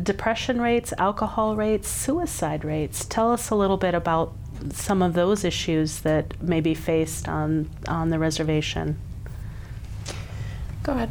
Depression 0.02 0.60
rates, 0.60 0.92
alcohol 0.98 1.56
rates, 1.56 1.88
suicide 1.88 2.64
rates. 2.64 3.04
Tell 3.04 3.32
us 3.32 3.50
a 3.50 3.54
little 3.54 3.76
bit 3.76 3.94
about 3.94 4.32
some 4.72 5.02
of 5.02 5.14
those 5.14 5.44
issues 5.44 6.00
that 6.00 6.40
may 6.42 6.60
be 6.60 6.74
faced 6.74 7.28
on, 7.28 7.68
on 7.88 8.10
the 8.10 8.18
reservation. 8.18 8.98
Go 10.82 10.92
ahead. 10.92 11.10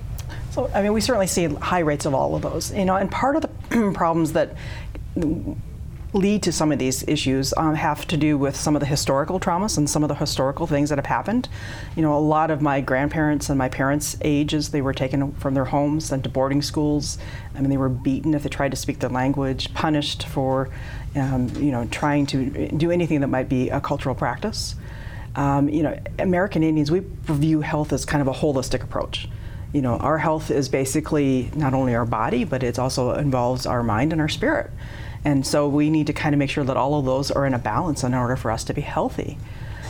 So, 0.52 0.70
I 0.74 0.82
mean, 0.82 0.94
we 0.94 1.02
certainly 1.02 1.28
see 1.28 1.46
high 1.46 1.80
rates 1.80 2.06
of 2.06 2.14
all 2.14 2.36
of 2.36 2.42
those. 2.42 2.74
You 2.74 2.86
know, 2.86 2.96
and 2.96 3.12
part 3.12 3.36
of 3.36 3.44
the 3.44 3.92
problems 3.94 4.34
that 4.34 4.56
lead 6.14 6.42
to 6.42 6.52
some 6.52 6.72
of 6.72 6.80
these 6.80 7.08
issues 7.08 7.54
um, 7.56 7.76
have 7.76 8.08
to 8.08 8.18
do 8.18 8.38
with 8.38 8.56
some 8.56 8.76
of 8.76 8.80
the 8.80 8.86
historical 8.86 9.40
traumas 9.40 9.78
and 9.78 9.90
some 9.90 10.04
of 10.04 10.10
the 10.10 10.16
historical 10.16 10.66
things 10.66 10.90
that 10.90 10.98
have 10.98 11.06
happened. 11.06 11.48
You 11.96 12.02
know, 12.02 12.18
a 12.18 12.20
lot 12.20 12.50
of 12.50 12.62
my 12.62 12.82
grandparents 12.82 13.50
and 13.50 13.58
my 13.58 13.70
parents' 13.70 14.18
ages, 14.22 14.70
they 14.70 14.82
were 14.82 14.94
taken 14.94 15.32
from 15.34 15.54
their 15.54 15.66
homes, 15.66 16.06
sent 16.06 16.24
to 16.24 16.30
boarding 16.30 16.62
schools. 16.62 17.20
I 17.54 17.62
mean, 17.62 17.70
they 17.70 17.78
were 17.78 17.90
beaten 17.90 18.34
if 18.34 18.44
they 18.44 18.50
tried 18.50 18.72
to 18.72 18.78
speak 18.78 19.00
their 19.00 19.10
language, 19.10 19.74
punished 19.74 20.28
for, 20.28 20.70
um, 21.16 21.50
you 21.58 21.72
know, 21.72 21.86
trying 21.92 22.26
to 22.28 22.70
do 22.70 22.90
anything 22.90 23.22
that 23.22 23.28
might 23.28 23.50
be 23.50 23.70
a 23.70 23.80
cultural 23.80 24.16
practice. 24.16 24.76
Um, 25.36 25.70
you 25.70 25.84
know, 25.84 25.98
American 26.18 26.64
Indians, 26.64 26.90
we 26.90 27.04
view 27.24 27.62
health 27.62 27.94
as 27.94 28.04
kind 28.04 28.22
of 28.22 28.28
a 28.28 28.34
holistic 28.34 28.84
approach. 28.84 29.28
You 29.74 29.82
know, 29.82 29.98
our 29.98 30.18
health 30.18 30.50
is 30.50 30.68
basically 30.68 31.52
not 31.56 31.74
only 31.74 31.94
our 31.94 32.06
body, 32.06 32.44
but 32.44 32.64
it 32.64 32.80
also 32.80 33.12
involves 33.12 33.66
our 33.66 33.84
mind 33.84 34.12
and 34.12 34.22
our 34.22 34.28
spirit. 34.28 34.72
And 35.24 35.46
so 35.46 35.68
we 35.68 35.90
need 35.90 36.08
to 36.08 36.14
kind 36.14 36.34
of 36.34 36.40
make 36.40 36.50
sure 36.50 36.64
that 36.64 36.78
all 36.78 36.98
of 36.98 37.06
those 37.06 37.30
are 37.30 37.46
in 37.46 37.54
a 37.54 37.60
balance 37.60 38.04
in 38.04 38.14
order 38.14 38.36
for 38.36 38.52
us 38.52 38.64
to 38.66 38.74
be 38.74 38.82
healthy. 38.82 39.38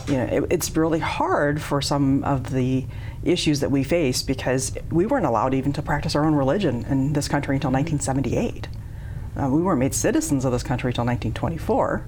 You 0.08 0.18
know, 0.18 0.24
it, 0.24 0.44
it's 0.50 0.76
really 0.76 1.00
hard 1.00 1.62
for 1.62 1.82
some 1.82 2.24
of 2.24 2.52
the 2.52 2.86
issues 3.24 3.60
that 3.60 3.70
we 3.70 3.84
face 3.84 4.24
because 4.24 4.76
we 4.92 5.06
weren't 5.06 5.26
allowed 5.26 5.54
even 5.54 5.72
to 5.74 5.82
practice 5.82 6.16
our 6.16 6.26
own 6.26 6.36
religion 6.36 6.86
in 6.86 7.14
this 7.14 7.28
country 7.28 7.56
until 7.56 7.72
1978. 7.72 8.68
Uh, 9.38 9.50
we 9.50 9.62
weren't 9.62 9.80
made 9.80 9.94
citizens 9.94 10.46
of 10.46 10.52
this 10.52 10.64
country 10.64 10.90
until 10.90 11.06
1924. 11.06 12.06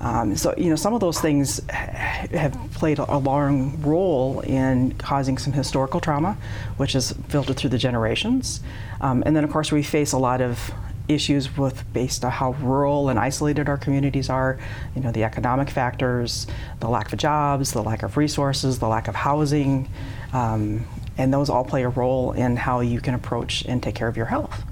Um, 0.00 0.36
so, 0.36 0.54
you 0.56 0.70
know, 0.70 0.76
some 0.76 0.94
of 0.94 1.00
those 1.00 1.20
things 1.20 1.60
have 1.68 2.56
played 2.72 2.98
a 2.98 3.18
long 3.18 3.82
role 3.82 4.40
in 4.40 4.92
causing 4.94 5.38
some 5.38 5.52
historical 5.52 6.00
trauma, 6.00 6.36
which 6.76 6.94
is 6.94 7.12
filtered 7.28 7.56
through 7.56 7.70
the 7.70 7.78
generations. 7.78 8.60
Um, 9.00 9.22
and 9.26 9.34
then, 9.34 9.42
of 9.42 9.50
course, 9.50 9.72
we 9.72 9.82
face 9.82 10.12
a 10.12 10.18
lot 10.18 10.40
of 10.40 10.72
issues 11.08 11.56
with 11.56 11.90
based 11.92 12.24
on 12.24 12.30
how 12.30 12.52
rural 12.52 13.08
and 13.08 13.18
isolated 13.18 13.68
our 13.68 13.78
communities 13.78 14.28
are, 14.28 14.58
you 14.94 15.02
know, 15.02 15.10
the 15.10 15.24
economic 15.24 15.70
factors, 15.70 16.46
the 16.80 16.88
lack 16.88 17.12
of 17.12 17.18
jobs, 17.18 17.72
the 17.72 17.82
lack 17.82 18.02
of 18.02 18.16
resources, 18.16 18.78
the 18.78 18.86
lack 18.88 19.08
of 19.08 19.14
housing, 19.14 19.88
um, 20.32 20.86
and 21.16 21.32
those 21.32 21.48
all 21.50 21.64
play 21.64 21.82
a 21.82 21.88
role 21.88 22.32
in 22.32 22.56
how 22.56 22.80
you 22.80 23.00
can 23.00 23.14
approach 23.14 23.64
and 23.64 23.82
take 23.82 23.94
care 23.94 24.06
of 24.06 24.16
your 24.16 24.26
health. 24.26 24.62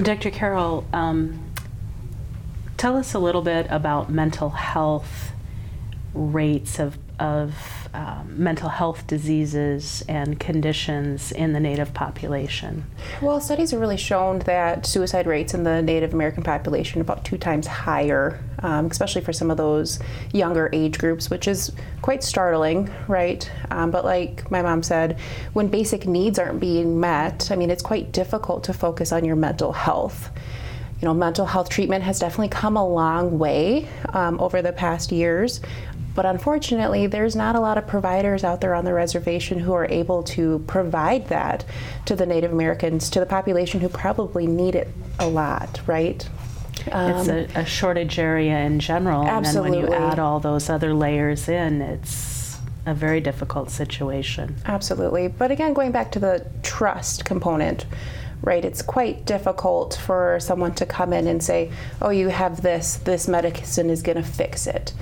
Dr. 0.00 0.30
Carol, 0.30 0.86
um, 0.92 1.40
tell 2.78 2.96
us 2.96 3.12
a 3.12 3.18
little 3.18 3.42
bit 3.42 3.66
about 3.68 4.08
mental 4.08 4.50
health 4.50 5.32
rates 6.14 6.78
of, 6.78 6.96
of 7.18 7.54
um, 7.92 8.34
mental 8.42 8.68
health 8.68 9.06
diseases 9.06 10.04
and 10.08 10.38
conditions 10.38 11.32
in 11.32 11.52
the 11.52 11.60
Native 11.60 11.92
population. 11.92 12.84
Well, 13.20 13.40
studies 13.40 13.72
have 13.72 13.80
really 13.80 13.96
shown 13.96 14.38
that 14.40 14.86
suicide 14.86 15.26
rates 15.26 15.54
in 15.54 15.64
the 15.64 15.82
Native 15.82 16.14
American 16.14 16.42
population 16.42 17.00
are 17.00 17.02
about 17.02 17.24
two 17.24 17.36
times 17.36 17.66
higher, 17.66 18.40
um, 18.60 18.86
especially 18.86 19.22
for 19.22 19.32
some 19.32 19.50
of 19.50 19.56
those 19.56 19.98
younger 20.32 20.70
age 20.72 20.98
groups, 20.98 21.30
which 21.30 21.48
is 21.48 21.72
quite 22.00 22.22
startling, 22.22 22.90
right? 23.06 23.50
Um, 23.70 23.90
but 23.90 24.04
like 24.04 24.50
my 24.50 24.62
mom 24.62 24.82
said, 24.82 25.18
when 25.52 25.68
basic 25.68 26.06
needs 26.06 26.38
aren't 26.38 26.60
being 26.60 26.98
met, 27.00 27.50
I 27.50 27.56
mean, 27.56 27.70
it's 27.70 27.82
quite 27.82 28.12
difficult 28.12 28.64
to 28.64 28.72
focus 28.72 29.12
on 29.12 29.24
your 29.24 29.36
mental 29.36 29.72
health. 29.72 30.30
You 31.00 31.06
know, 31.06 31.14
mental 31.14 31.46
health 31.46 31.68
treatment 31.68 32.02
has 32.04 32.18
definitely 32.18 32.48
come 32.48 32.76
a 32.76 32.86
long 32.86 33.38
way 33.38 33.88
um, 34.12 34.40
over 34.40 34.62
the 34.62 34.72
past 34.72 35.12
years. 35.12 35.60
But 36.14 36.26
unfortunately, 36.26 37.06
there's 37.06 37.36
not 37.36 37.54
a 37.54 37.60
lot 37.60 37.78
of 37.78 37.86
providers 37.86 38.42
out 38.42 38.60
there 38.60 38.74
on 38.74 38.84
the 38.84 38.92
reservation 38.92 39.60
who 39.60 39.72
are 39.72 39.86
able 39.86 40.24
to 40.24 40.58
provide 40.66 41.28
that 41.28 41.64
to 42.06 42.16
the 42.16 42.26
Native 42.26 42.52
Americans, 42.52 43.08
to 43.10 43.20
the 43.20 43.26
population 43.26 43.80
who 43.80 43.88
probably 43.88 44.44
need 44.48 44.74
it 44.74 44.88
a 45.20 45.28
lot, 45.28 45.80
right? 45.86 46.28
it's 46.80 47.28
Um, 47.28 47.30
a, 47.30 47.46
a 47.60 47.64
shortage 47.64 48.18
area 48.18 48.58
in 48.58 48.80
general, 48.80 49.24
Absolutely. 49.28 49.78
and 49.78 49.84
then 49.84 49.90
when 49.92 50.00
you 50.00 50.08
add 50.08 50.18
all 50.18 50.40
those 50.40 50.68
other 50.68 50.92
layers 50.92 51.48
in, 51.48 51.80
it's 51.82 52.58
a 52.86 52.94
very 52.94 53.20
difficult 53.20 53.70
situation. 53.70 54.56
Absolutely. 54.64 55.28
But 55.28 55.52
again, 55.52 55.72
going 55.72 55.92
back 55.92 56.10
to 56.12 56.18
the 56.18 56.44
trust 56.62 57.24
component, 57.24 57.84
right? 58.42 58.64
It's 58.64 58.82
quite 58.82 59.24
difficult 59.24 59.94
for 59.94 60.38
someone 60.40 60.74
to 60.76 60.86
come 60.86 61.12
in 61.12 61.26
and 61.26 61.42
say, 61.42 61.70
oh, 62.00 62.10
you 62.10 62.28
have 62.28 62.62
this, 62.62 62.96
this 62.96 63.28
medicine 63.28 63.90
is 63.90 64.02
going 64.02 64.16
to 64.16 64.22
fix 64.22 64.66
it. 64.66 64.92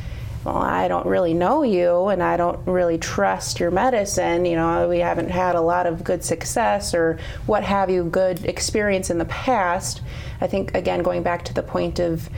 Well, 0.45 0.59
I 0.59 0.87
don't 0.87 1.07
really 1.07 1.35
know 1.35 1.65
you 1.65 2.07
and 2.07 2.23
I 2.23 2.37
don't 2.37 2.65
really 2.69 2.99
trust 2.99 3.59
your 3.59 3.73
medicine. 3.73 4.45
You 4.45 4.55
know, 4.55 4.89
we 4.89 5.01
haven't 5.01 5.31
had 5.31 5.57
a 5.57 5.61
lot 5.61 5.87
of 5.87 6.05
good 6.05 6.23
success 6.23 6.95
or 6.95 7.19
what 7.47 7.65
have 7.65 7.91
you, 7.91 8.05
good 8.05 8.45
experience 8.45 9.11
in 9.11 9.19
the 9.19 9.25
past. 9.25 10.03
I 10.41 10.47
think, 10.47 10.73
again, 10.77 11.03
going 11.03 11.25
back 11.25 11.45
to 11.47 11.55
the 11.55 11.65
point 11.65 11.99
of 11.99 12.29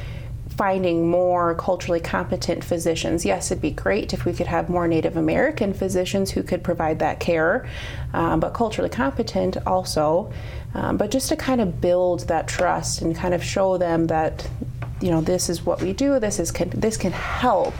finding 0.58 1.08
more 1.08 1.54
culturally 1.54 2.00
competent 2.00 2.64
physicians. 2.64 3.24
Yes, 3.24 3.52
it'd 3.52 3.62
be 3.62 3.70
great 3.70 4.12
if 4.12 4.24
we 4.24 4.32
could 4.32 4.48
have 4.48 4.68
more 4.68 4.88
Native 4.88 5.16
American 5.16 5.72
physicians 5.72 6.32
who 6.32 6.42
could 6.42 6.64
provide 6.64 6.98
that 6.98 7.20
care, 7.20 7.66
um, 8.12 8.40
but 8.40 8.54
culturally 8.54 8.90
competent 8.90 9.56
also. 9.66 10.32
Um, 10.74 10.96
but 10.96 11.12
just 11.12 11.28
to 11.28 11.36
kind 11.36 11.60
of 11.60 11.80
build 11.80 12.26
that 12.26 12.48
trust 12.48 13.02
and 13.02 13.14
kind 13.14 13.34
of 13.34 13.42
show 13.42 13.78
them 13.78 14.08
that, 14.08 14.48
you 15.00 15.12
know, 15.12 15.20
this 15.20 15.48
is 15.48 15.64
what 15.64 15.80
we 15.80 15.92
do. 15.92 16.18
This 16.18 16.40
is 16.40 16.50
can, 16.50 16.70
this 16.70 16.96
can 16.96 17.12
help 17.12 17.74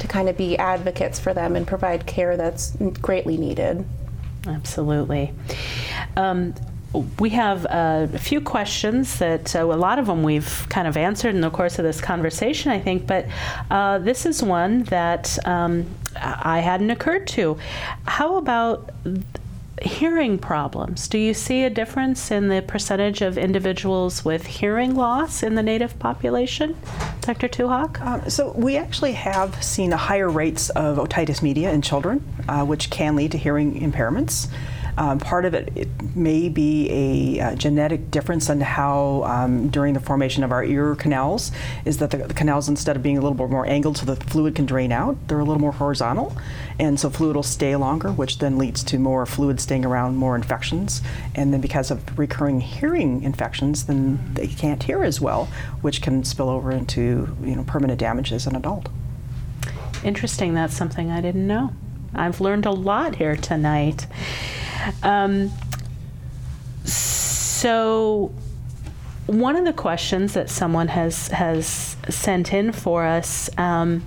to 0.00 0.08
kind 0.08 0.28
of 0.28 0.36
be 0.36 0.58
advocates 0.58 1.20
for 1.20 1.32
them 1.32 1.54
and 1.54 1.64
provide 1.64 2.06
care 2.06 2.36
that's 2.36 2.76
greatly 3.00 3.36
needed. 3.36 3.86
Absolutely. 4.46 5.32
Um, 6.16 6.54
we 7.18 7.30
have 7.30 7.66
uh, 7.66 8.06
a 8.12 8.18
few 8.18 8.40
questions 8.40 9.18
that 9.18 9.54
uh, 9.54 9.64
a 9.64 9.76
lot 9.76 9.98
of 9.98 10.06
them 10.06 10.22
we've 10.22 10.66
kind 10.68 10.86
of 10.86 10.96
answered 10.96 11.34
in 11.34 11.40
the 11.40 11.50
course 11.50 11.78
of 11.78 11.84
this 11.84 12.00
conversation, 12.00 12.70
I 12.70 12.80
think, 12.80 13.06
but 13.06 13.26
uh, 13.70 13.98
this 13.98 14.26
is 14.26 14.42
one 14.42 14.84
that 14.84 15.38
um, 15.46 15.86
I 16.20 16.60
hadn't 16.60 16.90
occurred 16.90 17.26
to. 17.28 17.58
How 18.06 18.36
about 18.36 18.90
hearing 19.82 20.38
problems? 20.38 21.08
Do 21.08 21.18
you 21.18 21.34
see 21.34 21.64
a 21.64 21.70
difference 21.70 22.30
in 22.30 22.48
the 22.48 22.62
percentage 22.62 23.20
of 23.20 23.36
individuals 23.36 24.24
with 24.24 24.46
hearing 24.46 24.94
loss 24.94 25.42
in 25.42 25.54
the 25.54 25.62
native 25.62 25.98
population, 25.98 26.76
Dr. 27.20 27.48
Two 27.48 27.68
Hawk? 27.68 28.00
Um, 28.00 28.28
so 28.30 28.52
we 28.52 28.76
actually 28.76 29.12
have 29.12 29.62
seen 29.62 29.92
higher 29.92 30.30
rates 30.30 30.70
of 30.70 30.96
otitis 30.98 31.42
media 31.42 31.72
in 31.72 31.82
children, 31.82 32.24
uh, 32.48 32.64
which 32.64 32.90
can 32.90 33.16
lead 33.16 33.32
to 33.32 33.38
hearing 33.38 33.80
impairments. 33.80 34.48
Um, 34.98 35.18
part 35.18 35.44
of 35.44 35.52
it, 35.54 35.70
it 35.74 35.88
may 36.16 36.48
be 36.48 36.88
a 37.40 37.54
genetic 37.56 38.10
difference 38.10 38.48
in 38.48 38.60
how, 38.60 39.24
um, 39.24 39.68
during 39.68 39.92
the 39.92 40.00
formation 40.00 40.42
of 40.42 40.52
our 40.52 40.64
ear 40.64 40.94
canals, 40.94 41.52
is 41.84 41.98
that 41.98 42.10
the, 42.10 42.18
the 42.18 42.34
canals, 42.34 42.68
instead 42.68 42.96
of 42.96 43.02
being 43.02 43.18
a 43.18 43.20
little 43.20 43.36
bit 43.36 43.50
more 43.50 43.66
angled 43.66 43.98
so 43.98 44.06
the 44.06 44.16
fluid 44.16 44.54
can 44.54 44.64
drain 44.64 44.92
out, 44.92 45.16
they're 45.28 45.38
a 45.38 45.44
little 45.44 45.60
more 45.60 45.72
horizontal. 45.72 46.34
And 46.78 46.98
so 46.98 47.10
fluid 47.10 47.36
will 47.36 47.42
stay 47.42 47.76
longer, 47.76 48.10
which 48.10 48.38
then 48.38 48.56
leads 48.56 48.82
to 48.84 48.98
more 48.98 49.26
fluid 49.26 49.60
staying 49.60 49.84
around, 49.84 50.16
more 50.16 50.34
infections. 50.34 51.02
And 51.34 51.52
then 51.52 51.60
because 51.60 51.90
of 51.90 52.18
recurring 52.18 52.60
hearing 52.60 53.22
infections, 53.22 53.84
then 53.84 54.18
they 54.34 54.46
can't 54.46 54.82
hear 54.82 55.02
as 55.04 55.20
well, 55.20 55.48
which 55.82 56.00
can 56.00 56.24
spill 56.24 56.48
over 56.48 56.70
into 56.70 57.36
you 57.42 57.56
know, 57.56 57.64
permanent 57.64 58.00
damage 58.00 58.32
as 58.32 58.46
an 58.46 58.56
adult. 58.56 58.88
Interesting. 60.04 60.54
That's 60.54 60.76
something 60.76 61.10
I 61.10 61.20
didn't 61.20 61.46
know. 61.46 61.72
I've 62.14 62.40
learned 62.40 62.64
a 62.64 62.70
lot 62.70 63.16
here 63.16 63.36
tonight. 63.36 64.06
Um, 65.02 65.50
so, 66.84 68.32
one 69.26 69.56
of 69.56 69.64
the 69.64 69.72
questions 69.72 70.34
that 70.34 70.48
someone 70.50 70.88
has 70.88 71.28
has 71.28 71.96
sent 72.08 72.52
in 72.52 72.72
for 72.72 73.04
us. 73.04 73.50
Um, 73.58 74.04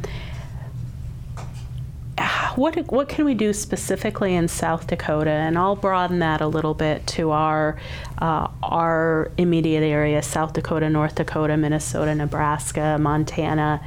what 2.55 2.75
what 2.91 3.07
can 3.07 3.25
we 3.25 3.34
do 3.34 3.53
specifically 3.53 4.36
in 4.36 4.47
South 4.47 4.88
Dakota? 4.88 5.30
And 5.30 5.57
I'll 5.57 5.75
broaden 5.75 6.19
that 6.19 6.41
a 6.41 6.47
little 6.47 6.73
bit 6.73 7.05
to 7.07 7.32
our 7.32 7.80
uh, 8.17 8.47
our 8.61 9.32
immediate 9.38 9.84
area: 9.84 10.21
South 10.21 10.53
Dakota, 10.53 10.89
North 10.89 11.15
Dakota, 11.15 11.55
Minnesota, 11.57 12.13
Nebraska, 12.13 12.97
Montana. 12.99 13.82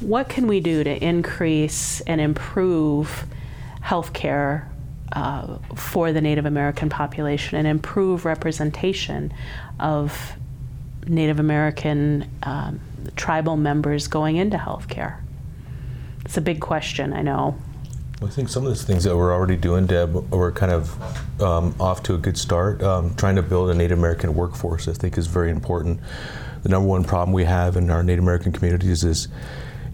What 0.00 0.28
can 0.28 0.46
we 0.46 0.60
do 0.60 0.84
to 0.84 1.04
increase 1.04 2.00
and 2.02 2.20
improve 2.20 3.24
healthcare 3.82 4.66
uh, 5.12 5.58
for 5.74 6.12
the 6.12 6.20
Native 6.20 6.46
American 6.46 6.88
population 6.88 7.58
and 7.58 7.66
improve 7.66 8.24
representation 8.24 9.32
of 9.78 10.32
Native 11.06 11.40
American 11.40 12.28
um, 12.42 12.80
tribal 13.16 13.56
members 13.56 14.08
going 14.08 14.36
into 14.36 14.56
healthcare? 14.56 15.20
It's 16.24 16.36
a 16.36 16.40
big 16.40 16.60
question, 16.60 17.12
I 17.12 17.22
know. 17.22 17.56
I 18.22 18.28
think 18.28 18.48
some 18.48 18.64
of 18.64 18.78
the 18.78 18.84
things 18.84 19.02
that 19.04 19.16
we're 19.16 19.32
already 19.32 19.56
doing, 19.56 19.86
Deb, 19.86 20.14
we're 20.32 20.52
kind 20.52 20.70
of 20.70 21.42
um, 21.42 21.74
off 21.80 22.04
to 22.04 22.14
a 22.14 22.18
good 22.18 22.38
start. 22.38 22.80
Um, 22.82 23.14
trying 23.16 23.34
to 23.36 23.42
build 23.42 23.70
a 23.70 23.74
Native 23.74 23.98
American 23.98 24.34
workforce, 24.34 24.86
I 24.86 24.92
think, 24.92 25.18
is 25.18 25.26
very 25.26 25.50
important. 25.50 26.00
The 26.62 26.68
number 26.68 26.88
one 26.88 27.02
problem 27.02 27.32
we 27.32 27.44
have 27.44 27.76
in 27.76 27.90
our 27.90 28.04
Native 28.04 28.22
American 28.22 28.52
communities 28.52 29.02
is 29.02 29.26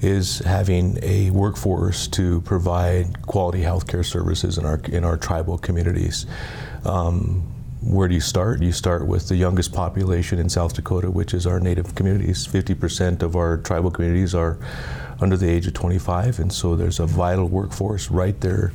is 0.01 0.39
having 0.41 0.99
a 1.03 1.31
workforce 1.31 2.07
to 2.09 2.41
provide 2.43 3.27
quality 3.27 3.61
healthcare 3.63 4.05
services 4.05 4.59
in 4.59 4.65
our 4.65 4.81
in 4.89 5.05
our 5.05 5.17
tribal 5.17 5.59
communities. 5.59 6.27
Um, 6.85 7.55
where 7.81 8.09
do 8.09 8.15
you 8.15 8.21
start? 8.21 8.61
You 8.61 8.73
start 8.73 9.07
with 9.07 9.29
the 9.29 9.37
youngest 9.37 9.73
population 9.73 10.39
in 10.39 10.49
South 10.49 10.75
Dakota, 10.75 11.11
which 11.11 11.33
is 11.33 11.47
our 11.47 11.61
native 11.61 11.95
communities. 11.95 12.47
50% 12.47 13.23
of 13.23 13.37
our 13.37 13.59
tribal 13.59 13.91
communities 13.91 14.35
are 14.35 14.59
under 15.21 15.37
the 15.37 15.49
age 15.49 15.67
of 15.67 15.75
25, 15.75 16.41
and 16.41 16.53
so 16.53 16.75
there's 16.75 16.99
a 16.99 17.07
vital 17.07 17.49
workforce 17.49 18.11
right 18.11 18.41
there 18.41 18.73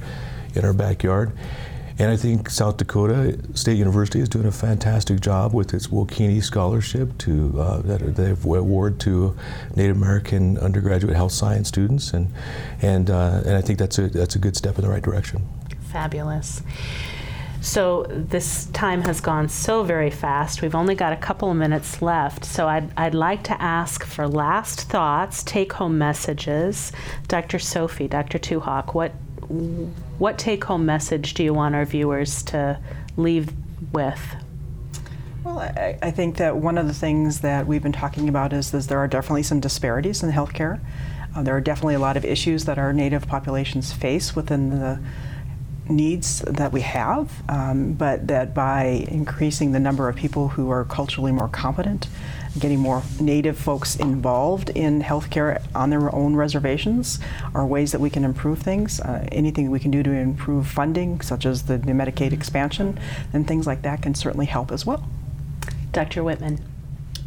in 0.56 0.64
our 0.64 0.74
backyard. 0.74 1.32
And 2.00 2.10
I 2.10 2.16
think 2.16 2.50
South 2.50 2.78
Dakota 2.78 3.38
State 3.54 3.78
University 3.78 4.20
is 4.20 4.30
doing 4.30 4.48
a 4.48 4.52
fantastic 4.52 5.20
job 5.20 5.54
with 5.54 5.74
its 5.74 5.88
Wokini 5.88 6.44
Scholarship 6.44 7.18
to 7.20 7.54
uh, 7.60 7.82
that 7.84 8.16
they 8.16 8.32
award 8.32 9.00
to 9.02 9.36
Native 9.76 9.96
American 9.96 10.58
undergraduate 10.58 11.16
health 11.16 11.34
science 11.34 11.68
students, 11.68 12.14
and 12.14 12.34
and 12.82 13.10
uh, 13.10 13.42
and 13.46 13.56
I 13.56 13.62
think 13.62 13.78
that's 13.80 14.00
a 14.00 14.08
that's 14.08 14.36
a 14.36 14.40
good 14.40 14.56
step 14.56 14.78
in 14.78 14.84
the 14.84 14.90
right 14.90 15.04
direction. 15.04 15.48
Fabulous. 15.92 16.64
So 17.64 18.04
this 18.10 18.66
time 18.74 19.04
has 19.04 19.22
gone 19.22 19.48
so 19.48 19.84
very 19.84 20.10
fast. 20.10 20.62
We've 20.62 20.76
only 20.76 20.96
got 20.96 21.14
a 21.14 21.16
couple 21.16 21.50
of 21.50 21.56
minutes 21.56 22.02
left. 22.02 22.44
So 22.44 22.68
I'd, 22.68 22.92
I'd 22.98 23.16
like 23.16 23.42
to 23.46 23.62
ask 23.62 24.04
for 24.04 24.28
last 24.28 24.90
thoughts, 24.90 25.44
take 25.44 25.72
home 25.72 25.98
messages. 25.98 26.92
Dr. 27.30 27.60
Sophie, 27.60 28.10
Dr. 28.10 28.38
Two 28.38 28.60
Hawk, 28.60 28.94
what, 28.94 29.14
what 30.18 30.38
take 30.38 30.64
home 30.64 30.86
message 30.86 31.34
do 31.34 31.44
you 31.44 31.54
want 31.54 31.76
our 31.76 31.86
viewers 31.86 32.44
to 32.44 32.80
leave 33.18 33.52
with? 33.92 34.36
Well, 35.44 35.60
I, 35.60 35.98
I, 36.02 36.12
think 36.12 36.38
that 36.38 36.56
one 36.56 36.78
of 36.78 36.88
the 36.88 36.94
things 36.94 37.42
that 37.42 37.68
we've 37.68 37.84
been 37.84 37.92
talking 37.92 38.30
about 38.30 38.54
is, 38.54 38.74
is 38.74 38.88
there 38.88 39.00
are 39.00 39.10
definitely 39.10 39.44
some 39.44 39.60
disparities 39.60 40.24
in 40.24 40.32
healthcare. 40.32 40.80
Uh, 41.36 41.44
there 41.44 41.56
are 41.56 41.62
definitely 41.62 41.96
a 41.96 42.00
lot 42.00 42.16
of 42.16 42.24
issues 42.24 42.64
that 42.66 42.78
our 42.78 42.94
Native 42.94 43.28
populations 43.28 43.92
face 43.92 44.36
within 44.36 44.70
the 44.70 45.00
needs 45.90 46.40
that 46.42 46.72
we 46.72 46.82
have, 46.82 47.32
um, 47.50 47.94
but 47.94 48.28
that 48.28 48.54
by 48.54 49.06
increasing 49.10 49.72
the 49.72 49.80
number 49.80 50.10
of 50.10 50.16
people 50.16 50.50
who 50.50 50.70
are 50.70 50.86
culturally 50.86 51.32
more 51.32 51.48
competent, 51.48 52.08
getting 52.60 52.80
more 52.80 53.04
Native 53.20 53.58
folks 53.58 53.96
involved 53.96 54.70
in 54.70 55.02
healthcare 55.02 55.62
on 55.74 55.90
their 55.90 56.14
own 56.14 56.36
reservations 56.36 57.20
are 57.54 57.66
ways 57.66 57.92
that 57.92 58.00
we 58.00 58.10
can 58.10 58.24
improve 58.24 58.60
things. 58.60 59.00
Uh, 59.00 59.28
anything 59.32 59.72
we 59.72 59.80
can 59.80 59.92
do 59.92 60.04
to 60.04 60.12
improve 60.12 60.68
funding, 60.68 61.20
such 61.22 61.46
as 61.46 61.64
the, 61.64 61.78
the 61.78 61.92
Medicaid 61.92 62.32
expansion, 62.32 63.00
and 63.34 63.48
things 63.48 63.66
like 63.66 63.82
that 63.82 64.02
can 64.02 64.16
certainly 64.16 64.46
help 64.46 64.72
as 64.72 64.86
well. 64.86 65.04
Dr. 65.92 66.24
Whitman. 66.24 66.60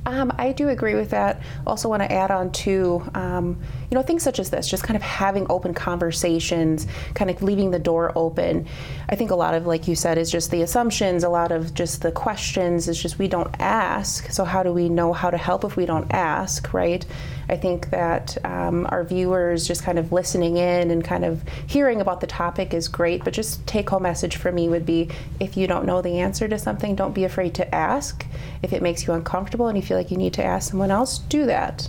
Um, 0.07 0.32
I 0.38 0.52
do 0.52 0.68
agree 0.68 0.94
with 0.94 1.11
that. 1.11 1.40
Also, 1.66 1.88
want 1.88 2.02
to 2.02 2.11
add 2.11 2.30
on 2.30 2.52
to 2.52 3.02
um, 3.14 3.61
you 3.91 3.95
know 3.95 4.03
things 4.03 4.22
such 4.22 4.39
as 4.39 4.51
this, 4.51 4.68
just 4.68 4.82
kind 4.82 4.97
of 4.97 5.03
having 5.03 5.47
open 5.51 5.74
conversations, 5.74 6.87
kind 7.14 7.30
of 7.30 7.43
leaving 7.43 7.70
the 7.70 7.78
door 7.78 8.12
open. 8.16 8.66
I 9.09 9.16
think 9.16 9.30
a 9.30 9.37
lot 9.37 9.55
of, 9.55 9.66
like 9.66 9.87
you 9.87 9.95
said, 9.95 10.18
is 10.18 10.30
just 10.30 10.51
the 10.51 10.62
assumptions. 10.62 11.24
A 11.24 11.28
lot 11.28 11.53
of 11.53 11.74
just 11.74 12.03
the 12.03 12.12
questions 12.12 12.89
is 12.89 13.01
just 13.01 13.18
we 13.18 13.28
don't 13.28 13.55
ask. 13.61 14.30
So 14.30 14.45
how 14.45 14.62
do 14.62 14.72
we 14.72 14.89
know 14.89 15.12
how 15.12 15.30
to 15.30 15.37
help 15.37 15.64
if 15.64 15.76
we 15.76 15.87
don't 15.87 16.12
ask, 16.12 16.72
right? 16.72 17.05
I 17.49 17.57
think 17.57 17.91
that 17.91 18.37
um, 18.45 18.87
our 18.91 19.05
viewers 19.05 19.66
just 19.68 19.84
kind 19.84 19.99
of 19.99 20.11
listening 20.11 20.57
in 20.57 20.91
and 20.91 21.05
kind 21.05 21.24
of 21.24 21.43
hearing 21.66 22.01
about 22.01 22.20
the 22.20 22.26
topic 22.26 22.74
is 22.74 22.89
great. 22.89 23.22
But 23.24 23.34
just 23.34 23.64
take 23.66 23.89
home 23.89 24.03
message 24.03 24.37
for 24.37 24.51
me 24.51 24.68
would 24.68 24.87
be 24.87 25.11
if 25.39 25.57
you 25.57 25.66
don't 25.66 25.87
know 25.87 26.03
the 26.03 26.20
answer 26.20 26.49
to 26.49 26.59
something, 26.59 26.97
don't 26.97 27.14
be 27.14 27.24
afraid 27.24 27.55
to 27.55 27.74
ask. 27.74 28.26
If 28.62 28.72
it 28.72 28.82
makes 28.82 29.07
you 29.07 29.12
uncomfortable 29.12 29.68
and 29.68 29.76
you 29.76 29.82
feel 29.82 29.97
like 29.97 30.11
you 30.11 30.16
need 30.16 30.34
to 30.34 30.45
ask 30.45 30.70
someone 30.70 30.91
else, 30.91 31.18
do 31.18 31.47
that. 31.47 31.89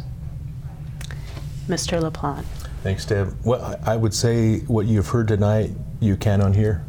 Mr. 1.67 2.01
LaPlante. 2.01 2.45
Thanks, 2.83 3.05
Deb. 3.05 3.35
Well, 3.43 3.79
I 3.85 3.95
would 3.95 4.13
say 4.13 4.59
what 4.61 4.85
you've 4.85 5.09
heard 5.09 5.27
tonight, 5.27 5.71
you 5.99 6.15
can 6.15 6.41
on 6.41 6.53
here. 6.53 6.85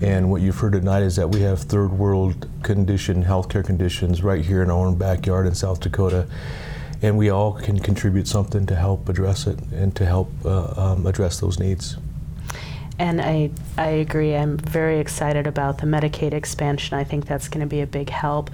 And 0.00 0.30
what 0.30 0.42
you've 0.42 0.58
heard 0.58 0.72
tonight 0.72 1.02
is 1.02 1.16
that 1.16 1.28
we 1.28 1.40
have 1.40 1.60
third 1.60 1.92
world 1.92 2.48
condition, 2.62 3.24
healthcare 3.24 3.64
conditions 3.64 4.22
right 4.22 4.44
here 4.44 4.62
in 4.62 4.70
our 4.70 4.86
own 4.86 4.96
backyard 4.96 5.46
in 5.46 5.54
South 5.54 5.80
Dakota. 5.80 6.28
And 7.02 7.16
we 7.16 7.30
all 7.30 7.52
can 7.52 7.78
contribute 7.78 8.26
something 8.26 8.66
to 8.66 8.74
help 8.74 9.08
address 9.08 9.46
it 9.46 9.58
and 9.72 9.94
to 9.96 10.06
help 10.06 10.30
uh, 10.44 10.92
um, 10.92 11.06
address 11.06 11.40
those 11.40 11.58
needs. 11.58 11.96
And 12.98 13.20
I, 13.20 13.50
I 13.76 13.88
agree. 13.88 14.34
I'm 14.34 14.56
very 14.56 14.98
excited 14.98 15.46
about 15.46 15.78
the 15.78 15.86
Medicaid 15.86 16.32
expansion. 16.32 16.96
I 16.96 17.04
think 17.04 17.26
that's 17.26 17.48
going 17.48 17.60
to 17.60 17.66
be 17.66 17.80
a 17.80 17.86
big 17.86 18.10
help. 18.10 18.50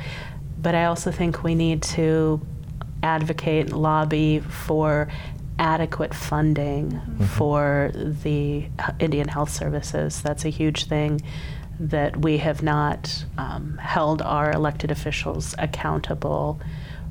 But 0.61 0.75
I 0.75 0.87
also 0.87 1.11
think 1.11 1.43
we 1.43 1.55
need 1.55 1.83
to 1.83 2.41
advocate 3.03 3.67
and 3.67 3.77
lobby 3.77 4.41
for 4.41 5.09
adequate 5.59 6.15
funding 6.15 6.93
mm-hmm. 6.93 7.25
for 7.25 7.91
the 7.95 8.67
Indian 8.99 9.29
Health 9.29 9.51
Services. 9.51 10.21
That's 10.23 10.45
a 10.45 10.49
huge 10.49 10.85
thing 10.85 11.23
that 11.79 12.17
we 12.19 12.39
have 12.39 12.63
not 12.63 13.25
um, 13.39 13.79
held 13.79 14.23
our 14.23 14.53
elected 14.53 14.91
officials 14.91 15.55
accountable 15.59 16.61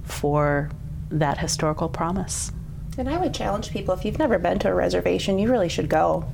for 0.04 0.70
that 1.10 1.38
historical 1.38 1.90
promise. 1.90 2.52
And 2.98 3.10
I 3.10 3.18
would 3.18 3.34
challenge 3.34 3.72
people 3.72 3.94
if 3.94 4.06
you've 4.06 4.20
never 4.20 4.38
been 4.38 4.60
to 4.60 4.70
a 4.70 4.74
reservation, 4.74 5.40
you 5.40 5.52
really 5.52 5.70
should 5.70 5.90
go. 5.90 6.26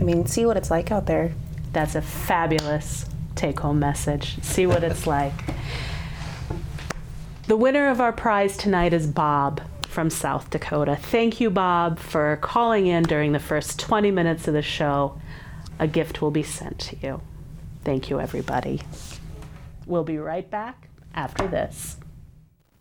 I 0.00 0.04
mean, 0.04 0.26
see 0.26 0.44
what 0.44 0.56
it's 0.56 0.70
like 0.70 0.90
out 0.90 1.06
there. 1.06 1.32
That's 1.72 1.94
a 1.94 2.02
fabulous 2.02 3.06
take 3.34 3.60
home 3.60 3.78
message. 3.78 4.40
See 4.42 4.66
what 4.66 4.82
it's 4.82 5.06
like. 5.06 5.32
The 7.46 7.56
winner 7.56 7.88
of 7.88 8.00
our 8.00 8.12
prize 8.12 8.56
tonight 8.56 8.92
is 8.92 9.06
Bob 9.06 9.60
from 9.94 10.10
South 10.10 10.50
Dakota. 10.50 10.96
Thank 10.96 11.40
you, 11.40 11.50
Bob, 11.50 12.00
for 12.00 12.36
calling 12.42 12.88
in 12.88 13.04
during 13.04 13.30
the 13.30 13.38
first 13.38 13.78
20 13.78 14.10
minutes 14.10 14.48
of 14.48 14.54
the 14.54 14.60
show. 14.60 15.20
A 15.78 15.86
gift 15.86 16.20
will 16.20 16.32
be 16.32 16.42
sent 16.42 16.80
to 16.80 16.96
you. 17.00 17.22
Thank 17.84 18.10
you, 18.10 18.20
everybody. 18.20 18.82
We'll 19.86 20.02
be 20.02 20.18
right 20.18 20.50
back 20.50 20.88
after 21.14 21.46
this. 21.46 21.96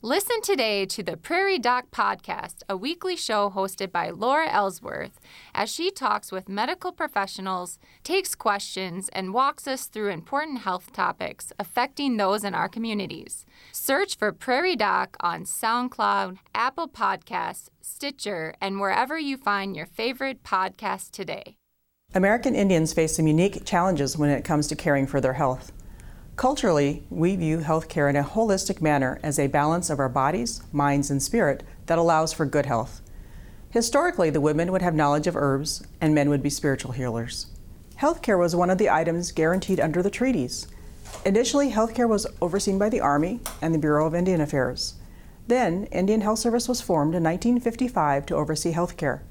Listen 0.06 0.42
today 0.42 0.86
to 0.88 1.02
the 1.02 1.16
Prairie 1.16 1.58
Doc 1.58 1.86
Podcast, 1.90 2.56
a 2.68 2.76
weekly 2.76 3.16
show 3.16 3.50
hosted 3.50 3.90
by 3.90 4.10
Laura 4.10 4.52
Ellsworth, 4.52 5.18
as 5.56 5.72
she 5.72 5.92
talks 5.92 6.30
with 6.30 6.50
medical 6.50 6.92
professionals, 6.92 7.80
takes 8.04 8.36
questions, 8.36 9.08
and 9.14 9.34
walks 9.34 9.66
us 9.66 9.86
through 9.86 10.10
important 10.10 10.60
health 10.60 10.92
topics 10.92 11.54
affecting 11.58 12.18
those 12.18 12.44
in 12.44 12.54
our 12.54 12.68
communities. 12.68 13.46
Search 13.72 14.18
for 14.18 14.34
Prairie 14.34 14.76
Doc 14.76 15.16
on 15.22 15.46
SoundCloud, 15.46 16.38
Apple 16.54 16.90
Podcasts, 16.90 17.70
Stitcher, 17.80 18.56
and 18.60 18.82
wherever 18.82 19.18
you 19.18 19.38
find 19.38 19.74
your 19.74 19.86
favorite 19.86 20.44
podcast 20.44 21.12
today. 21.12 21.56
American 22.14 22.56
Indians 22.56 22.92
face 22.92 23.16
some 23.16 23.28
unique 23.28 23.64
challenges 23.64 24.18
when 24.18 24.30
it 24.30 24.44
comes 24.44 24.68
to 24.68 24.76
caring 24.76 25.08
for 25.08 25.22
their 25.22 25.32
health. 25.32 25.72
Culturally, 26.36 27.04
we 27.12 27.36
view 27.36 27.60
healthcare 27.60 28.10
in 28.10 28.16
a 28.16 28.24
holistic 28.24 28.82
manner 28.82 29.20
as 29.22 29.38
a 29.38 29.48
balance 29.48 29.92
of 29.92 30.00
our 30.00 30.10
bodies, 30.10 30.62
minds, 30.72 31.12
and 31.12 31.22
spirit 31.22 31.62
that 31.86 32.00
allows 32.00 32.34
for 32.34 32.46
good 32.46 32.66
health. 32.66 33.02
Historically, 33.70 34.32
the 34.32 34.42
women 34.42 34.72
would 34.72 34.82
have 34.82 34.96
knowledge 34.96 35.28
of 35.28 35.36
herbs 35.36 35.86
and 36.02 36.16
men 36.16 36.30
would 36.30 36.42
be 36.42 36.50
spiritual 36.50 36.92
healers. 36.92 37.48
Healthcare 38.00 38.40
was 38.40 38.56
one 38.56 38.72
of 38.72 38.80
the 38.80 38.90
items 38.90 39.32
guaranteed 39.32 39.80
under 39.80 40.02
the 40.02 40.10
treaties. 40.10 40.68
Initially, 41.24 41.72
healthcare 41.72 42.10
was 42.10 42.26
overseen 42.42 42.80
by 42.80 42.90
the 42.90 43.00
Army 43.00 43.40
and 43.62 43.74
the 43.74 43.80
Bureau 43.80 44.08
of 44.08 44.16
Indian 44.16 44.42
Affairs. 44.42 44.96
Then, 45.48 45.86
Indian 45.86 46.22
Health 46.22 46.40
Service 46.40 46.68
was 46.68 46.82
formed 46.82 47.14
in 47.14 47.24
1955 47.24 48.26
to 48.26 48.36
oversee 48.36 48.74
healthcare. 48.74 49.22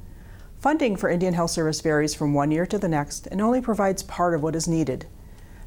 Funding 0.60 0.96
for 0.96 1.10
Indian 1.10 1.34
Health 1.34 1.50
Service 1.50 1.80
varies 1.80 2.14
from 2.14 2.32
one 2.32 2.52
year 2.52 2.66
to 2.66 2.78
the 2.78 2.88
next 2.88 3.26
and 3.26 3.40
only 3.40 3.60
provides 3.60 4.04
part 4.04 4.34
of 4.34 4.42
what 4.42 4.54
is 4.54 4.68
needed. 4.68 5.06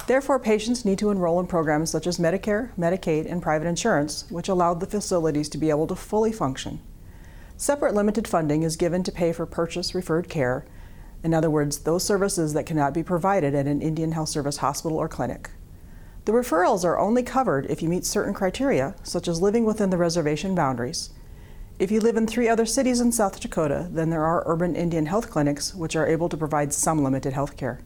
Therefore, 0.06 0.38
patients 0.38 0.84
need 0.84 0.98
to 0.98 1.10
enroll 1.10 1.40
in 1.40 1.46
programs 1.46 1.90
such 1.90 2.06
as 2.06 2.18
Medicare, 2.18 2.70
Medicaid, 2.78 3.30
and 3.30 3.42
private 3.42 3.66
insurance, 3.66 4.24
which 4.30 4.48
allowed 4.48 4.80
the 4.80 4.86
facilities 4.86 5.48
to 5.48 5.58
be 5.58 5.70
able 5.70 5.86
to 5.88 5.96
fully 5.96 6.30
function. 6.30 6.80
Separate 7.56 7.94
limited 7.94 8.28
funding 8.28 8.62
is 8.62 8.76
given 8.76 9.02
to 9.02 9.10
pay 9.10 9.32
for 9.32 9.46
purchase 9.46 9.94
referred 9.94 10.28
care, 10.28 10.64
in 11.24 11.34
other 11.34 11.50
words, 11.50 11.78
those 11.78 12.04
services 12.04 12.52
that 12.52 12.66
cannot 12.66 12.94
be 12.94 13.02
provided 13.02 13.52
at 13.52 13.66
an 13.66 13.82
Indian 13.82 14.12
Health 14.12 14.28
Service 14.28 14.58
hospital 14.58 14.98
or 14.98 15.08
clinic. 15.08 15.50
The 16.24 16.32
referrals 16.32 16.84
are 16.84 16.98
only 16.98 17.24
covered 17.24 17.66
if 17.66 17.82
you 17.82 17.88
meet 17.88 18.04
certain 18.04 18.34
criteria, 18.34 18.94
such 19.02 19.26
as 19.26 19.42
living 19.42 19.64
within 19.64 19.90
the 19.90 19.96
reservation 19.96 20.54
boundaries. 20.54 21.10
If 21.80 21.90
you 21.90 22.00
live 22.00 22.16
in 22.16 22.26
three 22.26 22.48
other 22.48 22.66
cities 22.66 23.00
in 23.00 23.10
South 23.10 23.40
Dakota, 23.40 23.88
then 23.90 24.10
there 24.10 24.24
are 24.24 24.44
urban 24.46 24.76
Indian 24.76 25.06
health 25.06 25.30
clinics 25.30 25.74
which 25.74 25.96
are 25.96 26.06
able 26.06 26.28
to 26.28 26.36
provide 26.36 26.72
some 26.72 27.02
limited 27.02 27.32
health 27.32 27.56
care. 27.56 27.80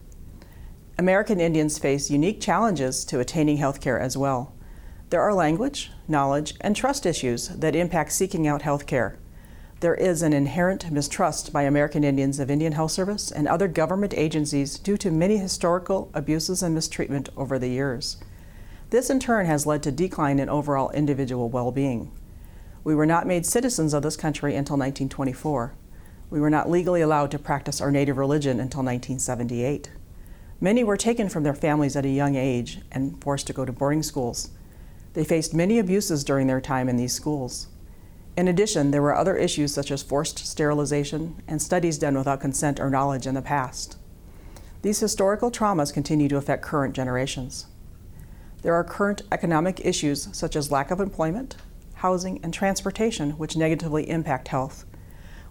American 0.97 1.39
Indians 1.39 1.79
face 1.79 2.11
unique 2.11 2.41
challenges 2.41 3.05
to 3.05 3.19
attaining 3.19 3.57
health 3.57 3.81
care 3.81 3.99
as 3.99 4.17
well. 4.17 4.53
There 5.09 5.21
are 5.21 5.33
language, 5.33 5.91
knowledge, 6.07 6.53
and 6.61 6.75
trust 6.75 7.05
issues 7.05 7.47
that 7.49 7.75
impact 7.75 8.11
seeking 8.11 8.47
out 8.47 8.61
health 8.61 8.85
care. 8.85 9.17
There 9.79 9.95
is 9.95 10.21
an 10.21 10.31
inherent 10.31 10.91
mistrust 10.91 11.51
by 11.51 11.63
American 11.63 12.03
Indians 12.03 12.39
of 12.39 12.51
Indian 12.51 12.73
Health 12.73 12.91
Service 12.91 13.31
and 13.31 13.47
other 13.47 13.67
government 13.67 14.13
agencies 14.15 14.77
due 14.77 14.95
to 14.97 15.09
many 15.09 15.37
historical 15.37 16.11
abuses 16.13 16.61
and 16.61 16.75
mistreatment 16.75 17.29
over 17.35 17.57
the 17.57 17.69
years. 17.69 18.17
This 18.91 19.09
in 19.09 19.19
turn 19.19 19.47
has 19.47 19.65
led 19.65 19.81
to 19.83 19.91
decline 19.91 20.37
in 20.37 20.49
overall 20.49 20.91
individual 20.91 21.49
well-being. 21.49 22.11
We 22.83 22.93
were 22.93 23.05
not 23.05 23.25
made 23.25 23.45
citizens 23.45 23.93
of 23.93 24.03
this 24.03 24.17
country 24.17 24.55
until 24.55 24.77
1924. 24.77 25.73
We 26.29 26.39
were 26.39 26.49
not 26.49 26.69
legally 26.69 27.01
allowed 27.01 27.31
to 27.31 27.39
practice 27.39 27.81
our 27.81 27.91
native 27.91 28.17
religion 28.17 28.59
until 28.59 28.83
1978. 28.83 29.89
Many 30.63 30.83
were 30.83 30.95
taken 30.95 31.27
from 31.27 31.41
their 31.41 31.55
families 31.55 31.95
at 31.95 32.05
a 32.05 32.09
young 32.09 32.35
age 32.35 32.81
and 32.91 33.19
forced 33.21 33.47
to 33.47 33.53
go 33.53 33.65
to 33.65 33.71
boarding 33.71 34.03
schools. 34.03 34.51
They 35.13 35.23
faced 35.23 35.55
many 35.55 35.79
abuses 35.79 36.23
during 36.23 36.45
their 36.45 36.61
time 36.61 36.87
in 36.87 36.97
these 36.97 37.13
schools. 37.13 37.67
In 38.37 38.47
addition, 38.47 38.91
there 38.91 39.01
were 39.01 39.15
other 39.15 39.35
issues 39.35 39.73
such 39.73 39.89
as 39.89 40.03
forced 40.03 40.37
sterilization 40.37 41.41
and 41.47 41.59
studies 41.59 41.97
done 41.97 42.15
without 42.15 42.41
consent 42.41 42.79
or 42.79 42.91
knowledge 42.91 43.25
in 43.25 43.33
the 43.33 43.41
past. 43.41 43.97
These 44.83 44.99
historical 44.99 45.49
traumas 45.49 45.91
continue 45.91 46.27
to 46.29 46.37
affect 46.37 46.63
current 46.63 46.95
generations. 46.95 47.65
There 48.61 48.75
are 48.75 48.83
current 48.83 49.23
economic 49.31 49.83
issues 49.83 50.29
such 50.31 50.55
as 50.55 50.71
lack 50.71 50.91
of 50.91 50.99
employment, 50.99 51.55
housing, 51.95 52.39
and 52.43 52.53
transportation 52.53 53.31
which 53.31 53.57
negatively 53.57 54.07
impact 54.07 54.49
health. 54.49 54.85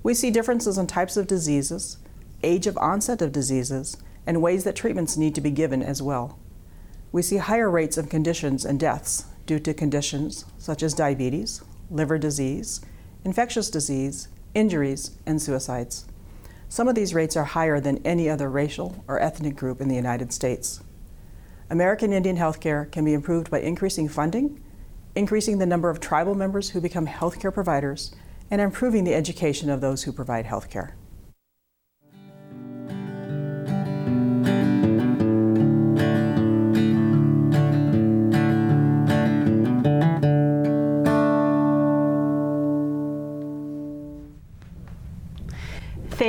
We 0.04 0.14
see 0.14 0.30
differences 0.30 0.78
in 0.78 0.86
types 0.86 1.16
of 1.16 1.26
diseases, 1.26 1.98
age 2.44 2.68
of 2.68 2.78
onset 2.78 3.20
of 3.20 3.32
diseases, 3.32 3.96
and 4.30 4.40
ways 4.40 4.62
that 4.62 4.76
treatments 4.76 5.16
need 5.16 5.34
to 5.34 5.40
be 5.40 5.50
given 5.50 5.82
as 5.82 6.00
well. 6.00 6.38
We 7.10 7.20
see 7.20 7.38
higher 7.38 7.68
rates 7.68 7.98
of 7.98 8.08
conditions 8.08 8.64
and 8.64 8.78
deaths 8.78 9.24
due 9.44 9.58
to 9.58 9.74
conditions 9.74 10.44
such 10.56 10.84
as 10.84 10.94
diabetes, 10.94 11.62
liver 11.90 12.16
disease, 12.16 12.80
infectious 13.24 13.68
disease, 13.70 14.28
injuries, 14.54 15.18
and 15.26 15.42
suicides. 15.42 16.06
Some 16.68 16.86
of 16.86 16.94
these 16.94 17.12
rates 17.12 17.36
are 17.36 17.42
higher 17.42 17.80
than 17.80 18.06
any 18.06 18.30
other 18.30 18.48
racial 18.48 19.04
or 19.08 19.20
ethnic 19.20 19.56
group 19.56 19.80
in 19.80 19.88
the 19.88 19.96
United 19.96 20.32
States. 20.32 20.80
American 21.68 22.12
Indian 22.12 22.36
healthcare 22.36 22.88
can 22.92 23.04
be 23.04 23.14
improved 23.14 23.50
by 23.50 23.58
increasing 23.58 24.08
funding, 24.08 24.62
increasing 25.16 25.58
the 25.58 25.66
number 25.66 25.90
of 25.90 25.98
tribal 25.98 26.36
members 26.36 26.70
who 26.70 26.80
become 26.80 27.08
healthcare 27.08 27.52
providers, 27.52 28.14
and 28.48 28.60
improving 28.60 29.02
the 29.02 29.14
education 29.14 29.68
of 29.68 29.80
those 29.80 30.04
who 30.04 30.12
provide 30.12 30.46
healthcare. 30.46 30.92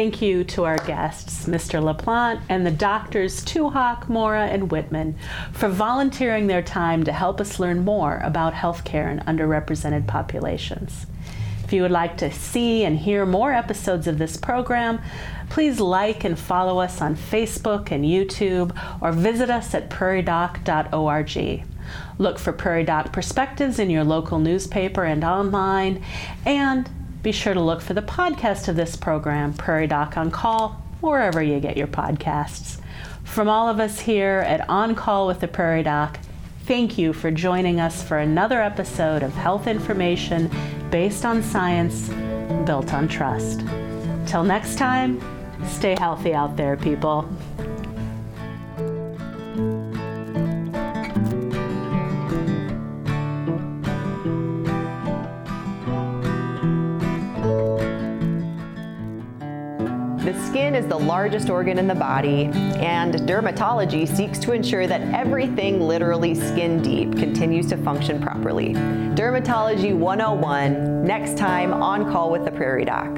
Thank 0.02 0.20
you 0.20 0.44
to 0.46 0.64
our 0.64 0.80
guests, 0.80 1.46
Mr. 1.46 1.80
LaPlante 1.80 2.42
and 2.50 2.66
the 2.66 2.72
doctors 2.72 3.46
Two 3.46 3.70
Hawk, 3.70 4.10
Mora, 4.10 4.48
and 4.48 4.72
Whitman, 4.72 5.16
for 5.52 5.70
volunteering 5.70 6.48
their 6.48 6.64
time 6.64 7.04
to 7.04 7.12
help 7.12 7.40
us 7.40 7.60
learn 7.60 7.86
more 7.86 8.20
about 8.24 8.56
healthcare 8.56 9.12
in 9.12 9.20
underrepresented 9.20 10.08
populations. 10.08 11.06
If 11.64 11.72
you 11.72 11.84
would 11.84 11.92
like 11.92 12.18
to 12.18 12.32
see 12.32 12.84
and 12.84 12.98
hear 12.98 13.28
more 13.28 13.54
episodes 13.54 14.08
of 14.08 14.18
this 14.18 14.38
program, 14.38 15.00
please 15.52 15.80
like 15.80 16.24
and 16.24 16.38
follow 16.38 16.80
us 16.80 17.00
on 17.00 17.16
Facebook 17.16 17.92
and 17.92 18.04
YouTube 18.04 18.76
or 19.04 19.12
visit 19.12 19.52
us 19.52 19.76
at 19.76 19.92
prairiedoc.org. 19.92 21.64
Look 22.18 22.40
for 22.40 22.52
Prairie 22.52 22.86
Doc 22.86 23.14
Perspectives 23.14 23.78
in 23.78 23.92
your 23.92 24.04
local 24.04 24.40
newspaper 24.40 25.04
and 25.04 25.24
online, 25.24 26.04
and 26.44 26.90
be 27.24 27.32
sure 27.32 27.54
to 27.54 27.62
look 27.62 27.82
for 27.82 27.94
the 27.94 28.02
podcast 28.02 28.68
of 28.68 28.76
this 28.76 28.96
program, 28.96 29.54
Prairie 29.54 29.88
Doc 29.88 30.18
on 30.18 30.32
Call, 30.32 30.82
wherever 31.02 31.42
you 31.42 31.60
get 31.60 31.78
your 31.78 31.88
podcasts. 31.88 32.80
From 33.24 33.48
all 33.48 33.70
of 33.70 33.80
us 33.80 34.00
here 34.00 34.44
at 34.48 34.68
On 34.68 34.96
Call 34.96 35.28
with 35.28 35.40
the 35.40 35.48
Prairie 35.48 35.84
Doc, 35.84 36.20
thank 36.66 36.98
you 36.98 37.14
for 37.14 37.30
joining 37.30 37.80
us 37.80 38.02
for 38.02 38.18
another 38.18 38.62
episode 38.62 39.22
of 39.22 39.34
health 39.34 39.68
information 39.68 40.50
based 40.90 41.24
on 41.24 41.44
science, 41.44 42.10
built 42.66 42.94
on 42.94 43.08
trust. 43.08 43.62
Till 44.26 44.44
next 44.44 44.78
time, 44.78 45.22
stay 45.68 45.96
healthy 46.00 46.34
out 46.34 46.58
there, 46.58 46.76
people. 46.76 47.30
The 60.22 60.40
skin 60.46 60.76
is 60.76 60.86
the 60.86 61.00
largest 61.00 61.50
organ 61.50 61.80
in 61.80 61.88
the 61.88 61.96
body, 61.96 62.44
and 62.44 63.16
dermatology 63.16 64.08
seeks 64.08 64.38
to 64.38 64.52
ensure 64.52 64.86
that 64.86 65.02
everything 65.16 65.82
literally 65.82 66.36
skin 66.36 66.80
deep 66.84 67.18
continues 67.18 67.66
to 67.70 67.78
function 67.78 68.22
properly. 68.22 68.76
Dermatology 69.16 69.98
101, 69.98 71.04
next 71.04 71.40
time 71.40 71.74
on 71.74 72.12
Call 72.12 72.32
with 72.32 72.46
the 72.46 72.52
Prairie 72.52 72.86
Doc. 72.86 73.10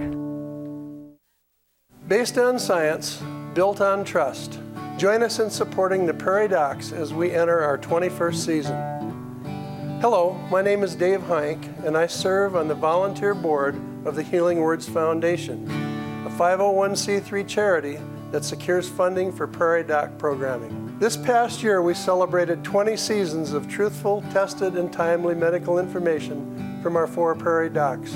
Based 2.07 2.37
on 2.37 2.57
science, 2.57 3.21
built 3.53 3.81
on 3.81 4.05
trust, 4.05 4.61
join 4.95 5.23
us 5.23 5.39
in 5.39 5.49
supporting 5.49 6.05
the 6.05 6.13
Prairie 6.13 6.47
Docs 6.47 6.93
as 6.93 7.13
we 7.13 7.33
enter 7.33 7.59
our 7.59 7.77
21st 7.77 8.35
season. 8.35 9.99
Hello, 9.99 10.39
my 10.49 10.61
name 10.61 10.83
is 10.83 10.95
Dave 10.95 11.19
Heinck, 11.23 11.85
and 11.85 11.97
I 11.97 12.07
serve 12.07 12.55
on 12.55 12.69
the 12.69 12.75
volunteer 12.75 13.33
board 13.33 13.75
of 14.05 14.15
the 14.15 14.23
Healing 14.23 14.61
Words 14.61 14.87
Foundation, 14.87 15.92
501c3 16.37 17.47
charity 17.47 17.99
that 18.31 18.43
secures 18.43 18.89
funding 18.89 19.31
for 19.31 19.45
Prairie 19.45 19.83
Doc 19.83 20.17
programming. 20.17 20.97
This 20.97 21.15
past 21.15 21.61
year, 21.61 21.83
we 21.83 21.93
celebrated 21.93 22.63
20 22.63 22.97
seasons 22.97 23.53
of 23.53 23.69
truthful, 23.69 24.23
tested, 24.31 24.75
and 24.75 24.91
timely 24.91 25.35
medical 25.35 25.77
information 25.77 26.79
from 26.81 26.95
our 26.95 27.05
four 27.05 27.35
Prairie 27.35 27.69
Docs, 27.69 28.15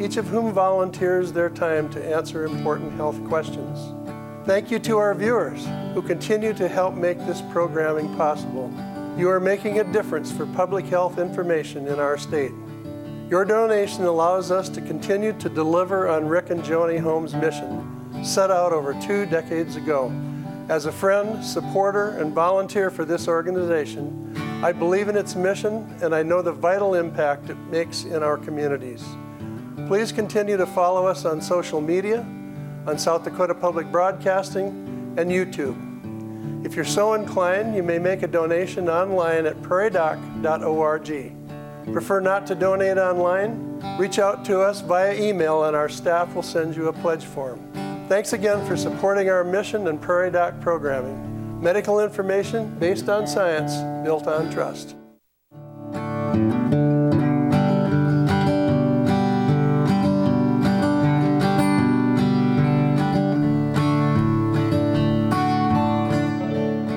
each 0.00 0.16
of 0.16 0.26
whom 0.28 0.52
volunteers 0.52 1.32
their 1.32 1.50
time 1.50 1.90
to 1.90 2.02
answer 2.02 2.46
important 2.46 2.94
health 2.94 3.22
questions. 3.26 3.78
Thank 4.46 4.70
you 4.70 4.78
to 4.78 4.96
our 4.96 5.14
viewers 5.14 5.66
who 5.92 6.00
continue 6.00 6.54
to 6.54 6.66
help 6.66 6.94
make 6.94 7.18
this 7.18 7.42
programming 7.52 8.14
possible. 8.16 8.72
You 9.18 9.28
are 9.28 9.40
making 9.40 9.80
a 9.80 9.92
difference 9.92 10.32
for 10.32 10.46
public 10.46 10.86
health 10.86 11.18
information 11.18 11.88
in 11.88 12.00
our 12.00 12.16
state. 12.16 12.52
Your 13.30 13.44
donation 13.44 14.06
allows 14.06 14.50
us 14.50 14.68
to 14.70 14.80
continue 14.80 15.32
to 15.34 15.48
deliver 15.48 16.08
on 16.08 16.26
Rick 16.26 16.50
and 16.50 16.64
Joni 16.64 16.98
Holm's 16.98 17.32
mission, 17.32 18.24
set 18.24 18.50
out 18.50 18.72
over 18.72 18.92
two 19.00 19.24
decades 19.24 19.76
ago. 19.76 20.12
As 20.68 20.86
a 20.86 20.92
friend, 20.92 21.44
supporter, 21.44 22.18
and 22.18 22.34
volunteer 22.34 22.90
for 22.90 23.04
this 23.04 23.28
organization, 23.28 24.34
I 24.64 24.72
believe 24.72 25.08
in 25.08 25.16
its 25.16 25.36
mission 25.36 25.96
and 26.02 26.12
I 26.12 26.24
know 26.24 26.42
the 26.42 26.50
vital 26.50 26.94
impact 26.94 27.50
it 27.50 27.56
makes 27.70 28.02
in 28.02 28.24
our 28.24 28.36
communities. 28.36 29.04
Please 29.86 30.10
continue 30.10 30.56
to 30.56 30.66
follow 30.66 31.06
us 31.06 31.24
on 31.24 31.40
social 31.40 31.80
media, 31.80 32.22
on 32.88 32.98
South 32.98 33.22
Dakota 33.22 33.54
Public 33.54 33.92
Broadcasting, 33.92 35.14
and 35.16 35.30
YouTube. 35.30 36.66
If 36.66 36.74
you're 36.74 36.84
so 36.84 37.14
inclined, 37.14 37.76
you 37.76 37.84
may 37.84 38.00
make 38.00 38.24
a 38.24 38.26
donation 38.26 38.88
online 38.88 39.46
at 39.46 39.54
prairiedoc.org. 39.62 41.39
Prefer 41.86 42.20
not 42.20 42.46
to 42.46 42.54
donate 42.54 42.98
online? 42.98 43.80
Reach 43.98 44.18
out 44.18 44.44
to 44.46 44.60
us 44.60 44.80
via 44.80 45.14
email 45.14 45.64
and 45.64 45.74
our 45.74 45.88
staff 45.88 46.34
will 46.34 46.42
send 46.42 46.76
you 46.76 46.88
a 46.88 46.92
pledge 46.92 47.24
form. 47.24 47.60
Thanks 48.08 48.32
again 48.32 48.64
for 48.66 48.76
supporting 48.76 49.28
our 49.28 49.44
mission 49.44 49.86
and 49.88 50.00
Prairie 50.00 50.30
Doc 50.30 50.60
programming. 50.60 51.60
Medical 51.60 52.00
information 52.00 52.76
based 52.78 53.08
on 53.08 53.26
science, 53.26 53.76
built 54.04 54.26
on 54.26 54.50
trust. 54.50 54.96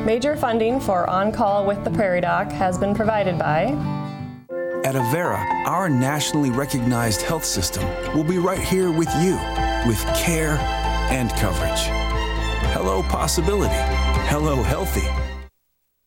Major 0.05 0.35
funding 0.35 0.79
for 0.79 1.09
On 1.09 1.31
Call 1.31 1.65
with 1.65 1.83
the 1.83 1.89
Prairie 1.89 2.21
Doc 2.21 2.51
has 2.51 2.77
been 2.77 2.93
provided 2.93 3.39
by 3.39 3.75
At 4.85 4.95
Avera, 4.95 5.39
our 5.65 5.87
nationally 5.87 6.49
recognized 6.49 7.21
health 7.21 7.45
system 7.45 7.85
will 8.13 8.25
be 8.25 8.37
right 8.37 8.59
here 8.59 8.91
with 8.91 9.07
you 9.21 9.35
with 9.87 10.03
care 10.13 10.57
and 11.09 11.29
coverage. 11.31 11.83
Hello, 12.73 13.01
possibility. 13.03 13.73
Hello, 14.27 14.61
healthy. 14.61 15.07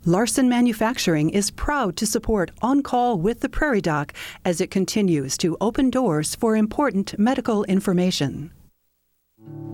Larson 0.05 0.49
Manufacturing 0.49 1.31
is 1.31 1.51
proud 1.51 1.97
to 1.97 2.07
support 2.07 2.51
On 2.61 2.83
Call 2.83 3.18
with 3.18 3.41
the 3.41 3.49
Prairie 3.49 3.81
Doc 3.81 4.12
as 4.45 4.61
it 4.61 4.70
continues 4.70 5.39
to 5.39 5.57
open 5.59 5.89
doors 5.89 6.35
for 6.35 6.55
important 6.55 7.18
medical 7.18 7.64
information. 7.64 8.53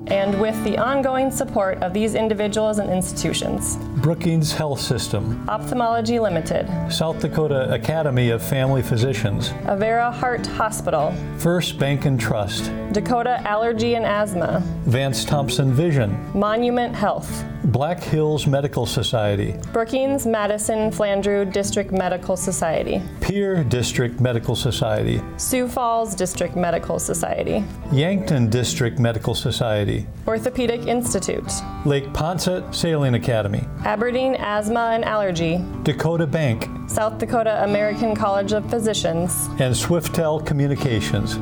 And 0.09 0.39
with 0.41 0.63
the 0.65 0.77
ongoing 0.77 1.31
support 1.31 1.83
of 1.83 1.93
these 1.93 2.15
individuals 2.15 2.79
and 2.79 2.91
institutions. 2.91 3.77
Brookings 4.03 4.53
Health 4.53 4.81
System, 4.81 5.49
Ophthalmology 5.49 6.19
Limited, 6.19 6.69
South 6.91 7.21
Dakota 7.21 7.73
Academy 7.73 8.31
of 8.31 8.43
Family 8.43 8.83
Physicians, 8.83 9.51
Avera 9.65 10.13
Heart 10.13 10.47
Hospital, 10.49 11.15
First 11.39 11.79
Bank 11.79 12.05
and 12.05 12.21
Trust, 12.21 12.71
Dakota 12.93 13.41
Allergy 13.49 13.95
and 13.95 14.05
Asthma, 14.05 14.63
Vance 14.85 15.25
Thompson 15.25 15.73
Vision, 15.73 16.19
Monument 16.39 16.95
Health, 16.95 17.45
Black 17.67 18.03
Hills 18.03 18.47
Medical 18.47 18.87
Society, 18.87 19.55
Brookings 19.73 20.27
Madison 20.27 20.91
Flandreau 20.91 21.51
District 21.51 21.93
Medical 21.93 22.37
Society, 22.37 23.01
Pierre 23.21 23.63
District 23.63 24.21
Medical 24.21 24.57
Society, 24.57 25.23
Sioux 25.37 25.69
Falls 25.69 26.17
District 26.17 26.57
Medical 26.57 26.99
Society, 26.99 27.65
Yankton 27.93 28.51
District 28.51 28.99
Medical 28.99 29.35
Society, 29.35 30.07
Orthopedic 30.27 30.87
Institute, 30.87 31.53
Lake 31.87 32.13
Poinsett 32.13 32.75
Sailing 32.75 33.15
Academy, 33.15 33.65
Aberdeen 33.85 34.35
Asthma 34.35 34.91
and 34.95 35.05
Allergy, 35.05 35.65
Dakota 35.85 36.27
Bank, 36.27 36.69
South 36.91 37.19
Dakota 37.19 37.63
American 37.63 38.17
College 38.17 38.53
of 38.53 38.69
Physicians, 38.69 39.47
and 39.61 39.73
Swiftel 39.73 40.45
Communications. 40.45 41.39